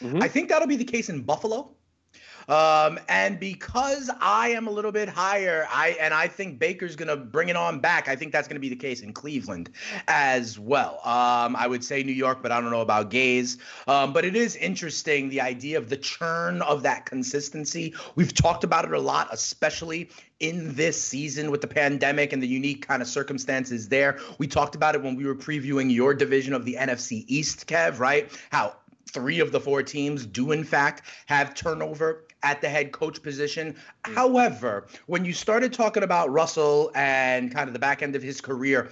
Mm-hmm. 0.00 0.22
I 0.22 0.28
think 0.28 0.48
that'll 0.48 0.68
be 0.68 0.76
the 0.76 0.84
case 0.84 1.08
in 1.08 1.22
Buffalo. 1.22 1.74
Um, 2.48 2.98
and 3.08 3.38
because 3.38 4.10
I 4.20 4.50
am 4.50 4.66
a 4.66 4.70
little 4.70 4.92
bit 4.92 5.08
higher, 5.08 5.66
I 5.70 5.96
and 6.00 6.12
I 6.12 6.28
think 6.28 6.58
Baker's 6.58 6.96
going 6.96 7.08
to 7.08 7.16
bring 7.16 7.48
it 7.48 7.56
on 7.56 7.80
back. 7.80 8.08
I 8.08 8.16
think 8.16 8.32
that's 8.32 8.48
going 8.48 8.56
to 8.56 8.60
be 8.60 8.68
the 8.68 8.76
case 8.76 9.00
in 9.00 9.12
Cleveland 9.12 9.70
as 10.08 10.58
well. 10.58 11.00
Um, 11.04 11.56
I 11.56 11.66
would 11.66 11.84
say 11.84 12.02
New 12.02 12.12
York, 12.12 12.42
but 12.42 12.52
I 12.52 12.60
don't 12.60 12.70
know 12.70 12.80
about 12.80 13.10
Gase. 13.10 13.58
Um, 13.86 14.12
but 14.12 14.24
it 14.24 14.36
is 14.36 14.56
interesting 14.56 15.28
the 15.28 15.40
idea 15.40 15.78
of 15.78 15.88
the 15.88 15.96
churn 15.96 16.62
of 16.62 16.82
that 16.82 17.06
consistency. 17.06 17.94
We've 18.14 18.34
talked 18.34 18.64
about 18.64 18.84
it 18.84 18.92
a 18.92 19.00
lot, 19.00 19.28
especially 19.30 20.10
in 20.40 20.74
this 20.74 21.00
season 21.00 21.50
with 21.50 21.60
the 21.60 21.68
pandemic 21.68 22.32
and 22.32 22.42
the 22.42 22.48
unique 22.48 22.86
kind 22.86 23.00
of 23.00 23.08
circumstances 23.08 23.88
there. 23.88 24.18
We 24.38 24.48
talked 24.48 24.74
about 24.74 24.94
it 24.94 25.02
when 25.02 25.14
we 25.14 25.24
were 25.24 25.36
previewing 25.36 25.92
your 25.92 26.14
division 26.14 26.52
of 26.52 26.64
the 26.64 26.74
NFC 26.74 27.24
East, 27.28 27.68
Kev, 27.68 28.00
right? 28.00 28.28
How 28.50 28.74
three 29.12 29.40
of 29.40 29.52
the 29.52 29.60
four 29.60 29.82
teams 29.82 30.26
do 30.26 30.52
in 30.52 30.64
fact 30.64 31.02
have 31.26 31.54
turnover 31.54 32.24
at 32.42 32.60
the 32.60 32.68
head 32.68 32.92
coach 32.92 33.22
position. 33.22 33.74
Mm. 34.04 34.14
However, 34.14 34.86
when 35.06 35.24
you 35.24 35.32
started 35.32 35.72
talking 35.72 36.02
about 36.02 36.30
Russell 36.30 36.90
and 36.94 37.52
kind 37.52 37.68
of 37.68 37.72
the 37.72 37.78
back 37.78 38.02
end 38.02 38.16
of 38.16 38.22
his 38.22 38.40
career, 38.40 38.90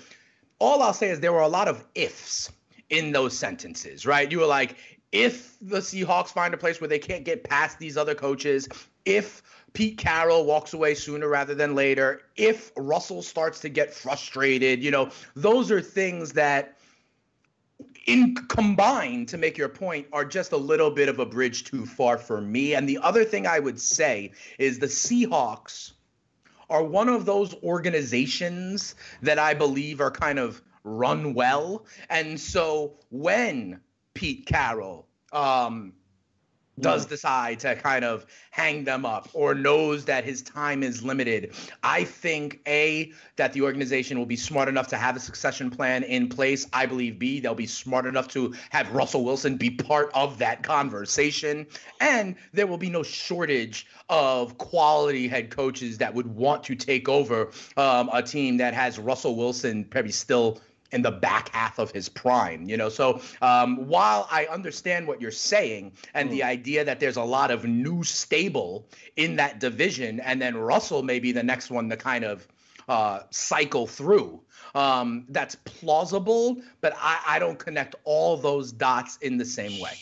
all 0.58 0.82
I'll 0.82 0.92
say 0.92 1.10
is 1.10 1.20
there 1.20 1.32
were 1.32 1.40
a 1.40 1.48
lot 1.48 1.68
of 1.68 1.84
ifs 1.94 2.50
in 2.90 3.12
those 3.12 3.36
sentences, 3.36 4.04
right? 4.06 4.30
You 4.30 4.40
were 4.40 4.46
like, 4.46 4.76
if 5.12 5.56
the 5.60 5.78
Seahawks 5.78 6.28
find 6.28 6.54
a 6.54 6.56
place 6.56 6.80
where 6.80 6.88
they 6.88 6.98
can't 6.98 7.24
get 7.24 7.44
past 7.44 7.78
these 7.78 7.96
other 7.96 8.14
coaches, 8.14 8.68
if 9.04 9.42
Pete 9.72 9.98
Carroll 9.98 10.44
walks 10.44 10.72
away 10.72 10.94
sooner 10.94 11.28
rather 11.28 11.54
than 11.54 11.74
later, 11.74 12.22
if 12.36 12.72
Russell 12.76 13.22
starts 13.22 13.60
to 13.60 13.68
get 13.68 13.92
frustrated, 13.92 14.82
you 14.82 14.90
know, 14.90 15.10
those 15.34 15.70
are 15.70 15.80
things 15.80 16.32
that 16.32 16.76
in 18.06 18.34
combined 18.34 19.28
to 19.28 19.38
make 19.38 19.58
your 19.58 19.68
point 19.68 20.06
are 20.12 20.24
just 20.24 20.52
a 20.52 20.56
little 20.56 20.90
bit 20.90 21.08
of 21.08 21.18
a 21.18 21.26
bridge 21.26 21.64
too 21.64 21.86
far 21.86 22.18
for 22.18 22.40
me. 22.40 22.74
And 22.74 22.88
the 22.88 22.98
other 22.98 23.24
thing 23.24 23.46
I 23.46 23.58
would 23.58 23.80
say 23.80 24.32
is 24.58 24.78
the 24.78 24.86
Seahawks 24.86 25.92
are 26.68 26.84
one 26.84 27.08
of 27.08 27.26
those 27.26 27.54
organizations 27.62 28.94
that 29.22 29.38
I 29.38 29.54
believe 29.54 30.00
are 30.00 30.10
kind 30.10 30.38
of 30.38 30.62
run 30.84 31.34
well. 31.34 31.84
And 32.08 32.40
so 32.40 32.94
when 33.10 33.80
Pete 34.14 34.46
Carroll 34.46 35.06
um, 35.32 35.92
does 36.80 37.06
decide 37.06 37.60
to 37.60 37.74
kind 37.76 38.04
of 38.04 38.26
hang 38.50 38.84
them 38.84 39.06
up 39.06 39.28
or 39.32 39.54
knows 39.54 40.04
that 40.06 40.24
his 40.24 40.42
time 40.42 40.82
is 40.82 41.02
limited. 41.02 41.54
I 41.82 42.04
think 42.04 42.60
A, 42.66 43.12
that 43.36 43.52
the 43.52 43.62
organization 43.62 44.18
will 44.18 44.26
be 44.26 44.36
smart 44.36 44.68
enough 44.68 44.88
to 44.88 44.96
have 44.96 45.16
a 45.16 45.20
succession 45.20 45.70
plan 45.70 46.02
in 46.02 46.28
place. 46.28 46.66
I 46.72 46.86
believe 46.86 47.18
B, 47.18 47.40
they'll 47.40 47.54
be 47.54 47.66
smart 47.66 48.06
enough 48.06 48.28
to 48.28 48.54
have 48.70 48.90
Russell 48.92 49.24
Wilson 49.24 49.56
be 49.56 49.70
part 49.70 50.10
of 50.14 50.38
that 50.38 50.62
conversation. 50.62 51.66
And 52.00 52.36
there 52.52 52.66
will 52.66 52.78
be 52.78 52.90
no 52.90 53.02
shortage 53.02 53.86
of 54.08 54.58
quality 54.58 55.28
head 55.28 55.50
coaches 55.50 55.98
that 55.98 56.14
would 56.14 56.26
want 56.26 56.64
to 56.64 56.74
take 56.74 57.08
over 57.08 57.50
um, 57.76 58.10
a 58.12 58.22
team 58.22 58.56
that 58.58 58.74
has 58.74 58.98
Russell 58.98 59.36
Wilson 59.36 59.84
probably 59.84 60.12
still 60.12 60.60
in 60.92 61.02
the 61.02 61.10
back 61.10 61.50
half 61.50 61.78
of 61.78 61.90
his 61.90 62.08
prime, 62.08 62.68
you 62.68 62.76
know. 62.76 62.88
So 62.88 63.20
um, 63.42 63.86
while 63.86 64.26
I 64.30 64.46
understand 64.46 65.06
what 65.06 65.20
you're 65.20 65.30
saying 65.30 65.92
and 66.14 66.28
mm. 66.28 66.32
the 66.32 66.42
idea 66.42 66.84
that 66.84 67.00
there's 67.00 67.16
a 67.16 67.22
lot 67.22 67.50
of 67.50 67.64
new 67.64 68.02
stable 68.02 68.86
in 69.16 69.36
that 69.36 69.60
division, 69.60 70.20
and 70.20 70.40
then 70.40 70.56
Russell 70.56 71.02
may 71.02 71.20
be 71.20 71.32
the 71.32 71.42
next 71.42 71.70
one 71.70 71.88
to 71.90 71.96
kind 71.96 72.24
of 72.24 72.46
uh, 72.88 73.20
cycle 73.30 73.86
through. 73.86 74.40
Um, 74.74 75.26
that's 75.28 75.56
plausible, 75.64 76.60
but 76.80 76.92
I, 76.96 77.20
I 77.26 77.38
don't 77.38 77.58
connect 77.58 77.94
all 78.04 78.36
those 78.36 78.72
dots 78.72 79.16
in 79.18 79.36
the 79.36 79.44
same 79.44 79.80
way. 79.80 79.96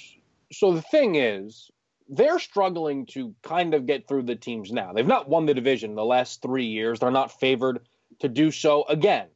So 0.52 0.72
the 0.72 0.82
thing 0.82 1.16
is, 1.16 1.70
they're 2.08 2.38
struggling 2.38 3.04
to 3.06 3.34
kind 3.42 3.74
of 3.74 3.86
get 3.86 4.08
through 4.08 4.22
the 4.22 4.34
teams 4.34 4.72
now. 4.72 4.92
They've 4.92 5.06
not 5.06 5.28
won 5.28 5.44
the 5.44 5.54
division 5.54 5.94
the 5.94 6.04
last 6.04 6.40
three 6.40 6.64
years. 6.64 7.00
They're 7.00 7.10
not 7.10 7.38
favored 7.38 7.80
to 8.20 8.28
do 8.28 8.50
so 8.50 8.84
again. 8.88 9.28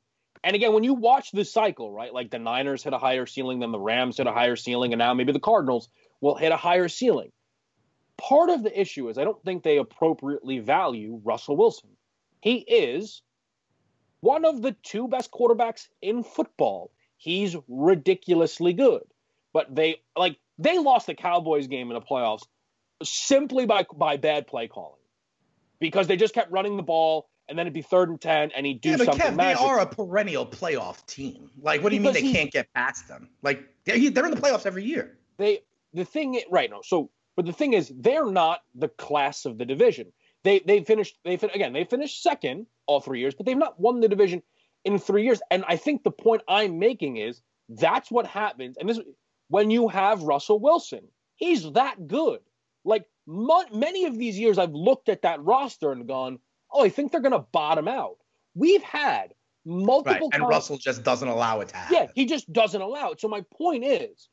And 0.44 0.57
again, 0.57 0.72
when 0.72 0.83
you 0.85 0.94
watch 0.94 1.31
this 1.31 1.52
cycle, 1.52 1.92
right, 1.92 2.12
like 2.12 2.31
the 2.31 2.38
Niners 2.38 2.83
hit 2.83 2.92
a 2.92 2.98
higher 2.98 3.26
ceiling 3.26 3.61
than 3.61 3.70
the 3.70 3.78
Rams 3.78 4.16
hit 4.16 4.26
a 4.26 4.33
higher 4.33 4.57
ceiling, 4.57 4.92
and 4.92 4.98
now 4.98 5.14
maybe 5.14 5.33
the 5.33 5.40
Cardinals 5.40 5.88
will 6.20 6.35
hit 6.35 6.50
a 6.50 6.57
higher 6.57 6.88
ceiling. 6.88 7.31
Part 8.16 8.50
of 8.50 8.62
the 8.62 8.81
issue 8.81 9.09
is 9.09 9.18
I 9.18 9.24
don't 9.24 9.42
think 9.44 9.62
they 9.62 9.78
appropriately 9.78 10.59
value 10.59 11.20
Russell 11.24 11.57
Wilson. 11.57 11.90
He 12.40 12.57
is 12.57 13.22
one 14.20 14.44
of 14.44 14.62
the 14.62 14.72
two 14.83 15.09
best 15.09 15.31
quarterbacks 15.31 15.88
in 16.00 16.24
football. 16.24 16.90
He's 17.16 17.57
ridiculously 17.68 18.72
good. 18.72 19.02
But 19.52 19.74
they 19.74 20.00
like 20.16 20.38
they 20.59 20.78
lost 20.78 21.07
the 21.07 21.14
Cowboys 21.14 21.67
game 21.67 21.90
in 21.90 21.94
the 21.94 22.00
playoffs 22.00 22.46
simply 23.02 23.67
by 23.67 23.87
by 23.94 24.17
bad 24.17 24.46
play 24.46 24.67
calling. 24.67 24.98
Because 25.79 26.06
they 26.06 26.17
just 26.17 26.35
kept 26.35 26.50
running 26.50 26.77
the 26.77 26.83
ball 26.83 27.29
and 27.53 27.59
then 27.59 27.67
it'd 27.67 27.75
be 27.75 27.83
third 27.83 28.09
and 28.09 28.19
ten, 28.19 28.50
and 28.53 28.65
he'd 28.65 28.81
do 28.81 28.90
yeah, 28.90 28.96
but 28.96 29.05
something. 29.05 29.27
Kev, 29.27 29.37
magic. 29.37 29.59
they 29.61 29.65
are 29.67 29.81
a 29.81 29.87
perennial 29.87 30.46
playoff 30.46 31.05
team. 31.05 31.50
Like, 31.61 31.83
what 31.83 31.90
do 31.90 31.96
you 31.96 32.00
because 32.00 32.15
mean 32.15 32.33
they 32.33 32.33
can't 32.33 32.50
get 32.50 32.73
past 32.73 33.09
them? 33.09 33.29
Like, 33.42 33.69
they're, 33.85 34.11
they're 34.11 34.25
in 34.25 34.31
the 34.31 34.40
playoffs 34.40 34.65
every 34.65 34.85
year. 34.85 35.19
They 35.37 35.61
the 35.92 36.07
thing 36.07 36.40
right 36.50 36.71
no 36.71 36.81
so 36.83 37.11
but 37.37 37.44
the 37.44 37.53
thing 37.53 37.75
is 37.75 37.92
they're 37.94 38.25
not 38.31 38.61
the 38.75 38.88
class 38.88 39.44
of 39.44 39.59
the 39.59 39.67
division. 39.67 40.13
They 40.44 40.61
they 40.61 40.83
finished 40.83 41.19
they 41.25 41.37
fin- 41.37 41.50
again 41.55 41.75
they 41.75 41.85
finished 41.85 42.23
second 42.23 42.67
all 42.87 43.00
three 43.00 43.21
years, 43.21 43.35
but 43.35 43.44
they've 43.44 43.57
not 43.57 43.79
won 43.79 44.00
the 44.00 44.09
division 44.09 44.42
in 44.85 44.98
three 44.98 45.25
years. 45.25 45.42
And 45.50 45.65
I 45.69 45.77
think 45.77 46.03
the 46.03 46.11
point 46.11 46.42
I'm 46.48 46.79
making 46.79 47.19
is 47.19 47.42
that's 47.69 48.11
what 48.11 48.27
happens. 48.27 48.77
And 48.79 48.88
this 48.88 48.98
when 49.48 49.71
you 49.71 49.88
have 49.88 50.23
Russell 50.23 50.59
Wilson, 50.59 51.07
he's 51.37 51.71
that 51.73 52.09
good. 52.09 52.40
Like 52.85 53.05
many 53.27 54.07
of 54.07 54.19
these 54.19 54.38
years, 54.38 54.59
I've 54.59 54.73
looked 54.73 55.09
at 55.09 55.23
that 55.23 55.42
roster 55.42 55.92
and 55.92 56.07
gone, 56.07 56.38
"Oh, 56.73 56.85
I 56.85 56.88
think 56.88 57.12
they're 57.12 57.20
going 57.20 57.33
to 57.33 57.46
bottom 57.52 57.88
out." 57.88 58.16
We've 58.54 58.83
had 58.83 59.35
multiple, 59.64 60.29
right. 60.29 60.40
and 60.40 60.48
Russell 60.48 60.79
just 60.79 61.02
doesn't 61.02 61.29
allow 61.29 61.60
it 61.60 61.68
to 61.68 61.77
happen. 61.77 61.96
Yeah, 61.96 62.06
he 62.14 62.27
just 62.27 62.52
doesn't 62.52 62.81
allow 62.81 63.10
it. 63.10 63.20
So 63.20 63.29
my 63.29 63.42
point 63.52 63.85
is, 63.85 64.29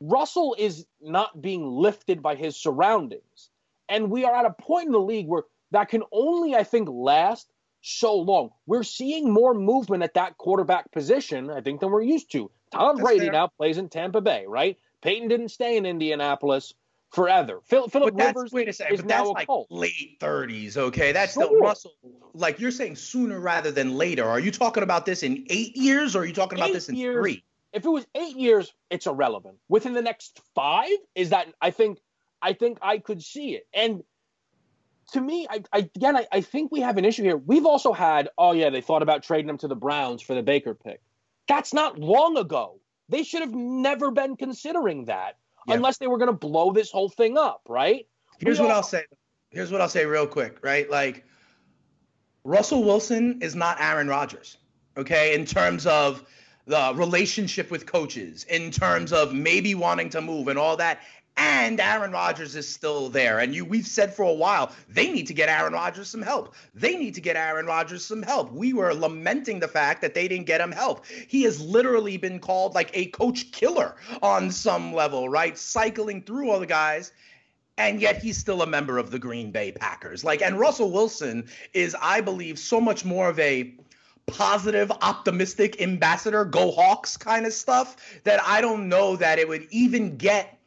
Russell 0.00 0.56
is 0.58 0.86
not 1.00 1.40
being 1.40 1.66
lifted 1.66 2.22
by 2.22 2.36
his 2.36 2.56
surroundings, 2.56 3.50
and 3.88 4.10
we 4.10 4.24
are 4.24 4.34
at 4.34 4.46
a 4.46 4.54
point 4.62 4.86
in 4.86 4.92
the 4.92 5.00
league 5.00 5.26
where 5.26 5.44
that 5.72 5.88
can 5.88 6.02
only, 6.12 6.54
I 6.54 6.64
think, 6.64 6.88
last 6.90 7.50
so 7.82 8.16
long. 8.16 8.50
We're 8.66 8.82
seeing 8.82 9.30
more 9.30 9.54
movement 9.54 10.02
at 10.02 10.14
that 10.14 10.36
quarterback 10.38 10.90
position, 10.92 11.50
I 11.50 11.60
think, 11.60 11.80
than 11.80 11.90
we're 11.90 12.02
used 12.02 12.30
to. 12.32 12.50
Tom 12.72 12.96
That's 12.96 13.06
Brady 13.06 13.26
fair. 13.26 13.32
now 13.32 13.46
plays 13.48 13.78
in 13.78 13.88
Tampa 13.88 14.20
Bay, 14.20 14.44
right? 14.46 14.76
Peyton 15.02 15.28
didn't 15.28 15.48
stay 15.48 15.76
in 15.76 15.86
Indianapolis 15.86 16.74
forever. 17.10 17.60
Phil, 17.64 17.88
Philip 17.88 18.14
Rivers 18.16 18.52
wait 18.52 18.68
a 18.68 18.72
second, 18.72 18.94
is 18.94 19.00
but 19.00 19.08
now 19.08 19.32
like 19.32 19.48
late 19.70 20.18
30s, 20.20 20.76
okay? 20.76 21.12
That's 21.12 21.34
sure. 21.34 21.48
the 21.48 21.56
Russell. 21.56 21.92
Like 22.34 22.60
you're 22.60 22.70
saying 22.70 22.96
sooner 22.96 23.40
rather 23.40 23.70
than 23.70 23.96
later. 23.96 24.24
Are 24.24 24.40
you 24.40 24.50
talking 24.50 24.82
about 24.82 25.06
this 25.06 25.22
in 25.22 25.46
eight 25.50 25.76
years, 25.76 26.14
or 26.14 26.20
are 26.20 26.24
you 26.24 26.32
talking 26.32 26.58
about 26.58 26.72
this 26.72 26.88
in 26.88 26.96
years, 26.96 27.16
three? 27.16 27.44
If 27.72 27.84
it 27.84 27.88
was 27.88 28.06
eight 28.14 28.36
years, 28.36 28.72
it's 28.90 29.06
irrelevant. 29.06 29.56
Within 29.68 29.92
the 29.92 30.02
next 30.02 30.40
five, 30.54 30.90
is 31.14 31.30
that 31.30 31.48
I 31.60 31.70
think 31.70 31.98
I 32.40 32.52
think 32.52 32.78
I 32.82 32.98
could 32.98 33.22
see 33.22 33.54
it. 33.54 33.66
And 33.74 34.02
to 35.12 35.20
me, 35.20 35.46
I, 35.50 35.62
I 35.72 35.78
again, 35.78 36.16
I, 36.16 36.26
I 36.30 36.40
think 36.40 36.70
we 36.70 36.80
have 36.80 36.96
an 36.96 37.04
issue 37.04 37.22
here. 37.22 37.36
We've 37.36 37.66
also 37.66 37.92
had, 37.92 38.28
oh 38.38 38.52
yeah, 38.52 38.70
they 38.70 38.80
thought 38.80 39.02
about 39.02 39.22
trading 39.24 39.48
him 39.48 39.58
to 39.58 39.68
the 39.68 39.76
Browns 39.76 40.22
for 40.22 40.34
the 40.34 40.42
Baker 40.42 40.74
pick. 40.74 41.00
That's 41.48 41.74
not 41.74 41.98
long 41.98 42.36
ago. 42.36 42.78
They 43.08 43.24
should 43.24 43.40
have 43.40 43.52
never 43.52 44.12
been 44.12 44.36
considering 44.36 45.06
that 45.06 45.36
yep. 45.66 45.76
unless 45.76 45.98
they 45.98 46.06
were 46.06 46.18
going 46.18 46.30
to 46.30 46.36
blow 46.36 46.72
this 46.72 46.90
whole 46.90 47.08
thing 47.08 47.38
up, 47.38 47.62
right? 47.68 48.06
Here's 48.38 48.58
we 48.58 48.64
what 48.64 48.70
all... 48.70 48.78
I'll 48.78 48.82
say. 48.82 49.04
Here's 49.50 49.72
what 49.72 49.80
I'll 49.80 49.88
say 49.88 50.06
real 50.06 50.26
quick, 50.26 50.58
right? 50.62 50.88
Like 50.88 51.24
Russell 52.44 52.84
Wilson 52.84 53.40
is 53.42 53.54
not 53.54 53.80
Aaron 53.80 54.08
Rodgers, 54.08 54.58
okay? 54.96 55.34
In 55.34 55.44
terms 55.44 55.86
of 55.86 56.24
the 56.66 56.92
relationship 56.94 57.70
with 57.70 57.86
coaches, 57.86 58.44
in 58.44 58.70
terms 58.70 59.12
of 59.12 59.34
maybe 59.34 59.74
wanting 59.74 60.08
to 60.10 60.20
move 60.20 60.48
and 60.48 60.58
all 60.58 60.76
that 60.76 61.00
and 61.36 61.80
Aaron 61.80 62.12
Rodgers 62.12 62.56
is 62.56 62.68
still 62.68 63.08
there. 63.08 63.38
And 63.38 63.54
you 63.54 63.64
we've 63.64 63.86
said 63.86 64.14
for 64.14 64.24
a 64.24 64.32
while, 64.32 64.72
they 64.88 65.10
need 65.10 65.26
to 65.28 65.34
get 65.34 65.48
Aaron 65.48 65.72
Rodgers 65.72 66.08
some 66.08 66.22
help. 66.22 66.54
They 66.74 66.96
need 66.96 67.14
to 67.14 67.20
get 67.20 67.36
Aaron 67.36 67.66
Rodgers 67.66 68.04
some 68.04 68.22
help. 68.22 68.52
We 68.52 68.72
were 68.72 68.94
lamenting 68.94 69.60
the 69.60 69.68
fact 69.68 70.02
that 70.02 70.14
they 70.14 70.28
didn't 70.28 70.46
get 70.46 70.60
him 70.60 70.72
help. 70.72 71.06
He 71.06 71.42
has 71.42 71.60
literally 71.60 72.16
been 72.16 72.38
called 72.38 72.74
like 72.74 72.90
a 72.94 73.06
coach 73.06 73.52
killer 73.52 73.96
on 74.22 74.50
some 74.50 74.92
level, 74.92 75.28
right? 75.28 75.56
Cycling 75.56 76.22
through 76.22 76.50
all 76.50 76.60
the 76.60 76.66
guys 76.66 77.12
and 77.78 78.00
yet 78.00 78.22
he's 78.22 78.36
still 78.36 78.60
a 78.60 78.66
member 78.66 78.98
of 78.98 79.10
the 79.10 79.18
Green 79.18 79.50
Bay 79.50 79.72
Packers. 79.72 80.22
Like, 80.22 80.42
and 80.42 80.58
Russell 80.58 80.90
Wilson 80.90 81.48
is, 81.72 81.96
I 81.98 82.20
believe, 82.20 82.58
so 82.58 82.78
much 82.78 83.06
more 83.06 83.30
of 83.30 83.38
a 83.38 83.74
positive, 84.26 84.92
optimistic 85.00 85.80
ambassador, 85.80 86.44
go 86.44 86.70
Hawks 86.70 87.16
kind 87.16 87.46
of 87.46 87.54
stuff 87.54 87.96
that 88.24 88.40
I 88.46 88.60
don't 88.60 88.88
know 88.88 89.16
that 89.16 89.38
it 89.38 89.48
would 89.48 89.66
even 89.70 90.18
get 90.18 90.59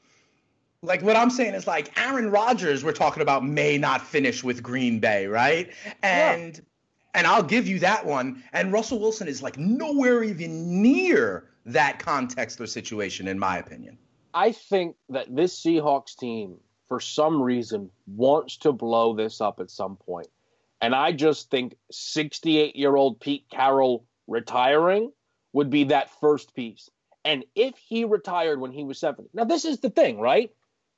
like 0.84 1.02
what 1.02 1.16
I'm 1.16 1.30
saying 1.30 1.56
is 1.56 1.66
like 1.66 1.98
Aaron 1.98 2.30
Rodgers, 2.30 2.84
we're 2.84 2.92
talking 2.92 3.24
about 3.24 3.44
may 3.44 3.78
not 3.78 4.06
finish 4.06 4.44
with 4.44 4.62
Green 4.62 5.00
Bay, 5.00 5.26
right? 5.26 5.72
And 6.04 6.56
yeah. 6.56 6.62
and 7.16 7.26
I'll 7.26 7.44
give 7.44 7.68
you 7.68 7.80
that 7.80 8.06
one. 8.06 8.44
And 8.52 8.72
Russell 8.72 9.00
Wilson 9.00 9.28
is 9.28 9.42
like 9.42 9.58
nowhere 9.58 10.24
even 10.24 10.82
near 10.82 11.50
that 11.66 12.00
context 12.00 12.60
or 12.60 12.68
situation, 12.68 13.28
in 13.28 13.40
my 13.40 13.58
opinion. 13.58 13.98
I 14.34 14.52
think 14.52 14.96
that 15.10 15.34
this 15.34 15.60
Seahawks 15.64 16.18
team, 16.18 16.58
for 16.90 17.00
some 17.00 17.42
reason, 17.42 17.90
wants 18.08 18.58
to 18.58 18.74
blow 18.74 19.16
this 19.16 19.40
up 19.40 19.60
at 19.60 19.72
some 19.72 19.96
point. 19.96 20.28
And 20.82 20.94
I 20.94 21.14
just 21.14 21.50
think 21.50 21.76
68 21.92 22.76
year 22.76 22.96
old 22.96 23.22
Pete 23.22 23.46
Carroll 23.50 24.06
retiring 24.28 25.14
would 25.54 25.70
be 25.70 25.86
that 25.86 26.20
first 26.20 26.54
piece. 26.54 26.90
And 27.24 27.46
if 27.56 27.78
he 27.78 28.04
retired 28.04 28.60
when 28.60 28.74
he 28.74 28.84
was 28.84 29.00
70, 29.00 29.30
now 29.34 29.46
this 29.46 29.64
is 29.64 29.80
the 29.80 29.90
thing, 29.90 30.20
right? 30.20 30.52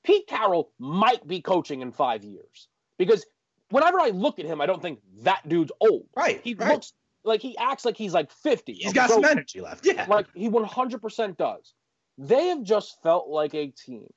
Pete 0.06 0.28
Carroll 0.28 0.72
might 0.80 1.26
be 1.28 1.42
coaching 1.42 1.82
in 1.82 1.92
five 1.92 2.24
years 2.24 2.68
because 2.98 3.26
whenever 3.70 4.00
I 4.00 4.10
look 4.10 4.40
at 4.40 4.46
him, 4.46 4.62
I 4.62 4.68
don't 4.68 4.82
think 4.82 5.00
that 5.22 5.48
dude's 5.50 5.72
old. 5.82 6.06
Right. 6.16 6.40
He 6.44 6.54
right. 6.54 6.74
looks 6.74 6.94
like 7.24 7.42
he 7.42 7.58
acts 7.58 7.86
like 7.86 7.98
he's 7.98 8.14
like 8.14 8.32
50. 8.32 8.74
He's 8.74 8.94
got 8.94 9.10
so, 9.10 9.16
some 9.16 9.26
energy 9.26 9.62
left. 9.62 9.86
Yeah. 9.86 10.06
Like 10.08 10.28
he 10.36 10.48
100% 10.50 11.38
does. 11.38 11.74
They 12.18 12.48
have 12.48 12.64
just 12.64 13.02
felt 13.02 13.28
like 13.28 13.56
a 13.56 13.68
team 13.68 14.08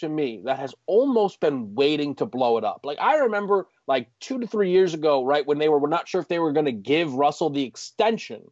to 0.00 0.08
me 0.08 0.42
that 0.46 0.58
has 0.58 0.74
almost 0.86 1.38
been 1.40 1.74
waiting 1.74 2.14
to 2.16 2.26
blow 2.26 2.56
it 2.56 2.64
up. 2.64 2.80
Like 2.84 2.98
I 2.98 3.18
remember 3.18 3.66
like 3.86 4.08
two 4.20 4.40
to 4.40 4.46
three 4.46 4.70
years 4.70 4.94
ago, 4.94 5.22
right, 5.24 5.46
when 5.46 5.58
they 5.58 5.68
were, 5.68 5.78
were 5.78 5.88
not 5.88 6.08
sure 6.08 6.20
if 6.20 6.28
they 6.28 6.38
were 6.38 6.52
going 6.52 6.66
to 6.66 6.72
give 6.72 7.14
Russell 7.14 7.50
the 7.50 7.62
extension. 7.62 8.42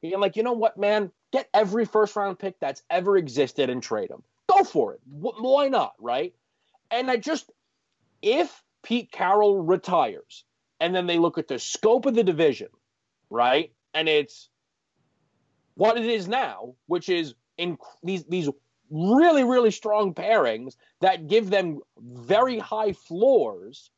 Being 0.00 0.18
like, 0.18 0.36
you 0.36 0.42
know 0.42 0.54
what, 0.54 0.76
man, 0.78 1.12
get 1.30 1.48
every 1.54 1.84
first 1.84 2.16
round 2.16 2.38
pick 2.38 2.58
that's 2.58 2.82
ever 2.90 3.16
existed 3.16 3.70
and 3.70 3.82
trade 3.82 4.10
him 4.10 4.22
go 4.56 4.64
for 4.64 4.94
it. 4.94 5.00
Why 5.06 5.68
not, 5.68 5.94
right? 5.98 6.34
And 6.90 7.10
I 7.10 7.16
just, 7.16 7.50
if 8.20 8.62
Pete 8.82 9.10
Carroll 9.12 9.62
retires, 9.62 10.44
and 10.80 10.94
then 10.94 11.06
they 11.06 11.18
look 11.18 11.38
at 11.38 11.48
the 11.48 11.58
scope 11.58 12.06
of 12.06 12.14
the 12.14 12.24
division, 12.24 12.68
right? 13.30 13.72
And 13.94 14.08
it's 14.08 14.48
what 15.74 15.96
it 15.96 16.06
is 16.06 16.26
now, 16.28 16.74
which 16.86 17.08
is 17.08 17.34
in 17.56 17.78
these 18.02 18.24
these 18.24 18.48
really 18.90 19.44
really 19.44 19.70
strong 19.70 20.12
pairings 20.12 20.74
that 21.00 21.28
give 21.28 21.50
them 21.50 21.78
very 21.98 22.58
high 22.58 22.92
floors. 22.92 23.90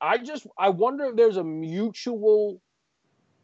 I 0.00 0.18
just 0.18 0.46
I 0.56 0.70
wonder 0.70 1.06
if 1.06 1.16
there's 1.16 1.36
a 1.36 1.44
mutual 1.44 2.62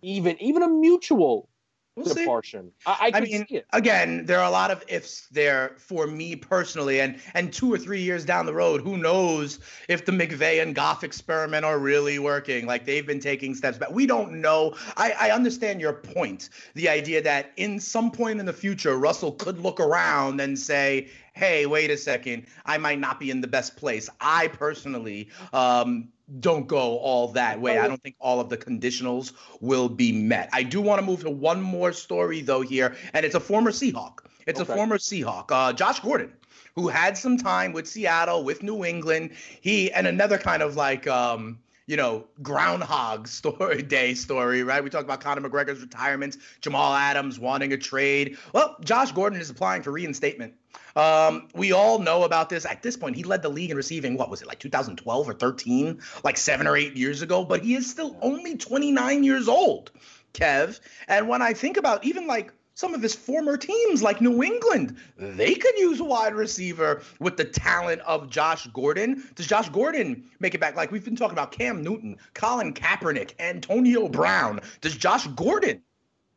even 0.02 0.40
even 0.40 0.62
a 0.62 0.68
mutual 0.68 1.48
We'll 1.94 2.14
proportion. 2.14 2.72
I, 2.86 3.10
I, 3.12 3.18
I 3.18 3.20
mean, 3.20 3.46
again, 3.74 4.24
there 4.24 4.38
are 4.38 4.48
a 4.48 4.50
lot 4.50 4.70
of 4.70 4.82
ifs 4.88 5.28
there 5.30 5.74
for 5.76 6.06
me 6.06 6.34
personally, 6.34 7.00
and 7.02 7.20
and 7.34 7.52
two 7.52 7.70
or 7.70 7.76
three 7.76 8.00
years 8.00 8.24
down 8.24 8.46
the 8.46 8.54
road, 8.54 8.80
who 8.80 8.96
knows 8.96 9.58
if 9.90 10.06
the 10.06 10.12
McVay 10.12 10.62
and 10.62 10.74
Goff 10.74 11.04
experiment 11.04 11.66
are 11.66 11.78
really 11.78 12.18
working? 12.18 12.64
Like 12.64 12.86
they've 12.86 13.06
been 13.06 13.20
taking 13.20 13.54
steps 13.54 13.76
back. 13.76 13.90
We 13.90 14.06
don't 14.06 14.40
know. 14.40 14.74
I, 14.96 15.12
I 15.20 15.30
understand 15.32 15.82
your 15.82 15.92
point, 15.92 16.48
the 16.74 16.88
idea 16.88 17.20
that 17.22 17.52
in 17.56 17.78
some 17.78 18.10
point 18.10 18.40
in 18.40 18.46
the 18.46 18.54
future, 18.54 18.96
Russell 18.96 19.32
could 19.32 19.58
look 19.58 19.78
around 19.78 20.40
and 20.40 20.58
say, 20.58 21.10
"Hey, 21.32 21.66
wait 21.66 21.90
a 21.90 21.96
second, 21.96 22.46
I 22.64 22.78
might 22.78 22.98
not 22.98 23.20
be 23.20 23.30
in 23.30 23.40
the 23.40 23.46
best 23.46 23.76
place." 23.76 24.08
I 24.20 24.48
personally, 24.48 25.28
um, 25.52 26.08
don't 26.40 26.66
go 26.66 26.98
all 26.98 27.28
that 27.28 27.60
way. 27.60 27.78
I 27.78 27.88
don't 27.88 28.02
think 28.02 28.16
all 28.20 28.40
of 28.40 28.48
the 28.48 28.56
conditionals 28.56 29.32
will 29.60 29.88
be 29.88 30.12
met. 30.12 30.48
I 30.52 30.62
do 30.62 30.80
want 30.80 31.00
to 31.00 31.06
move 31.06 31.20
to 31.20 31.30
one 31.30 31.60
more 31.60 31.92
story 31.92 32.40
though 32.40 32.62
here, 32.62 32.96
and 33.12 33.26
it's 33.26 33.34
a 33.34 33.40
former 33.40 33.70
Seahawk. 33.70 34.20
It's 34.46 34.60
okay. 34.60 34.72
a 34.72 34.76
former 34.76 34.98
Seahawk, 34.98 35.50
uh, 35.50 35.72
Josh 35.72 36.00
Gordon, 36.00 36.32
who 36.74 36.88
had 36.88 37.16
some 37.16 37.36
time 37.36 37.72
with 37.72 37.86
Seattle, 37.86 38.44
with 38.44 38.62
New 38.62 38.84
England. 38.84 39.30
He 39.60 39.92
and 39.92 40.06
another 40.06 40.38
kind 40.38 40.62
of 40.62 40.76
like. 40.76 41.06
Um, 41.06 41.58
you 41.92 41.98
know, 41.98 42.24
Groundhog 42.42 43.28
story 43.28 43.82
day 43.96 44.14
story, 44.14 44.62
right? 44.62 44.82
We 44.82 44.90
talked 44.90 45.04
about 45.04 45.20
Conor 45.20 45.48
McGregor's 45.48 45.80
retirement, 45.80 46.38
Jamal 46.62 46.94
Adams 46.94 47.38
wanting 47.38 47.72
a 47.72 47.76
trade. 47.76 48.38
Well, 48.52 48.76
Josh 48.82 49.12
Gordon 49.12 49.38
is 49.38 49.50
applying 49.50 49.82
for 49.82 49.92
reinstatement 49.92 50.54
um, 50.96 51.48
we 51.54 51.72
all 51.72 51.98
know 51.98 52.24
about 52.24 52.48
this. 52.48 52.66
At 52.66 52.82
this 52.82 52.96
point, 52.96 53.16
he 53.16 53.24
led 53.24 53.42
the 53.42 53.48
league 53.48 53.70
in 53.70 53.76
receiving, 53.76 54.16
what 54.16 54.30
was 54.30 54.42
it, 54.42 54.48
like 54.48 54.58
2012 54.58 55.28
or 55.28 55.34
13, 55.34 56.00
like 56.24 56.36
seven 56.36 56.66
or 56.66 56.76
eight 56.76 56.96
years 56.96 57.22
ago, 57.22 57.44
but 57.44 57.62
he 57.62 57.74
is 57.74 57.90
still 57.90 58.16
only 58.20 58.56
29 58.56 59.24
years 59.24 59.48
old, 59.48 59.90
Kev. 60.34 60.80
And 61.08 61.28
when 61.28 61.42
I 61.42 61.54
think 61.54 61.76
about 61.76 62.04
even 62.04 62.26
like 62.26 62.52
some 62.82 62.94
of 62.94 63.00
his 63.00 63.14
former 63.14 63.56
teams, 63.56 64.02
like 64.02 64.20
New 64.20 64.42
England, 64.42 64.96
they 65.16 65.54
could 65.54 65.78
use 65.78 66.00
a 66.00 66.04
wide 66.04 66.34
receiver 66.34 67.00
with 67.20 67.36
the 67.36 67.44
talent 67.44 68.00
of 68.00 68.28
Josh 68.28 68.66
Gordon. 68.72 69.22
Does 69.36 69.46
Josh 69.46 69.68
Gordon 69.68 70.24
make 70.40 70.56
it 70.56 70.60
back? 70.60 70.74
Like 70.74 70.90
we've 70.90 71.04
been 71.04 71.14
talking 71.14 71.34
about 71.34 71.52
Cam 71.52 71.80
Newton, 71.80 72.16
Colin 72.34 72.74
Kaepernick, 72.74 73.34
Antonio 73.38 74.08
Brown. 74.08 74.58
Does 74.80 74.96
Josh 74.96 75.28
Gordon 75.28 75.80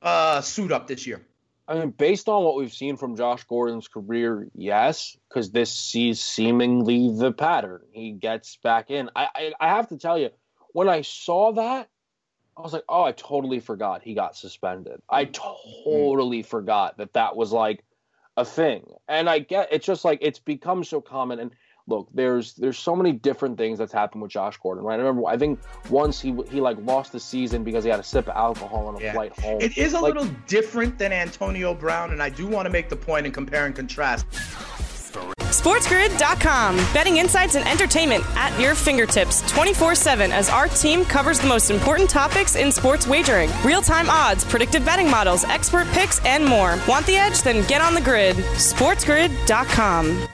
uh, 0.04 0.40
suit 0.42 0.72
up 0.72 0.86
this 0.86 1.08
year? 1.08 1.26
I 1.68 1.80
mean, 1.80 1.90
based 1.90 2.30
on 2.30 2.44
what 2.44 2.58
we've 2.58 2.72
seen 2.72 2.96
from 2.96 3.16
Josh 3.16 3.44
Gordon's 3.46 3.88
career, 3.88 4.48
yes, 4.54 5.18
because 5.28 5.50
this 5.50 5.74
sees 5.74 6.22
seemingly 6.22 7.12
the 7.12 7.32
pattern. 7.32 7.82
He 7.92 8.12
gets 8.12 8.58
back 8.58 8.92
in. 8.92 9.10
I, 9.16 9.30
I, 9.34 9.54
I 9.60 9.70
have 9.70 9.90
to 9.90 9.98
tell 9.98 10.20
you, 10.20 10.30
when 10.74 10.90
I 10.90 11.02
saw 11.02 11.54
that, 11.54 11.90
I 12.58 12.62
was 12.62 12.74
like, 12.74 12.86
oh, 12.88 13.04
I 13.04 13.12
totally 13.12 13.60
forgot 13.60 14.02
he 14.02 14.14
got 14.14 14.36
suspended. 14.36 15.02
I 15.10 15.26
totally 15.26 16.42
mm. 16.42 16.46
forgot 16.46 16.98
that 16.98 17.14
that 17.14 17.36
was 17.36 17.52
like 17.52 17.84
a 18.38 18.46
thing. 18.46 18.86
And 19.08 19.30
I 19.30 19.40
get 19.40 19.70
it's 19.72 19.86
just 19.86 20.06
like 20.06 20.20
it's 20.22 20.40
become 20.40 20.84
so 20.84 21.02
common. 21.02 21.40
And 21.40 21.52
look, 21.88 22.08
there's 22.14 22.54
there's 22.54 22.80
so 22.80 22.96
many 22.96 23.12
different 23.12 23.58
things 23.58 23.78
that's 23.78 23.92
happened 23.92 24.22
with 24.22 24.32
Josh 24.32 24.58
Gordon, 24.58 24.86
right? 24.86 24.96
I 24.96 24.98
remember, 24.98 25.28
I 25.28 25.38
think 25.38 25.60
once 25.90 26.22
he 26.22 26.34
he 26.50 26.62
like 26.62 26.78
lost 26.80 27.12
the 27.12 27.20
season 27.20 27.66
because 27.66 27.84
he 27.84 27.90
had 27.90 28.00
a 28.00 28.04
sip 28.04 28.28
of 28.28 28.36
alcohol 28.36 28.88
on 28.88 28.96
a 28.96 29.02
yeah. 29.02 29.14
flight 29.14 29.38
home. 29.38 29.60
It 29.60 29.78
is 29.78 29.94
a 29.94 30.00
like, 30.00 30.14
little 30.14 30.34
different 30.48 30.98
than 30.98 31.12
Antonio 31.12 31.74
Brown, 31.74 32.12
and 32.12 32.24
I 32.24 32.30
do 32.30 32.48
want 32.48 32.68
to 32.68 32.72
make 32.72 32.88
the 32.88 32.96
point 32.96 33.26
and 33.26 33.34
compare 33.34 33.66
and 33.66 33.76
contrast. 33.76 34.26
SportsGrid.com. 35.66 36.76
Betting 36.94 37.18
insights 37.18 37.56
and 37.56 37.68
entertainment 37.68 38.24
at 38.36 38.58
your 38.62 38.76
fingertips 38.76 39.42
24 39.52 39.96
7 39.96 40.32
as 40.32 40.48
our 40.48 40.68
team 40.68 41.04
covers 41.04 41.40
the 41.40 41.48
most 41.48 41.72
important 41.72 42.08
topics 42.08 42.56
in 42.56 42.72
sports 42.72 43.08
wagering 43.08 43.50
real 43.64 43.82
time 43.82 44.08
odds, 44.08 44.46
predictive 44.46 44.86
betting 44.86 45.10
models, 45.10 45.44
expert 45.46 45.88
picks, 45.88 46.24
and 46.24 46.46
more. 46.46 46.78
Want 46.88 47.08
the 47.08 47.16
edge? 47.16 47.42
Then 47.42 47.66
get 47.68 47.82
on 47.82 47.96
the 47.96 48.02
grid. 48.02 48.36
SportsGrid.com. 48.36 50.28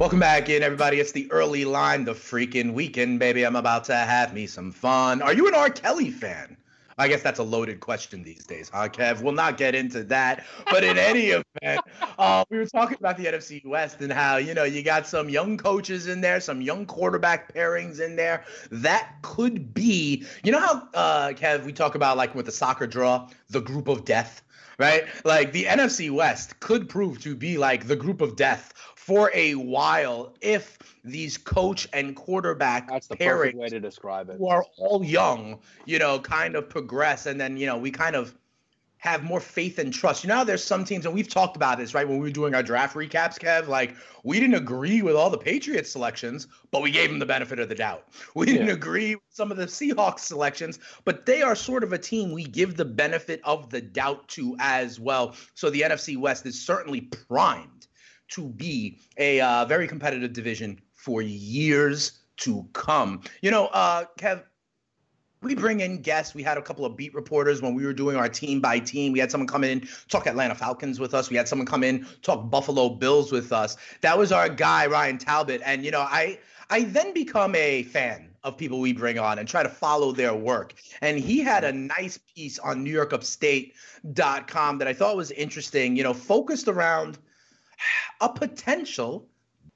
Welcome 0.00 0.18
back 0.18 0.48
in, 0.48 0.64
everybody. 0.64 0.98
It's 0.98 1.12
the 1.12 1.30
early 1.30 1.64
line, 1.64 2.04
the 2.04 2.14
freaking 2.14 2.72
weekend, 2.72 3.20
baby. 3.20 3.46
I'm 3.46 3.54
about 3.54 3.84
to 3.84 3.94
have 3.94 4.34
me 4.34 4.48
some 4.48 4.72
fun. 4.72 5.22
Are 5.22 5.32
you 5.32 5.46
an 5.46 5.54
R. 5.54 5.70
Kelly 5.70 6.10
fan? 6.10 6.56
I 6.98 7.08
guess 7.08 7.22
that's 7.22 7.38
a 7.38 7.42
loaded 7.42 7.80
question 7.80 8.22
these 8.22 8.44
days, 8.46 8.70
huh, 8.72 8.88
Kev? 8.88 9.22
We'll 9.22 9.32
not 9.32 9.56
get 9.56 9.74
into 9.74 10.04
that. 10.04 10.44
But 10.70 10.84
in 10.84 10.98
any 10.98 11.26
event, 11.62 11.80
uh, 12.18 12.44
we 12.50 12.58
were 12.58 12.66
talking 12.66 12.96
about 12.98 13.16
the 13.16 13.26
NFC 13.26 13.64
West 13.64 14.00
and 14.00 14.12
how, 14.12 14.36
you 14.36 14.54
know, 14.54 14.64
you 14.64 14.82
got 14.82 15.06
some 15.06 15.28
young 15.28 15.56
coaches 15.56 16.06
in 16.06 16.20
there, 16.20 16.40
some 16.40 16.60
young 16.60 16.86
quarterback 16.86 17.52
pairings 17.54 18.00
in 18.00 18.16
there. 18.16 18.44
That 18.70 19.10
could 19.22 19.74
be, 19.74 20.24
you 20.42 20.52
know 20.52 20.60
how, 20.60 20.88
uh, 20.94 21.28
Kev, 21.30 21.64
we 21.64 21.72
talk 21.72 21.94
about 21.94 22.16
like 22.16 22.34
with 22.34 22.46
the 22.46 22.52
soccer 22.52 22.86
draw, 22.86 23.28
the 23.50 23.60
group 23.60 23.88
of 23.88 24.04
death? 24.04 24.42
right? 24.78 25.04
Like 25.24 25.52
the 25.52 25.64
NFC 25.64 26.10
West 26.10 26.58
could 26.60 26.88
prove 26.88 27.20
to 27.22 27.36
be 27.36 27.58
like 27.58 27.86
the 27.86 27.96
group 27.96 28.20
of 28.20 28.36
death 28.36 28.72
for 29.04 29.30
a 29.34 29.54
while 29.54 30.34
if 30.40 30.78
these 31.04 31.36
coach 31.36 31.86
and 31.92 32.16
quarterback 32.16 32.88
That's 32.88 33.06
the 33.06 33.16
perfect 33.16 33.58
way 33.58 33.68
to 33.68 33.78
describe 33.78 34.30
it. 34.30 34.38
Who 34.38 34.48
are 34.48 34.64
all 34.78 35.04
young, 35.04 35.58
you 35.84 35.98
know, 35.98 36.18
kind 36.18 36.56
of 36.56 36.70
progress, 36.70 37.26
and 37.26 37.38
then 37.38 37.58
you 37.58 37.66
know 37.66 37.76
we 37.76 37.90
kind 37.90 38.16
of 38.16 38.34
have 38.96 39.22
more 39.22 39.40
faith 39.40 39.78
and 39.78 39.92
trust. 39.92 40.24
You 40.24 40.28
know, 40.28 40.42
there's 40.42 40.64
some 40.64 40.86
teams, 40.86 41.04
and 41.04 41.14
we've 41.14 41.28
talked 41.28 41.54
about 41.54 41.76
this, 41.76 41.92
right? 41.92 42.08
When 42.08 42.16
we 42.16 42.22
were 42.22 42.32
doing 42.32 42.54
our 42.54 42.62
draft 42.62 42.96
recaps, 42.96 43.38
Kev, 43.38 43.68
like 43.68 43.94
we 44.22 44.40
didn't 44.40 44.54
agree 44.54 45.02
with 45.02 45.16
all 45.16 45.28
the 45.28 45.36
Patriots 45.36 45.90
selections, 45.90 46.46
but 46.70 46.80
we 46.80 46.90
gave 46.90 47.10
them 47.10 47.18
the 47.18 47.26
benefit 47.26 47.58
of 47.58 47.68
the 47.68 47.74
doubt. 47.74 48.08
We 48.34 48.46
didn't 48.46 48.70
agree 48.70 49.16
with 49.16 49.24
some 49.28 49.50
of 49.50 49.58
the 49.58 49.66
Seahawks 49.66 50.20
selections, 50.20 50.78
but 51.04 51.26
they 51.26 51.42
are 51.42 51.54
sort 51.54 51.84
of 51.84 51.92
a 51.92 51.98
team 51.98 52.32
we 52.32 52.44
give 52.44 52.78
the 52.78 52.86
benefit 52.86 53.42
of 53.44 53.68
the 53.68 53.82
doubt 53.82 54.26
to 54.28 54.56
as 54.60 54.98
well. 54.98 55.36
So 55.52 55.68
the 55.68 55.82
NFC 55.82 56.16
West 56.16 56.46
is 56.46 56.58
certainly 56.58 57.02
primed 57.02 57.73
to 58.34 58.48
be 58.48 58.98
a 59.18 59.40
uh, 59.40 59.64
very 59.64 59.86
competitive 59.86 60.32
division 60.32 60.80
for 60.92 61.22
years 61.22 62.20
to 62.38 62.66
come. 62.72 63.20
You 63.42 63.50
know, 63.50 63.66
uh, 63.66 64.06
Kev, 64.18 64.42
we 65.40 65.54
bring 65.54 65.80
in 65.80 66.02
guests. 66.02 66.34
We 66.34 66.42
had 66.42 66.58
a 66.58 66.62
couple 66.62 66.84
of 66.84 66.96
beat 66.96 67.14
reporters 67.14 67.62
when 67.62 67.74
we 67.74 67.84
were 67.84 67.92
doing 67.92 68.16
our 68.16 68.28
team 68.28 68.60
by 68.60 68.80
team. 68.80 69.12
We 69.12 69.20
had 69.20 69.30
someone 69.30 69.46
come 69.46 69.62
in 69.62 69.86
talk 70.08 70.26
Atlanta 70.26 70.54
Falcons 70.54 70.98
with 70.98 71.14
us. 71.14 71.30
We 71.30 71.36
had 71.36 71.46
someone 71.46 71.66
come 71.66 71.84
in 71.84 72.06
talk 72.22 72.50
Buffalo 72.50 72.88
Bills 72.88 73.30
with 73.30 73.52
us. 73.52 73.76
That 74.00 74.18
was 74.18 74.32
our 74.32 74.48
guy 74.48 74.86
Ryan 74.86 75.18
Talbot, 75.18 75.60
and 75.64 75.84
you 75.84 75.90
know, 75.90 76.00
I 76.00 76.38
I 76.70 76.84
then 76.84 77.12
become 77.12 77.54
a 77.54 77.82
fan 77.84 78.30
of 78.42 78.56
people 78.56 78.80
we 78.80 78.92
bring 78.92 79.18
on 79.18 79.38
and 79.38 79.46
try 79.48 79.62
to 79.62 79.68
follow 79.68 80.12
their 80.12 80.34
work. 80.34 80.74
And 81.00 81.18
he 81.18 81.40
had 81.40 81.64
a 81.64 81.72
nice 81.72 82.18
piece 82.34 82.58
on 82.58 82.84
NewYorkUpstate.com 82.84 84.78
that 84.78 84.88
I 84.88 84.92
thought 84.92 85.16
was 85.16 85.30
interesting. 85.30 85.96
You 85.96 86.02
know, 86.02 86.14
focused 86.14 86.68
around 86.68 87.18
a 88.20 88.28
potential 88.28 89.28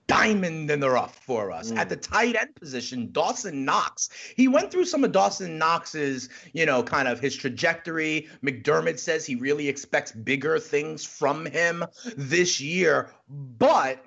diamond 0.09 0.71
in 0.71 0.81
the 0.81 0.91
rough 0.91 1.17
for 1.25 1.53
us. 1.53 1.71
Mm. 1.71 1.77
at 1.77 1.89
the 1.89 1.97
tight 1.97 2.35
end 2.35 2.55
position 2.57 3.11
dawson 3.13 3.65
knox. 3.65 4.09
He 4.37 4.49
went 4.49 4.73
through 4.73 4.87
some 4.87 5.05
of 5.05 5.13
dawson 5.13 5.59
knox's 5.59 6.31
you 6.55 6.67
know 6.67 6.83
kind 6.83 7.07
of 7.07 7.21
his 7.21 7.37
trajectory. 7.37 8.29
Mcdermott 8.43 8.99
says 8.99 9.25
he 9.25 9.37
really 9.37 9.69
expects 9.69 10.11
bigger 10.11 10.59
things 10.59 11.05
from 11.05 11.47
him 11.47 11.85
this 12.17 12.61
year 12.61 13.11
but 13.29 14.03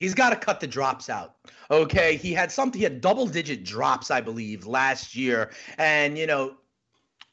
he's 0.00 0.14
got 0.14 0.30
to 0.30 0.36
cut 0.36 0.60
the 0.60 0.66
drops 0.66 1.08
out 1.08 1.36
okay? 1.70 2.16
He 2.16 2.32
had 2.32 2.50
something 2.50 2.78
he 2.78 2.84
had 2.84 3.00
double 3.00 3.26
digit 3.26 3.64
drops 3.64 4.10
i 4.10 4.20
believe 4.20 4.66
last 4.66 5.14
year. 5.14 5.50
And 5.78 6.18
you 6.18 6.26
know 6.26 6.56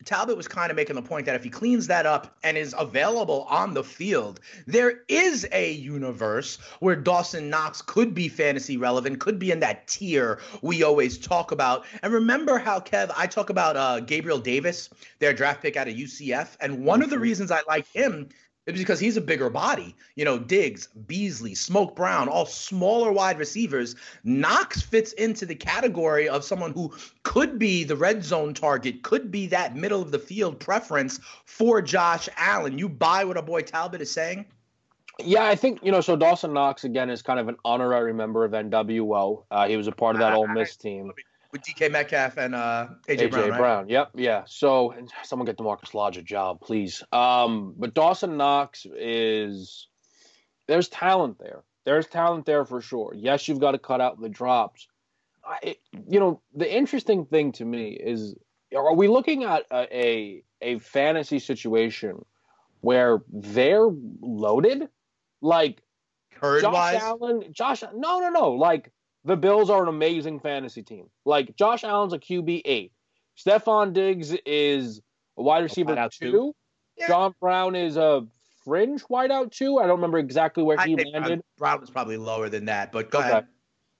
Talbot 0.07 0.37
was 0.37 0.47
kind 0.47 0.71
of 0.71 0.77
making 0.77 0.95
the 0.95 1.01
point 1.01 1.25
that 1.25 1.35
if 1.35 1.43
he 1.43 1.49
cleans 1.49 1.85
that 1.87 2.05
up 2.05 2.37
and 2.43 2.57
is 2.57 2.73
available 2.77 3.45
on 3.49 3.73
the 3.73 3.83
field, 3.83 4.39
there 4.65 5.01
is 5.09 5.45
a 5.51 5.73
universe 5.73 6.57
where 6.79 6.95
Dawson 6.95 7.49
Knox 7.49 7.81
could 7.81 8.13
be 8.13 8.29
fantasy 8.29 8.77
relevant, 8.77 9.19
could 9.19 9.37
be 9.37 9.51
in 9.51 9.59
that 9.59 9.85
tier 9.87 10.39
we 10.61 10.81
always 10.81 11.17
talk 11.17 11.51
about. 11.51 11.85
And 12.01 12.13
remember 12.13 12.57
how, 12.57 12.79
Kev, 12.79 13.11
I 13.17 13.27
talk 13.27 13.49
about 13.49 13.75
uh, 13.75 13.99
Gabriel 13.99 14.39
Davis, 14.39 14.89
their 15.19 15.33
draft 15.33 15.61
pick 15.61 15.75
out 15.75 15.89
of 15.89 15.93
UCF. 15.93 16.55
And 16.61 16.85
one 16.85 17.01
of 17.01 17.09
the 17.09 17.17
mm-hmm. 17.17 17.23
reasons 17.23 17.51
I 17.51 17.61
like 17.67 17.87
him 17.87 18.29
it's 18.67 18.77
because 18.77 18.99
he's 18.99 19.15
a 19.15 19.21
bigger 19.21 19.49
body. 19.49 19.95
You 20.15 20.25
know, 20.25 20.37
Diggs, 20.37 20.87
Beasley, 21.07 21.55
Smoke 21.55 21.95
Brown, 21.95 22.27
all 22.27 22.45
smaller 22.45 23.13
wide 23.13 23.39
receivers. 23.39 23.95
Knox 24.25 24.81
fits 24.81 25.13
into 25.13 25.45
the 25.45 25.55
category 25.55 26.27
of 26.27 26.43
someone 26.43 26.73
who 26.73 26.93
could 27.23 27.57
be 27.57 27.85
the 27.85 27.95
red 27.95 28.23
zone 28.23 28.53
target, 28.53 29.03
could 29.03 29.31
be 29.31 29.47
that 29.47 29.75
middle 29.75 30.01
of 30.01 30.11
the 30.11 30.19
field 30.19 30.59
preference 30.59 31.19
for 31.45 31.81
Josh 31.81 32.27
Allen. 32.35 32.77
You 32.77 32.89
buy 32.89 33.23
what 33.23 33.37
a 33.37 33.41
boy 33.41 33.61
Talbot 33.61 34.01
is 34.01 34.11
saying? 34.11 34.45
Yeah, 35.23 35.45
I 35.45 35.55
think 35.55 35.79
you 35.81 35.91
know. 35.91 36.01
So 36.01 36.15
Dawson 36.15 36.53
Knox 36.53 36.83
again 36.83 37.09
is 37.09 37.23
kind 37.23 37.39
of 37.39 37.47
an 37.47 37.55
honorary 37.65 38.13
member 38.13 38.45
of 38.45 38.51
NWO. 38.51 39.45
Uh, 39.49 39.67
he 39.67 39.75
was 39.75 39.87
a 39.87 39.91
part 39.91 40.15
of 40.15 40.19
that 40.19 40.33
Ole 40.33 40.47
Miss 40.47 40.75
team 40.77 41.11
with 41.51 41.61
DK 41.61 41.91
Metcalf 41.91 42.37
and 42.37 42.55
uh, 42.55 42.87
AJ, 43.07 43.19
AJ 43.19 43.31
Brown. 43.31 43.49
Right? 43.49 43.57
Brown. 43.57 43.89
Yep. 43.89 44.11
Yeah. 44.15 44.43
So 44.47 44.93
someone 45.23 45.45
get 45.45 45.57
Demarcus 45.57 45.93
Lodge 45.93 46.17
a 46.17 46.21
job, 46.21 46.61
please. 46.61 47.03
Um, 47.11 47.73
but 47.77 47.93
Dawson 47.93 48.37
Knox 48.37 48.85
is 48.95 49.87
there's 50.67 50.89
talent 50.89 51.39
there. 51.39 51.63
There's 51.85 52.07
talent 52.07 52.45
there 52.45 52.65
for 52.65 52.81
sure. 52.81 53.13
Yes, 53.15 53.47
you've 53.47 53.59
got 53.59 53.71
to 53.71 53.79
cut 53.79 54.01
out 54.01 54.19
the 54.19 54.29
drops. 54.29 54.87
I, 55.45 55.77
you 56.09 56.19
know, 56.19 56.41
the 56.53 56.71
interesting 56.71 57.25
thing 57.25 57.53
to 57.53 57.65
me 57.65 57.91
is, 57.91 58.35
are 58.75 58.93
we 58.93 59.07
looking 59.07 59.45
at 59.45 59.63
a, 59.71 59.97
a, 59.97 60.43
a 60.61 60.79
fantasy 60.79 61.39
situation 61.39 62.25
where 62.81 63.19
they're 63.31 63.87
loaded, 64.21 64.89
like 65.41 65.81
Josh 66.41 66.95
Allen? 66.95 67.45
Josh, 67.53 67.83
no, 67.95 68.19
no, 68.19 68.29
no. 68.29 68.51
Like 68.51 68.91
the 69.23 69.35
Bills 69.35 69.69
are 69.69 69.83
an 69.83 69.89
amazing 69.89 70.39
fantasy 70.39 70.83
team. 70.83 71.09
Like 71.25 71.55
Josh 71.55 71.83
Allen's 71.83 72.13
a 72.13 72.19
QB 72.19 72.61
eight. 72.65 72.91
Stefon 73.37 73.93
Diggs 73.93 74.33
is 74.45 75.01
a 75.37 75.43
wide 75.43 75.63
receiver 75.63 75.93
a 75.93 76.09
two. 76.09 76.31
two. 76.31 76.55
Yeah. 76.97 77.07
John 77.07 77.35
Brown 77.39 77.75
is 77.75 77.97
a 77.97 78.25
fringe 78.63 79.03
wideout 79.03 79.51
two. 79.51 79.77
I 79.77 79.83
don't 79.83 79.97
remember 79.97 80.17
exactly 80.17 80.63
where 80.63 80.77
he 80.79 80.95
landed. 80.95 81.41
Brown 81.57 81.79
was 81.79 81.89
probably 81.89 82.17
lower 82.17 82.49
than 82.49 82.65
that, 82.65 82.91
but 82.91 83.11
go 83.11 83.19
okay. 83.19 83.29
ahead. 83.29 83.47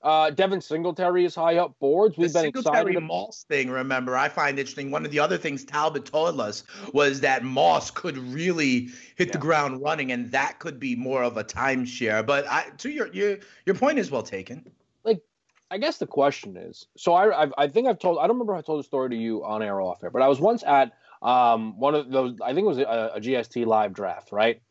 Uh, 0.03 0.29
Devin 0.29 0.61
Singletary 0.61 1.25
is 1.25 1.33
high 1.33 1.57
up 1.57 1.73
boards. 1.79 2.17
We've 2.17 2.31
the 2.31 2.39
been 2.39 2.53
Singletary 2.53 2.91
excited. 2.91 3.03
Moss 3.03 3.45
thing, 3.49 3.69
remember, 3.69 4.15
I 4.15 4.29
find 4.29 4.59
interesting. 4.59 4.91
One 4.91 5.05
of 5.05 5.11
the 5.11 5.19
other 5.19 5.37
things 5.37 5.63
Talbot 5.63 6.05
told 6.05 6.39
us 6.39 6.63
was 6.93 7.21
that 7.21 7.43
Moss 7.43 7.89
could 7.89 8.17
really 8.17 8.89
hit 9.15 9.27
yeah. 9.27 9.31
the 9.33 9.37
ground 9.39 9.81
running, 9.81 10.11
and 10.11 10.31
that 10.31 10.59
could 10.59 10.79
be 10.79 10.95
more 10.95 11.23
of 11.23 11.37
a 11.37 11.43
timeshare. 11.43 12.25
But 12.25 12.47
I, 12.47 12.69
to 12.77 12.89
your 12.89 13.07
your 13.11 13.37
your 13.65 13.75
point 13.75 13.97
is 13.97 14.11
well 14.11 14.23
taken. 14.23 14.71
I 15.69 15.77
guess 15.77 15.97
the 15.97 16.07
question 16.07 16.55
is, 16.55 16.85
so 16.95 17.13
I 17.13 17.41
I've, 17.41 17.53
i 17.57 17.67
think 17.67 17.87
I've 17.87 17.99
told 17.99 18.19
I 18.19 18.27
don't 18.27 18.37
remember 18.37 18.53
if 18.53 18.59
I 18.59 18.61
told 18.61 18.79
the 18.79 18.83
story 18.83 19.09
to 19.09 19.15
you 19.15 19.43
on 19.43 19.61
air 19.61 19.75
or 19.75 19.81
off 19.81 20.03
air, 20.03 20.09
but 20.09 20.21
I 20.21 20.27
was 20.27 20.39
once 20.39 20.63
at 20.63 20.93
um 21.21 21.77
one 21.79 21.95
of 21.95 22.09
those 22.09 22.37
I 22.41 22.53
think 22.53 22.65
it 22.65 22.67
was 22.67 22.77
a, 22.77 23.11
a 23.15 23.19
GST 23.19 23.65
live 23.65 23.93
draft, 23.93 24.31
right? 24.31 24.61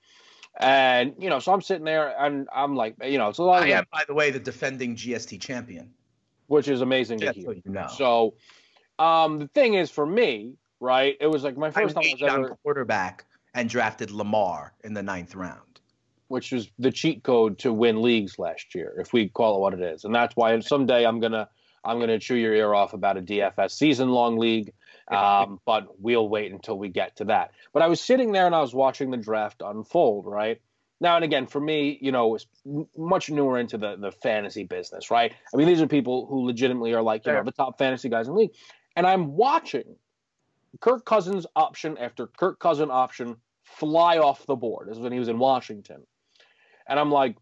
And 0.59 1.14
you 1.18 1.28
know, 1.28 1.38
so 1.38 1.53
I'm 1.53 1.61
sitting 1.61 1.84
there 1.84 2.14
and 2.18 2.49
I'm 2.55 2.76
like, 2.76 2.97
you 3.05 3.18
know, 3.18 3.28
it's 3.28 3.38
a 3.38 3.42
lot. 3.42 3.62
I 3.62 3.68
am, 3.68 3.84
by 3.92 4.05
the 4.07 4.14
way, 4.14 4.30
the 4.30 4.38
defending 4.38 4.97
GST 4.97 5.38
champion, 5.40 5.92
which 6.47 6.68
is 6.68 6.80
amazing 6.80 7.18
to 7.20 7.32
hear. 7.32 7.53
You 7.53 7.62
know. 7.66 7.88
So, 7.94 8.34
um, 8.99 9.38
the 9.38 9.49
thing 9.49 9.74
is, 9.74 9.90
for 9.90 10.07
me, 10.07 10.55
right, 10.80 11.14
it 11.20 11.26
was 11.26 11.44
like 11.44 11.59
my 11.59 11.70
first 11.70 11.94
I 11.97 12.01
time 12.01 12.11
I 12.11 12.12
was 12.14 12.22
ever 12.22 12.57
quarterback 12.62 13.26
and 13.53 13.68
drafted 13.68 14.11
Lamar 14.11 14.72
in 14.82 14.94
the 14.94 15.03
ninth 15.03 15.34
round 15.34 15.66
which 16.29 16.53
was 16.53 16.70
the 16.79 16.91
cheat 16.91 17.22
code 17.22 17.59
to 17.59 17.72
win 17.72 18.03
leagues 18.03 18.39
last 18.39 18.74
year, 18.74 18.95
if 18.99 19.12
we 19.12 19.29
call 19.29 19.57
it 19.57 19.61
what 19.61 19.74
it 19.74 19.81
is. 19.81 20.05
And 20.05 20.14
that's 20.14 20.35
why 20.37 20.59
someday 20.61 21.07
I'm 21.07 21.20
gonna 21.20 21.49
I'm 21.85 22.01
gonna 22.01 22.18
chew 22.18 22.35
your 22.35 22.55
ear 22.55 22.74
off 22.74 22.93
about 22.95 23.16
a 23.16 23.22
DFS 23.22 23.72
season 23.72 24.11
long 24.11 24.39
league. 24.39 24.72
Um, 25.09 25.61
but 25.64 26.01
we'll 26.01 26.29
wait 26.29 26.51
until 26.51 26.77
we 26.77 26.89
get 26.89 27.14
to 27.16 27.27
that. 27.27 27.53
But 27.72 27.83
I 27.83 27.87
was 27.87 28.01
sitting 28.01 28.33
there 28.33 28.47
and 28.47 28.55
I 28.57 28.61
was 28.61 28.74
watching 28.74 29.12
the 29.12 29.16
draft 29.16 29.62
unfold, 29.64 30.27
right? 30.27 30.61
Now 31.01 31.14
and 31.14 31.24
again, 31.24 31.47
for 31.47 31.61
me, 31.61 31.97
you 32.01 32.11
know, 32.11 32.35
it's 32.35 32.47
much 32.97 33.31
newer 33.31 33.59
into 33.59 33.79
the 33.79 33.97
the 33.97 34.11
fantasy 34.11 34.64
business, 34.64 35.11
right? 35.11 35.33
I 35.53 35.57
mean, 35.57 35.68
these 35.68 35.81
are 35.81 35.87
people 35.87 36.27
who 36.27 36.45
legitimately 36.47 36.93
are 36.95 37.03
like, 37.03 37.24
you 37.27 37.33
know, 37.33 37.45
the 37.45 37.53
top 37.53 37.79
fantasy 37.79 38.09
guys 38.09 38.27
in 38.27 38.35
the 38.35 38.41
league. 38.41 38.55
And 38.97 39.07
I'm 39.07 39.37
watching 39.37 39.97
Kirk 40.81 41.05
Cousins 41.05 41.47
option 41.55 41.99
after 41.99 42.27
Kirk 42.27 42.59
Cousin 42.59 42.91
option 42.91 43.37
fly 43.62 44.18
off 44.18 44.47
the 44.47 44.57
board. 44.57 44.89
This 44.89 44.97
is 44.97 45.03
when 45.03 45.12
he 45.12 45.18
was 45.18 45.29
in 45.29 45.39
Washington. 45.39 46.03
And 46.89 46.99
I'm 46.99 47.11
like, 47.11 47.37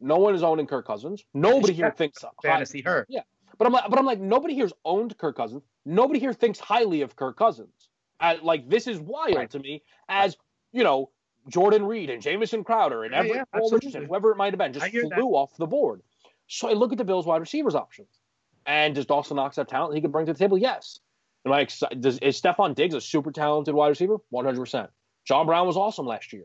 no 0.00 0.18
one 0.18 0.34
is 0.34 0.42
owning 0.42 0.66
Kirk 0.66 0.86
Cousins. 0.86 1.24
Nobody 1.34 1.72
here 1.72 1.90
thinks 1.90 2.24
fantasy 2.42 2.82
high, 2.82 2.90
hurt. 2.90 3.06
Yeah, 3.08 3.22
but 3.58 3.66
I'm 3.66 3.72
like, 3.72 3.88
but 3.88 3.98
I'm 3.98 4.06
like, 4.06 4.20
nobody 4.20 4.54
here's 4.54 4.72
owned 4.84 5.16
Kirk 5.18 5.36
Cousins. 5.36 5.62
Nobody 5.84 6.20
here 6.20 6.32
thinks 6.32 6.58
highly 6.58 7.00
of 7.02 7.16
Kirk 7.16 7.36
Cousins. 7.36 7.88
Uh, 8.20 8.36
like 8.42 8.68
this 8.68 8.86
is 8.86 9.00
wild 9.00 9.36
right. 9.36 9.50
to 9.50 9.58
me. 9.58 9.82
As 10.08 10.36
you 10.72 10.84
know, 10.84 11.10
Jordan 11.48 11.84
Reed 11.84 12.10
and 12.10 12.22
Jamison 12.22 12.64
Crowder 12.64 13.04
and 13.04 13.12
yeah, 13.12 13.20
Everett 13.20 13.48
yeah, 13.54 13.98
and 13.98 14.06
whoever 14.06 14.30
it 14.30 14.36
might 14.36 14.52
have 14.52 14.58
been 14.58 14.72
just 14.72 14.86
flew 14.86 15.08
that. 15.08 15.20
off 15.20 15.56
the 15.56 15.66
board. 15.66 16.02
So 16.46 16.68
I 16.68 16.72
look 16.72 16.92
at 16.92 16.98
the 16.98 17.04
Bills' 17.04 17.26
wide 17.26 17.40
receivers 17.40 17.74
options, 17.74 18.20
and 18.66 18.94
does 18.94 19.06
Dawson 19.06 19.36
Knox 19.36 19.56
have 19.56 19.66
talent 19.66 19.94
he 19.94 20.00
can 20.00 20.10
bring 20.10 20.26
to 20.26 20.32
the 20.32 20.38
table? 20.38 20.58
Yes. 20.58 21.00
Am 21.46 21.52
I 21.52 21.60
excited? 21.60 22.00
Does, 22.00 22.18
is 22.18 22.40
Stefon 22.40 22.74
Diggs 22.74 22.94
a 22.94 23.00
super 23.00 23.30
talented 23.30 23.74
wide 23.74 23.88
receiver? 23.88 24.16
One 24.30 24.44
hundred 24.44 24.60
percent. 24.60 24.90
John 25.24 25.46
Brown 25.46 25.66
was 25.66 25.76
awesome 25.76 26.06
last 26.06 26.32
year, 26.32 26.44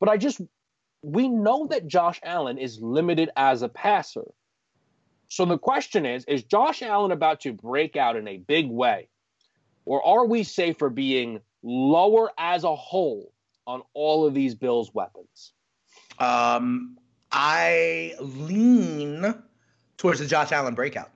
but 0.00 0.08
I 0.08 0.16
just 0.16 0.40
we 1.02 1.28
know 1.28 1.66
that 1.66 1.86
Josh 1.86 2.20
Allen 2.22 2.58
is 2.58 2.80
limited 2.80 3.30
as 3.36 3.62
a 3.62 3.68
passer. 3.68 4.26
So 5.28 5.44
the 5.44 5.58
question 5.58 6.06
is 6.06 6.24
is 6.26 6.42
Josh 6.42 6.82
Allen 6.82 7.10
about 7.10 7.40
to 7.40 7.52
break 7.52 7.96
out 7.96 8.16
in 8.16 8.28
a 8.28 8.38
big 8.38 8.70
way? 8.70 9.08
Or 9.84 10.04
are 10.06 10.26
we 10.26 10.44
safe 10.44 10.78
for 10.78 10.90
being 10.90 11.40
lower 11.62 12.30
as 12.38 12.64
a 12.64 12.74
whole 12.74 13.32
on 13.66 13.82
all 13.94 14.26
of 14.26 14.34
these 14.34 14.54
Bills 14.54 14.94
weapons? 14.94 15.52
Um, 16.18 16.98
I 17.32 18.14
lean 18.20 19.34
towards 19.96 20.20
the 20.20 20.26
Josh 20.26 20.52
Allen 20.52 20.74
breakout. 20.74 21.10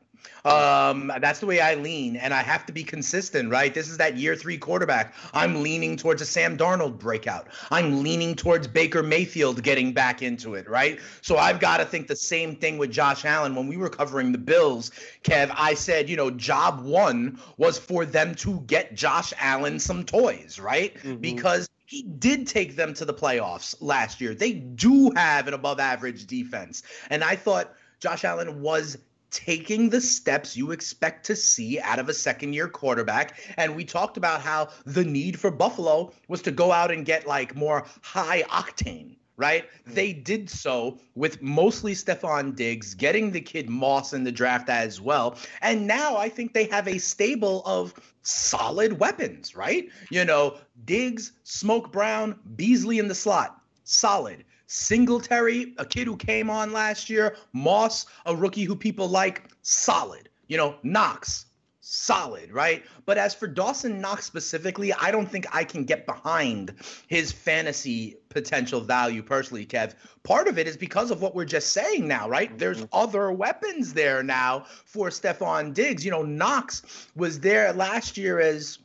Um, 0.47 1.13
that's 1.21 1.41
the 1.41 1.47
way 1.47 1.61
I 1.61 1.75
lean, 1.75 2.17
and 2.17 2.33
I 2.33 2.43
have 2.43 2.65
to 2.67 2.73
be 2.73 2.85
consistent, 2.85 3.51
right? 3.51 3.75
This 3.75 3.89
is 3.89 3.99
that 3.99 4.17
year 4.17 4.37
three 4.37 4.57
quarterback. 4.57 5.15
I'm 5.35 5.63
leaning 5.63 5.97
towards 5.97 6.23
a 6.23 6.27
Sam 6.27 6.57
Darnold 6.57 6.99
breakout. 6.99 7.49
I'm 7.71 8.03
leaning 8.03 8.35
towards 8.35 8.69
Baker 8.69 9.03
Mayfield 9.03 9.63
getting 9.63 9.93
back 9.93 10.23
into 10.23 10.55
it, 10.55 10.69
right? 10.69 11.01
So 11.21 11.37
I've 11.37 11.59
got 11.59 11.79
to 11.79 11.85
think 11.85 12.07
the 12.07 12.17
same 12.17 12.55
thing 12.55 12.79
with 12.79 12.93
Josh 12.93 13.25
Allen. 13.25 13.55
When 13.55 13.67
we 13.67 13.77
were 13.77 13.91
covering 13.91 14.31
the 14.31 14.39
Bills, 14.39 14.93
Kev, 15.25 15.53
I 15.57 15.75
said, 15.75 16.09
you 16.09 16.17
know, 16.17 16.31
job 16.31 16.81
one 16.81 17.41
was 17.57 17.79
for 17.79 18.05
them 18.05 18.35
to 18.37 18.61
get 18.69 18.95
Josh 18.95 19.33
Allen 19.41 19.81
some 19.81 20.05
toys, 20.05 20.61
right? 20.61 20.95
Mm-hmm. 20.99 21.17
Because 21.17 21.69
he 21.87 22.03
did 22.03 22.47
take 22.47 22.77
them 22.77 22.95
to 22.95 23.05
the 23.05 23.15
playoffs 23.15 23.75
last 23.81 24.21
year. 24.21 24.35
They 24.35 24.53
do 24.53 25.11
have 25.17 25.49
an 25.49 25.55
above 25.55 25.81
average 25.81 26.27
defense. 26.27 26.83
And 27.11 27.25
I 27.25 27.37
thought 27.37 27.73
Josh 28.01 28.25
Allen 28.25 28.61
was 28.61 28.99
taking 29.37 29.91
the 29.91 30.01
steps 30.01 30.57
you 30.57 30.71
expect 30.71 31.27
to 31.27 31.37
see 31.37 31.79
out 31.79 31.99
of 31.99 32.09
a 32.09 32.15
second 32.15 32.55
year 32.55 32.69
quarterback. 32.69 33.39
And 33.59 33.77
we 33.77 33.85
talked 33.85 34.17
about 34.17 34.41
how 34.41 34.69
the 34.87 35.05
need 35.05 35.39
for 35.39 35.51
Buffalo 35.51 36.13
was 36.27 36.41
to 36.43 36.51
go 36.51 36.73
out 36.73 36.91
and 36.91 37.05
get 37.05 37.27
like 37.27 37.55
more 37.55 37.87
high 38.01 38.43
octane. 38.45 39.17
Right? 39.39 39.65
Mm-hmm. 39.65 39.95
They 39.95 40.13
did 40.15 40.49
so 40.49 40.99
with 41.15 41.43
mostly 41.43 41.93
Stefon 41.93 42.57
Diggs, 42.57 42.95
getting 42.95 43.31
the 43.31 43.41
kid 43.43 43.69
Moss 43.69 44.15
in 44.15 44.25
the 44.25 44.33
draft 44.33 44.71
as 44.71 44.99
well. 44.99 45.37
And 45.61 45.87
now 45.87 46.17
I 46.17 46.31
think 46.31 46.55
they 46.55 46.65
have 46.69 46.89
a 46.89 46.97
stable 46.97 47.63
of 47.67 47.93
solid 48.23 48.99
weapons, 48.99 49.55
right? 49.55 49.91
You 50.11 50.25
know, 50.25 50.57
Diggs, 50.87 51.33
Smoke 51.45 51.93
Brown, 51.93 52.39
Beasley 52.57 52.99
in 52.99 53.09
the 53.09 53.15
slot, 53.15 53.61
solid. 53.85 54.43
Singletary, 54.67 55.75
a 55.79 55.85
kid 55.85 56.07
who 56.07 56.17
came 56.17 56.51
on 56.51 56.73
last 56.73 57.09
year, 57.09 57.37
Moss, 57.53 58.07
a 58.27 58.35
rookie 58.35 58.65
who 58.65 58.77
people 58.77 59.09
like, 59.09 59.45
solid. 59.63 60.29
You 60.49 60.57
know, 60.57 60.77
Knox, 60.83 61.47
solid, 61.81 62.53
right? 62.53 62.85
But 63.05 63.17
as 63.17 63.33
for 63.33 63.47
Dawson 63.47 64.01
Knox 64.01 64.25
specifically, 64.25 64.93
I 64.93 65.13
don't 65.13 65.31
think 65.31 65.47
I 65.55 65.63
can 65.63 65.85
get 65.85 66.05
behind 66.05 66.75
his 67.07 67.31
fantasy 67.31 68.17
potential 68.29 68.81
value 68.81 69.23
personally, 69.23 69.65
Kev. 69.65 69.95
Part 70.25 70.49
of 70.49 70.59
it 70.59 70.67
is 70.67 70.77
because 70.77 71.13
of 71.13 71.23
what 71.23 71.35
we're 71.35 71.45
just 71.45 71.73
saying 71.73 72.09
now, 72.09 72.29
right? 72.29 72.57
There's 72.59 72.79
mm-hmm. 72.79 72.97
other 72.99 73.31
weapons 73.31 73.95
there 73.95 74.23
now 74.25 74.67
for 74.85 75.11
Stefon 75.11 75.75
Diggs. 75.75 76.05
You 76.05 76.11
know, 76.11 76.23
Knox 76.23 77.09
was 77.15 77.39
there 77.39 77.73
last 77.73 78.17
year 78.17 78.41
as 78.41 78.81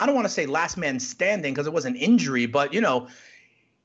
I 0.00 0.06
don't 0.06 0.14
want 0.14 0.26
to 0.26 0.32
say 0.32 0.46
last 0.46 0.76
man 0.76 0.98
standing 0.98 1.54
because 1.54 1.68
it 1.68 1.72
was 1.72 1.84
an 1.84 1.94
injury, 1.94 2.46
but 2.46 2.74
you 2.74 2.80
know, 2.80 3.06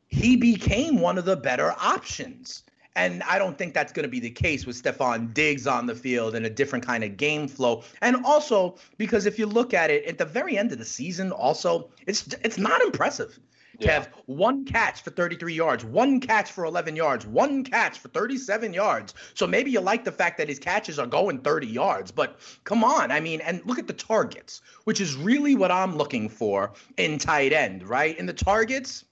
he 0.07 0.35
became 0.35 0.99
one 0.99 1.17
of 1.17 1.25
the 1.25 1.35
better 1.35 1.73
options. 1.79 2.63
And 2.97 3.23
I 3.23 3.37
don't 3.37 3.57
think 3.57 3.73
that's 3.73 3.91
going 3.91 4.05
to 4.05 4.09
be 4.09 4.21
the 4.21 4.29
case 4.29 4.65
with 4.65 4.81
Stefon 4.81 5.33
Diggs 5.33 5.67
on 5.67 5.85
the 5.85 5.95
field 5.95 6.33
and 6.33 6.45
a 6.45 6.49
different 6.49 6.85
kind 6.85 7.03
of 7.03 7.17
game 7.17 7.47
flow. 7.47 7.83
And 8.01 8.25
also 8.25 8.77
because 8.97 9.25
if 9.25 9.37
you 9.37 9.45
look 9.45 9.73
at 9.73 9.91
it 9.91 10.05
at 10.05 10.17
the 10.17 10.25
very 10.25 10.57
end 10.57 10.71
of 10.71 10.77
the 10.77 10.85
season, 10.85 11.31
also 11.31 11.89
it's 12.07 12.27
it's 12.43 12.57
not 12.57 12.81
impressive. 12.81 13.37
To 13.81 13.91
have 13.91 14.09
one 14.25 14.63
catch 14.63 15.01
for 15.01 15.09
33 15.09 15.53
yards, 15.53 15.83
one 15.83 16.21
catch 16.21 16.49
for 16.49 16.63
11 16.63 16.95
yards, 16.95 17.27
one 17.27 17.61
catch 17.61 17.99
for 17.99 18.07
37 18.07 18.73
yards. 18.73 19.13
So 19.33 19.45
maybe 19.45 19.69
you 19.69 19.81
like 19.81 20.05
the 20.05 20.13
fact 20.13 20.37
that 20.37 20.47
his 20.47 20.59
catches 20.59 20.97
are 20.97 21.05
going 21.05 21.39
30 21.39 21.67
yards, 21.67 22.09
but 22.09 22.39
come 22.63 22.85
on. 22.85 23.11
I 23.11 23.19
mean, 23.19 23.41
and 23.41 23.61
look 23.65 23.77
at 23.77 23.87
the 23.87 23.91
targets, 23.93 24.61
which 24.85 25.01
is 25.01 25.17
really 25.17 25.55
what 25.55 25.71
I'm 25.71 25.97
looking 25.97 26.29
for 26.29 26.71
in 26.95 27.17
tight 27.17 27.51
end, 27.51 27.85
right? 27.85 28.17
In 28.17 28.25
the 28.25 28.33
targets, 28.33 29.03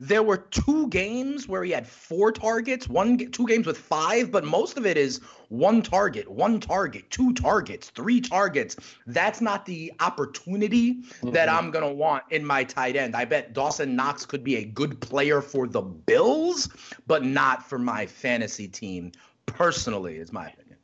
there 0.00 0.22
were 0.22 0.38
two 0.38 0.88
games 0.88 1.46
where 1.46 1.62
he 1.62 1.70
had 1.70 1.86
four 1.86 2.32
targets, 2.32 2.88
one 2.88 3.18
two 3.18 3.46
games 3.46 3.66
with 3.66 3.76
five, 3.76 4.32
but 4.32 4.44
most 4.44 4.78
of 4.78 4.86
it 4.86 4.96
is 4.96 5.20
one 5.50 5.82
target, 5.82 6.26
one 6.26 6.58
target, 6.58 7.10
two 7.10 7.34
targets, 7.34 7.90
three 7.90 8.18
targets. 8.18 8.76
That's 9.06 9.42
not 9.42 9.66
the 9.66 9.92
opportunity 10.00 10.94
mm-hmm. 10.94 11.32
that 11.32 11.50
I'm 11.50 11.70
going 11.70 11.86
to 11.86 11.92
want 11.92 12.24
in 12.30 12.44
my 12.44 12.64
tight 12.64 12.96
end. 12.96 13.14
I 13.14 13.26
bet 13.26 13.52
Dawson 13.52 13.94
Knox 13.94 14.24
could 14.24 14.42
be 14.42 14.56
a 14.56 14.64
good 14.64 14.98
player 15.00 15.42
for 15.42 15.68
the 15.68 15.82
Bills, 15.82 16.70
but 17.06 17.22
not 17.22 17.68
for 17.68 17.78
my 17.78 18.06
fantasy 18.06 18.68
team 18.68 19.12
personally, 19.44 20.16
is 20.16 20.32
my 20.32 20.48
opinion. 20.48 20.78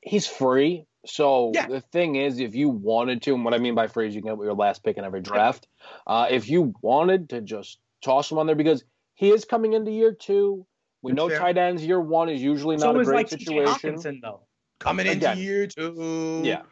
He's 0.00 0.26
free. 0.26 0.86
So 1.04 1.50
yeah. 1.54 1.66
the 1.66 1.80
thing 1.80 2.16
is, 2.16 2.38
if 2.38 2.54
you 2.54 2.70
wanted 2.70 3.20
to, 3.22 3.34
and 3.34 3.44
what 3.44 3.52
I 3.52 3.58
mean 3.58 3.74
by 3.74 3.88
free 3.88 4.08
is 4.08 4.14
you 4.14 4.22
can 4.22 4.34
get 4.34 4.44
your 4.44 4.54
last 4.54 4.82
pick 4.82 4.96
in 4.96 5.04
every 5.04 5.20
draft. 5.20 5.66
Uh, 6.06 6.28
if 6.30 6.48
you 6.48 6.72
wanted 6.80 7.28
to 7.30 7.40
just 7.40 7.78
toss 8.02 8.30
him 8.30 8.38
on 8.38 8.46
there 8.46 8.56
because 8.56 8.84
he 9.14 9.30
is 9.30 9.44
coming 9.44 9.72
into 9.72 9.90
year 9.90 10.12
two. 10.12 10.66
We 11.02 11.12
know 11.12 11.28
fair. 11.28 11.38
tight 11.38 11.58
ends 11.58 11.84
year 11.84 12.00
one 12.00 12.28
is 12.28 12.42
usually 12.42 12.76
not 12.76 12.94
so 12.94 13.00
a 13.00 13.04
great 13.04 13.16
like 13.16 13.28
situation. 13.28 14.20
though. 14.22 14.40
Coming 14.78 15.06
into 15.06 15.34
year 15.36 15.66
two. 15.66 16.42
Yeah. 16.44 16.62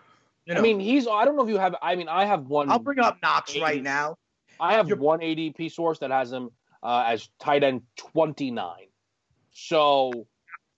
You 0.47 0.55
know. 0.55 0.61
I 0.61 0.63
mean, 0.63 0.81
he's. 0.81 1.07
I 1.07 1.25
don't 1.25 1.37
know 1.37 1.43
if 1.43 1.49
you 1.49 1.59
have. 1.59 1.77
I 1.81 1.95
mean, 1.95 2.09
I 2.09 2.25
have 2.25 2.47
one. 2.47 2.71
I'll 2.71 2.79
bring 2.79 2.99
up 2.99 3.19
Knox 3.23 3.53
80, 3.53 3.61
right 3.61 3.83
now. 3.83 4.17
I 4.59 4.75
have 4.75 4.89
You're, 4.89 4.99
one 4.99 5.21
ADP 5.21 5.71
source 5.73 5.99
that 6.01 6.11
has 6.11 6.33
him 6.33 6.51
uh, 6.83 7.05
as 7.07 7.29
tight 7.41 7.63
end 7.63 7.83
twenty 7.97 8.51
nine. 8.51 8.89
So. 9.53 10.27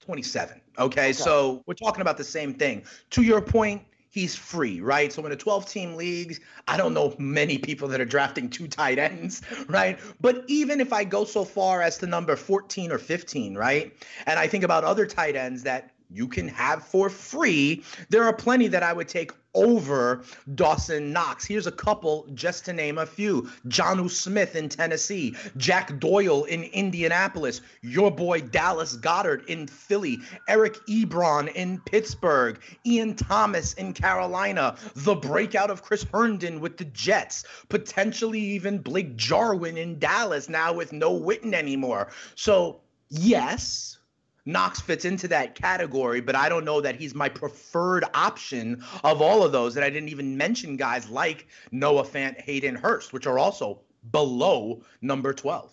27. 0.05 0.61
Okay? 0.79 0.85
okay, 0.85 1.13
so 1.13 1.63
we're 1.65 1.75
talking 1.75 2.01
about 2.01 2.17
the 2.17 2.25
same 2.25 2.55
thing. 2.55 2.83
To 3.11 3.23
your 3.23 3.41
point, 3.41 3.83
he's 4.13 4.37
free, 4.37 4.81
right? 4.81 5.11
So 5.11 5.25
in 5.25 5.33
a 5.33 5.37
12 5.37 5.67
team 5.67 5.97
league, 5.97 6.39
I 6.69 6.77
don't 6.77 6.93
know 6.93 7.15
many 7.19 7.57
people 7.57 7.89
that 7.89 8.01
are 8.01 8.05
drafting 8.05 8.51
two 8.51 8.69
tight 8.69 8.99
ends, 8.99 9.41
right? 9.69 9.99
But 10.21 10.45
even 10.47 10.81
if 10.81 10.93
I 10.93 11.03
go 11.03 11.25
so 11.25 11.45
far 11.45 11.81
as 11.81 11.99
to 11.99 12.07
number 12.07 12.37
14 12.37 12.93
or 12.93 12.99
15, 12.99 13.57
right? 13.57 13.93
And 14.27 14.39
I 14.39 14.47
think 14.47 14.65
about 14.65 14.85
other 14.85 15.07
tight 15.07 15.35
ends 15.35 15.63
that 15.63 15.92
you 16.13 16.29
can 16.29 16.49
have 16.49 16.85
for 16.85 17.09
free. 17.09 17.83
There 18.11 18.25
are 18.25 18.33
plenty 18.33 18.69
that 18.69 18.83
I 18.83 18.93
would 18.93 19.09
take 19.09 19.33
over 19.55 20.25
Dawson 20.55 21.13
Knox. 21.13 21.45
Here's 21.45 21.67
a 21.67 21.73
couple 21.73 22.27
just 22.35 22.65
to 22.67 22.73
name 22.73 22.99
a 22.99 23.07
few. 23.07 23.51
Jonnu 23.69 24.11
Smith 24.11 24.57
in 24.57 24.69
Tennessee, 24.69 25.35
Jack 25.57 25.99
Doyle 26.01 26.45
in 26.45 26.65
Indianapolis, 26.65 27.61
your 27.83 28.11
boy 28.11 28.41
Dallas 28.41 28.97
Goedert 28.97 29.47
in 29.47 29.67
Philly, 29.67 30.19
Eric 30.49 30.75
Ebron 30.89 31.53
in 31.53 31.81
Pittsburgh, 31.81 32.59
Ian 32.87 33.15
Thomas 33.15 33.75
in 33.75 33.93
Carolina, 33.93 34.77
the 34.95 35.15
breakout 35.15 35.71
of 35.71 35.83
Chris 35.83 36.05
Herndon 36.13 36.61
with 36.61 36.79
the 36.79 36.87
Jets, 36.87 37.45
potentially 37.69 38.41
even 38.41 38.79
Blake 38.79 39.17
Jarwin 39.17 39.77
in 39.77 39.99
Dallas 39.99 40.49
now 40.49 40.73
with 40.73 40.93
no 40.93 41.13
Witten 41.19 41.53
anymore. 41.53 42.09
So, 42.35 42.81
yes, 43.11 43.99
Knox 44.45 44.81
fits 44.81 45.05
into 45.05 45.29
that 45.29 45.55
category, 45.55 46.21
but 46.21 46.35
I 46.35 46.49
don't 46.49 46.65
know 46.65 46.81
that 46.81 46.97
he's 46.97 47.15
my 47.15 47.29
preferred 47.29 48.05
option 48.15 48.83
of 49.05 49.23
all 49.23 49.45
of 49.45 49.53
those. 49.53 49.77
And 49.77 49.85
I 49.85 49.91
didn't 49.91 50.09
even 50.09 50.37
mention 50.37 50.77
guys 50.77 51.09
like 51.09 51.47
Noah 51.71 52.05
Fant, 52.05 52.41
Hayden 52.41 52.75
Hurst, 52.75 53.13
which 53.13 53.27
are 53.27 53.39
also 53.39 53.81
below 54.11 54.83
number 55.01 55.33
12. 55.33 55.71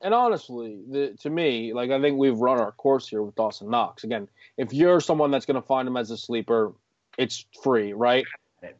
And 0.00 0.14
honestly, 0.14 0.78
the, 0.88 1.16
to 1.20 1.30
me, 1.30 1.72
like 1.72 1.90
I 1.90 2.00
think 2.00 2.18
we've 2.18 2.38
run 2.38 2.58
our 2.58 2.72
course 2.72 3.08
here 3.08 3.22
with 3.22 3.34
Dawson 3.34 3.70
Knox. 3.70 4.04
Again, 4.04 4.28
if 4.56 4.72
you're 4.72 5.00
someone 5.00 5.30
that's 5.30 5.46
going 5.46 5.60
to 5.60 5.66
find 5.66 5.88
him 5.88 5.96
as 5.96 6.10
a 6.10 6.16
sleeper, 6.16 6.72
it's 7.18 7.44
free, 7.62 7.92
right? 7.92 8.24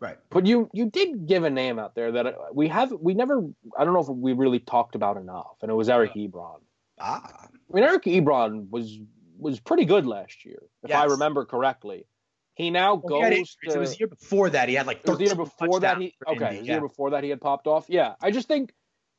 Right. 0.01 0.17
But 0.31 0.47
you 0.47 0.69
you 0.73 0.91
did 0.91 1.27
give 1.27 1.45
a 1.45 1.51
name 1.51 1.79
out 1.79 1.95
there 1.95 2.11
that 2.13 2.55
we 2.55 2.67
have 2.69 2.93
we 2.93 3.15
never 3.15 3.45
I 3.79 3.85
don't 3.85 3.95
know 3.95 4.01
if 4.01 4.09
we 4.09 4.33
really 4.33 4.59
talked 4.59 4.95
about 4.95 5.17
enough, 5.17 5.57
and 5.63 5.71
it 5.71 5.75
was 5.75 5.89
Eric 5.89 6.15
Ebron. 6.15 6.61
Ah. 6.99 7.23
I 7.45 7.75
mean, 7.75 7.85
Eric 7.85 8.05
Ebron 8.05 8.69
was 8.71 8.99
was 9.39 9.61
pretty 9.61 9.85
good 9.85 10.07
last 10.07 10.45
year, 10.45 10.59
if 10.83 10.91
yes. 10.91 10.99
I 10.99 11.05
remember 11.05 11.45
correctly. 11.45 12.07
He 12.55 12.71
now 12.71 12.95
well, 12.95 13.21
goes. 13.21 13.57
He 13.61 13.69
to, 13.69 13.77
it 13.77 13.79
was 13.79 13.93
the 13.93 13.99
year 13.99 14.09
before 14.09 14.51
that. 14.51 14.69
He 14.69 14.75
had 14.75 14.87
like. 14.87 15.01
It 15.05 15.19
the 15.19 15.25
year 15.25 15.35
before 15.35 15.81
that 15.81 15.99
he 15.99 16.15
okay. 16.27 16.57
Indy, 16.57 16.67
yeah. 16.67 16.73
year 16.75 16.81
before 16.81 17.11
that 17.11 17.23
he 17.23 17.31
had 17.31 17.41
popped 17.41 17.67
off. 17.67 17.85
Yeah, 17.89 18.15
I 18.23 18.31
just 18.31 18.49
think 18.49 18.73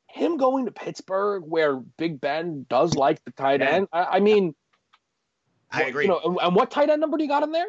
him 0.08 0.38
going 0.38 0.64
to 0.66 0.72
Pittsburgh, 0.72 1.44
where 1.46 1.76
Big 1.76 2.20
Ben 2.20 2.66
does 2.68 2.94
like 2.94 3.24
the 3.24 3.30
tight 3.30 3.60
yeah. 3.60 3.70
end. 3.70 3.88
I, 3.92 4.04
I, 4.04 4.20
mean, 4.20 4.54
I 5.70 5.84
agree. 5.84 6.04
You 6.04 6.08
know, 6.08 6.38
and 6.42 6.54
what 6.56 6.70
tight 6.70 6.90
end 6.90 7.00
number 7.00 7.16
do 7.16 7.22
you 7.22 7.28
got 7.28 7.42
in 7.42 7.52
there? 7.52 7.68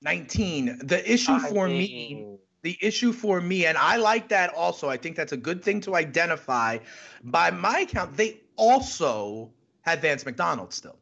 19. 0.00 0.80
The 0.84 1.12
issue 1.12 1.38
for 1.38 1.68
me, 1.68 2.38
the 2.62 2.78
issue 2.80 3.12
for 3.12 3.40
me, 3.40 3.66
and 3.66 3.76
I 3.76 3.96
like 3.96 4.28
that 4.28 4.54
also. 4.54 4.88
I 4.88 4.96
think 4.96 5.16
that's 5.16 5.32
a 5.32 5.36
good 5.36 5.62
thing 5.62 5.80
to 5.82 5.94
identify. 5.94 6.78
By 7.22 7.50
my 7.50 7.84
count, 7.84 8.16
they 8.16 8.40
also 8.56 9.50
had 9.82 10.00
Vance 10.00 10.24
McDonald 10.24 10.72
still. 10.72 10.98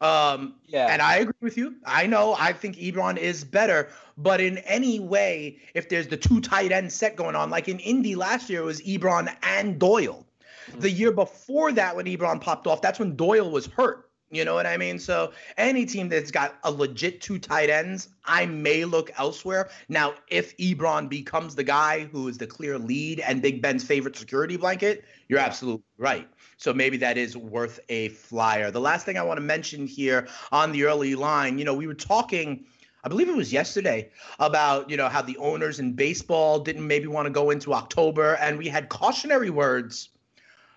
Um, 0.00 0.54
yeah. 0.66 0.86
And 0.86 1.02
I 1.02 1.16
agree 1.16 1.34
with 1.40 1.56
you. 1.56 1.76
I 1.84 2.06
know 2.06 2.34
I 2.38 2.52
think 2.52 2.76
Ebron 2.76 3.18
is 3.18 3.44
better, 3.44 3.88
but 4.16 4.40
in 4.40 4.58
any 4.58 4.98
way, 4.98 5.58
if 5.74 5.88
there's 5.88 6.08
the 6.08 6.16
two 6.16 6.40
tight 6.40 6.72
end 6.72 6.92
set 6.92 7.16
going 7.16 7.36
on, 7.36 7.50
like 7.50 7.68
in 7.68 7.78
Indy 7.80 8.14
last 8.14 8.48
year, 8.48 8.62
it 8.62 8.64
was 8.64 8.80
Ebron 8.82 9.34
and 9.42 9.78
Doyle. 9.78 10.26
Mm-hmm. 10.68 10.80
The 10.80 10.90
year 10.90 11.12
before 11.12 11.72
that, 11.72 11.96
when 11.96 12.06
Ebron 12.06 12.40
popped 12.40 12.66
off, 12.66 12.80
that's 12.80 12.98
when 12.98 13.16
Doyle 13.16 13.50
was 13.50 13.66
hurt. 13.66 14.09
You 14.32 14.44
know 14.44 14.54
what 14.54 14.66
I 14.66 14.76
mean? 14.76 15.00
So 15.00 15.32
any 15.56 15.84
team 15.84 16.08
that's 16.08 16.30
got 16.30 16.54
a 16.62 16.70
legit 16.70 17.20
two 17.20 17.40
tight 17.40 17.68
ends, 17.68 18.10
I 18.24 18.46
may 18.46 18.84
look 18.84 19.10
elsewhere. 19.18 19.70
Now, 19.88 20.14
if 20.28 20.56
Ebron 20.58 21.08
becomes 21.08 21.56
the 21.56 21.64
guy 21.64 22.04
who 22.04 22.28
is 22.28 22.38
the 22.38 22.46
clear 22.46 22.78
lead 22.78 23.18
and 23.20 23.42
Big 23.42 23.60
Ben's 23.60 23.82
favorite 23.82 24.16
security 24.16 24.56
blanket, 24.56 25.04
you're 25.28 25.40
absolutely 25.40 25.82
right. 25.98 26.28
So 26.58 26.72
maybe 26.72 26.96
that 26.98 27.18
is 27.18 27.36
worth 27.36 27.80
a 27.88 28.10
flyer. 28.10 28.70
The 28.70 28.80
last 28.80 29.04
thing 29.04 29.18
I 29.18 29.22
want 29.22 29.38
to 29.38 29.42
mention 29.42 29.84
here 29.86 30.28
on 30.52 30.70
the 30.70 30.84
early 30.84 31.16
line, 31.16 31.58
you 31.58 31.64
know, 31.64 31.74
we 31.74 31.86
were 31.86 31.94
talking. 31.94 32.66
I 33.02 33.08
believe 33.08 33.30
it 33.30 33.36
was 33.36 33.50
yesterday 33.50 34.10
about 34.38 34.90
you 34.90 34.96
know 34.98 35.08
how 35.08 35.22
the 35.22 35.38
owners 35.38 35.80
in 35.80 35.94
baseball 35.94 36.60
didn't 36.60 36.86
maybe 36.86 37.06
want 37.06 37.24
to 37.24 37.30
go 37.30 37.48
into 37.48 37.72
October, 37.72 38.34
and 38.34 38.58
we 38.58 38.68
had 38.68 38.90
cautionary 38.90 39.48
words 39.48 40.10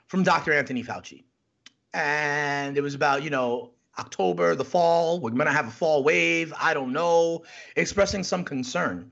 from 0.08 0.24
Dr. 0.24 0.54
Anthony 0.54 0.84
Fauci, 0.84 1.26
and 1.94 2.78
it 2.78 2.82
was 2.82 2.96
about 2.96 3.24
you 3.24 3.30
know 3.30 3.72
October, 3.98 4.56
the 4.56 4.66
fall. 4.66 5.20
We're 5.20 5.32
gonna 5.32 5.52
have 5.52 5.68
a 5.68 5.72
fall 5.72 6.04
wave. 6.04 6.54
I 6.60 6.74
don't 6.74 6.94
know, 6.94 7.44
expressing 7.76 8.24
some 8.24 8.44
concern, 8.44 9.12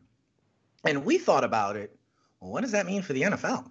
and 0.86 1.06
we 1.06 1.18
thought 1.18 1.44
about 1.44 1.76
it. 1.76 1.96
Well, 2.40 2.52
what 2.52 2.62
does 2.62 2.72
that 2.72 2.86
mean 2.86 3.02
for 3.02 3.14
the 3.14 3.24
NFL? 3.24 3.70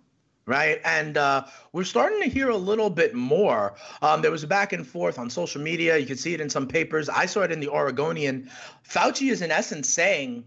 right? 0.51 0.81
And 0.85 1.17
uh, 1.17 1.45
we're 1.73 1.85
starting 1.85 2.21
to 2.23 2.29
hear 2.29 2.49
a 2.49 2.57
little 2.57 2.91
bit 2.91 3.15
more. 3.15 3.75
Um, 4.03 4.21
there 4.21 4.33
was 4.33 4.43
a 4.43 4.49
back 4.49 4.73
and 4.73 4.85
forth 4.85 5.17
on 5.17 5.31
social 5.31 5.63
media. 5.63 5.97
You 5.97 6.07
can 6.07 6.17
see 6.17 6.35
it 6.35 6.41
in 6.41 6.51
some 6.51 6.67
papers. 6.67 7.09
I 7.09 7.27
saw 7.27 7.43
it 7.43 7.53
in 7.53 7.61
the 7.61 7.69
Oregonian. 7.69 8.51
Fauci 8.89 9.31
is, 9.31 9.43
in 9.43 9.53
essence, 9.53 9.89
saying 9.89 10.45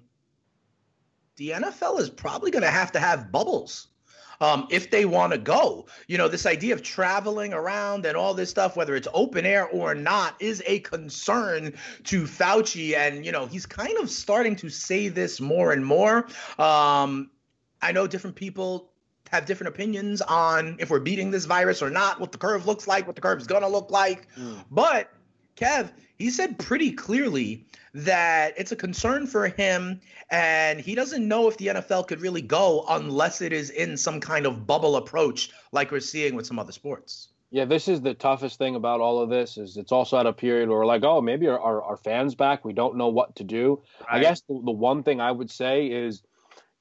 the 1.37 1.51
NFL 1.51 2.01
is 2.01 2.09
probably 2.09 2.51
going 2.51 2.63
to 2.63 2.69
have 2.69 2.91
to 2.91 2.99
have 2.99 3.31
bubbles. 3.31 3.87
Um, 4.43 4.67
if 4.69 4.91
they 4.91 5.05
want 5.05 5.31
to 5.31 5.39
go. 5.39 5.85
You 6.07 6.17
know, 6.17 6.27
this 6.27 6.45
idea 6.45 6.73
of 6.73 6.81
traveling 6.83 7.53
around 7.53 8.05
and 8.05 8.17
all 8.17 8.33
this 8.33 8.49
stuff, 8.49 8.75
whether 8.75 8.93
it's 8.93 9.07
open 9.13 9.45
air 9.45 9.67
or 9.69 9.95
not, 9.95 10.35
is 10.41 10.61
a 10.65 10.79
concern 10.79 11.73
to 12.03 12.23
Fauci. 12.23 12.93
And, 12.93 13.25
you 13.25 13.31
know, 13.31 13.45
he's 13.45 13.65
kind 13.65 13.97
of 13.99 14.09
starting 14.09 14.57
to 14.57 14.69
say 14.69 15.07
this 15.07 15.39
more 15.39 15.71
and 15.71 15.85
more. 15.85 16.27
Um, 16.59 17.31
I 17.81 17.93
know 17.93 18.05
different 18.05 18.35
people 18.35 18.91
have 19.31 19.45
different 19.45 19.73
opinions 19.73 20.21
on 20.21 20.75
if 20.77 20.89
we're 20.89 20.99
beating 20.99 21.31
this 21.31 21.45
virus 21.45 21.81
or 21.81 21.89
not, 21.89 22.19
what 22.19 22.33
the 22.33 22.37
curve 22.37 22.67
looks 22.67 22.85
like, 22.85 23.07
what 23.07 23.15
the 23.15 23.21
curve 23.21 23.39
is 23.39 23.47
going 23.47 23.63
to 23.63 23.69
look 23.69 23.91
like. 23.91 24.27
Mm. 24.37 24.65
But 24.69 25.09
Kev, 25.55 25.89
he 26.17 26.29
said 26.29 26.57
pretty 26.59 26.91
clearly 26.91 27.65
that 27.93 28.53
it's 28.57 28.71
a 28.71 28.75
concern 28.75 29.27
for 29.27 29.47
him 29.47 29.99
and 30.31 30.79
he 30.79 30.95
doesn't 30.95 31.27
know 31.27 31.47
if 31.47 31.57
the 31.57 31.67
NFL 31.67 32.07
could 32.07 32.21
really 32.21 32.41
go 32.41 32.85
unless 32.89 33.41
it 33.41 33.53
is 33.53 33.69
in 33.69 33.97
some 33.97 34.19
kind 34.19 34.45
of 34.45 34.65
bubble 34.65 34.95
approach 34.95 35.51
like 35.71 35.91
we're 35.91 35.99
seeing 35.99 36.35
with 36.35 36.45
some 36.45 36.57
other 36.57 36.71
sports. 36.71 37.29
Yeah, 37.51 37.65
this 37.65 37.87
is 37.87 38.01
the 38.01 38.15
toughest 38.15 38.57
thing 38.57 38.75
about 38.75 38.99
all 38.99 39.19
of 39.19 39.29
this 39.29 39.57
is 39.57 39.77
it's 39.77 39.91
also 39.91 40.17
at 40.17 40.25
a 40.25 40.33
period 40.33 40.69
where 40.69 40.79
we're 40.79 40.87
like, 40.87 41.03
oh, 41.03 41.21
maybe 41.21 41.47
our, 41.47 41.59
our, 41.59 41.83
our 41.83 41.97
fans 41.97 42.33
back. 42.33 42.65
We 42.65 42.73
don't 42.73 42.97
know 42.97 43.09
what 43.09 43.35
to 43.35 43.43
do. 43.43 43.83
Right. 44.01 44.17
I 44.17 44.19
guess 44.21 44.41
the, 44.41 44.59
the 44.65 44.71
one 44.71 45.03
thing 45.03 45.21
I 45.21 45.31
would 45.31 45.51
say 45.51 45.85
is 45.85 46.23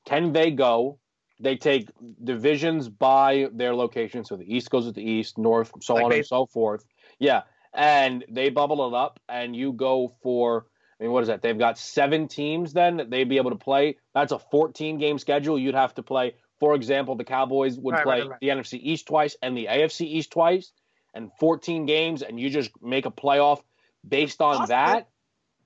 can 0.07 0.33
they 0.33 0.51
go 0.51 0.99
they 1.43 1.57
take 1.57 1.91
divisions 2.23 2.89
by 2.89 3.49
their 3.53 3.75
location. 3.75 4.25
So 4.25 4.37
the 4.37 4.45
East 4.57 4.71
goes 4.71 4.87
with 4.87 4.95
the 4.95 5.03
East, 5.03 5.39
North, 5.39 5.73
so 5.81 5.95
like 5.95 6.05
on 6.05 6.13
and 6.13 6.25
so 6.27 6.47
forth. 6.47 6.85
Yeah. 7.19 7.43
And 7.75 8.25
they 8.29 8.51
bubble 8.51 8.87
it 8.87 8.95
up, 8.95 9.19
and 9.29 9.57
you 9.57 9.73
go 9.73 10.15
for, 10.23 10.67
I 11.01 11.05
mean, 11.05 11.13
what 11.13 11.23
is 11.23 11.29
that? 11.29 11.41
They've 11.41 11.59
got 11.59 11.79
seven 11.79 12.29
teams 12.29 12.73
then 12.73 12.99
that 12.99 13.11
they'd 13.11 13.29
be 13.29 13.39
able 13.39 13.51
to 13.51 13.57
play. 13.57 13.97
That's 14.15 14.33
a 14.33 14.39
14 14.39 14.99
game 14.99 15.19
schedule. 15.19 15.59
You'd 15.59 15.75
have 15.75 15.95
to 15.95 16.03
play, 16.03 16.35
for 16.61 16.75
example, 16.75 17.17
the 17.17 17.25
Cowboys 17.25 17.79
would 17.79 17.95
right, 17.95 18.05
play 18.05 18.21
right, 18.21 18.31
right. 18.31 18.41
the 18.41 18.49
NFC 18.49 18.79
East 18.83 19.07
twice 19.07 19.37
and 19.43 19.57
the 19.57 19.67
AFC 19.67 20.03
East 20.03 20.31
twice, 20.31 20.73
and 21.15 21.31
14 21.41 21.87
games, 21.87 22.23
and 22.23 22.39
you 22.39 22.51
just 22.51 22.71
make 22.83 23.07
a 23.07 23.11
playoff 23.11 23.63
based 24.07 24.43
on 24.43 24.57
awesome. 24.57 24.69
that. 24.69 25.09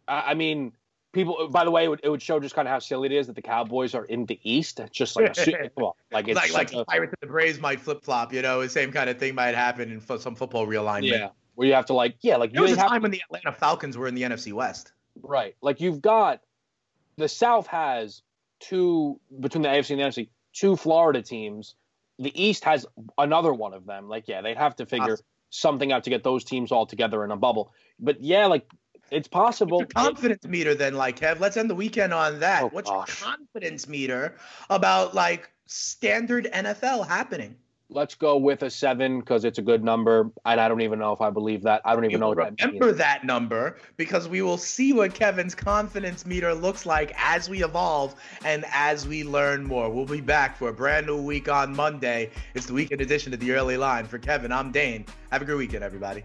I 0.09 0.35
mean, 0.35 0.73
people 1.17 1.49
by 1.49 1.65
the 1.65 1.71
way 1.71 1.85
it 1.85 1.89
would, 1.89 2.01
it 2.05 2.09
would 2.11 2.23
show 2.23 2.39
just 2.39 2.55
kind 2.55 2.69
of 2.69 2.73
how 2.73 2.79
silly 2.79 3.07
it 3.07 3.13
is 3.13 3.27
that 3.27 3.35
the 3.35 3.43
cowboys 3.43 3.95
are 3.95 4.05
in 4.05 4.27
the 4.27 4.39
east 4.45 4.79
it's 4.79 4.97
just 4.97 5.17
like 5.17 5.37
a, 5.39 5.71
well, 5.77 5.97
like 6.13 6.29
it's 6.29 6.37
like, 6.37 6.53
like 6.53 6.73
a, 6.75 6.85
pirates 6.85 7.15
and 7.21 7.29
the 7.29 7.33
braves 7.33 7.59
might 7.59 7.81
flip-flop 7.81 8.33
you 8.35 8.43
know 8.43 8.61
the 8.61 8.69
same 8.69 8.93
kind 8.93 9.09
of 9.09 9.19
thing 9.19 9.35
might 9.35 9.55
happen 9.55 9.91
in 9.91 10.19
some 10.19 10.35
football 10.35 10.67
realignment 10.67 11.19
yeah 11.19 11.29
where 11.57 11.67
you 11.67 11.75
have 11.75 11.87
to 11.87 11.93
like 11.93 12.17
yeah 12.21 12.37
like 12.37 12.53
there 12.53 12.63
was 12.63 12.73
a 12.73 12.77
time 12.77 13.01
to, 13.01 13.01
when 13.01 13.11
the 13.11 13.21
atlanta 13.25 13.53
falcons 13.53 13.97
were 13.97 14.07
in 14.07 14.15
the 14.15 14.23
nfc 14.23 14.53
west 14.53 14.93
right 15.23 15.57
like 15.61 15.81
you've 15.81 16.01
got 16.01 16.41
the 17.17 17.29
south 17.29 17.67
has 17.67 18.23
two 18.61 19.19
between 19.41 19.63
the 19.63 19.69
afc 19.69 19.91
and 19.91 20.01
the 20.01 20.05
nfc 20.05 20.29
two 20.53 20.77
florida 20.77 21.21
teams 21.21 21.75
the 22.19 22.43
east 22.43 22.65
has 22.65 22.87
another 23.19 23.53
one 23.53 23.75
of 23.75 23.85
them 23.85 24.09
like 24.09 24.29
yeah 24.29 24.41
they'd 24.41 24.57
have 24.57 24.77
to 24.77 24.87
figure 24.87 25.15
awesome. 25.15 25.27
something 25.51 25.93
out 25.93 26.05
to 26.05 26.11
get 26.11 26.23
those 26.23 26.45
teams 26.45 26.71
all 26.71 26.87
together 26.87 27.25
in 27.25 27.31
a 27.31 27.37
bubble 27.37 27.73
but 27.99 28.23
yeah 28.23 28.47
like 28.47 28.67
it's 29.11 29.29
possible. 29.29 29.79
What's 29.79 29.93
confidence 29.93 30.45
it, 30.45 30.51
meter 30.51 30.75
then, 30.75 30.95
like 30.95 31.21
Kev? 31.21 31.39
Let's 31.39 31.57
end 31.57 31.71
the 31.71 31.77
weekend 31.77 32.13
on 32.13 32.41
that. 32.41 32.65
Oh, 32.65 32.69
What's 32.73 32.91
gosh. 32.91 33.21
your 33.21 33.31
confidence 33.31 33.87
meter 33.87 34.37
about 34.69 35.15
like 35.15 35.49
standard 35.67 36.49
NFL 36.53 37.07
happening? 37.07 37.57
Let's 37.89 38.17
go 38.17 38.37
with 38.37 38.63
a 38.63 38.71
seven 38.71 39.21
because 39.21 39.45
it's 39.45 39.59
a 39.59 39.63
good 39.63 39.85
number, 39.85 40.31
and 40.45 40.61
I 40.61 40.69
don't 40.69 40.81
even 40.81 40.99
know 40.99 41.13
if 41.13 41.21
I 41.21 41.31
believe 41.31 41.63
that. 41.63 41.83
I 41.85 41.95
don't 41.95 42.05
even 42.05 42.13
you 42.13 42.19
know 42.19 42.29
what 42.29 42.39
remember 42.39 42.57
that 42.59 42.67
Remember 42.67 42.93
that 42.93 43.25
number 43.25 43.77
because 43.97 44.29
we 44.29 44.43
will 44.43 44.59
see 44.59 44.93
what 44.93 45.15
Kevin's 45.15 45.55
confidence 45.55 46.27
meter 46.27 46.53
looks 46.53 46.85
like 46.85 47.13
as 47.17 47.49
we 47.49 47.63
evolve 47.63 48.17
and 48.45 48.65
as 48.73 49.07
we 49.07 49.23
learn 49.23 49.65
more. 49.65 49.89
We'll 49.89 50.05
be 50.05 50.21
back 50.21 50.57
for 50.57 50.69
a 50.69 50.73
brand 50.73 51.07
new 51.07 51.23
week 51.23 51.49
on 51.49 51.77
Monday. 51.77 52.31
It's 52.55 52.67
the 52.67 52.75
weekend 52.75 53.01
edition 53.01 53.33
of 53.33 53.39
the 53.39 53.53
Early 53.53 53.77
Line. 53.77 54.07
For 54.07 54.19
Kevin, 54.19 54.51
I'm 54.51 54.73
Dane. 54.73 55.07
Have 55.31 55.43
a 55.43 55.45
great 55.45 55.59
weekend, 55.59 55.85
everybody. 55.85 56.25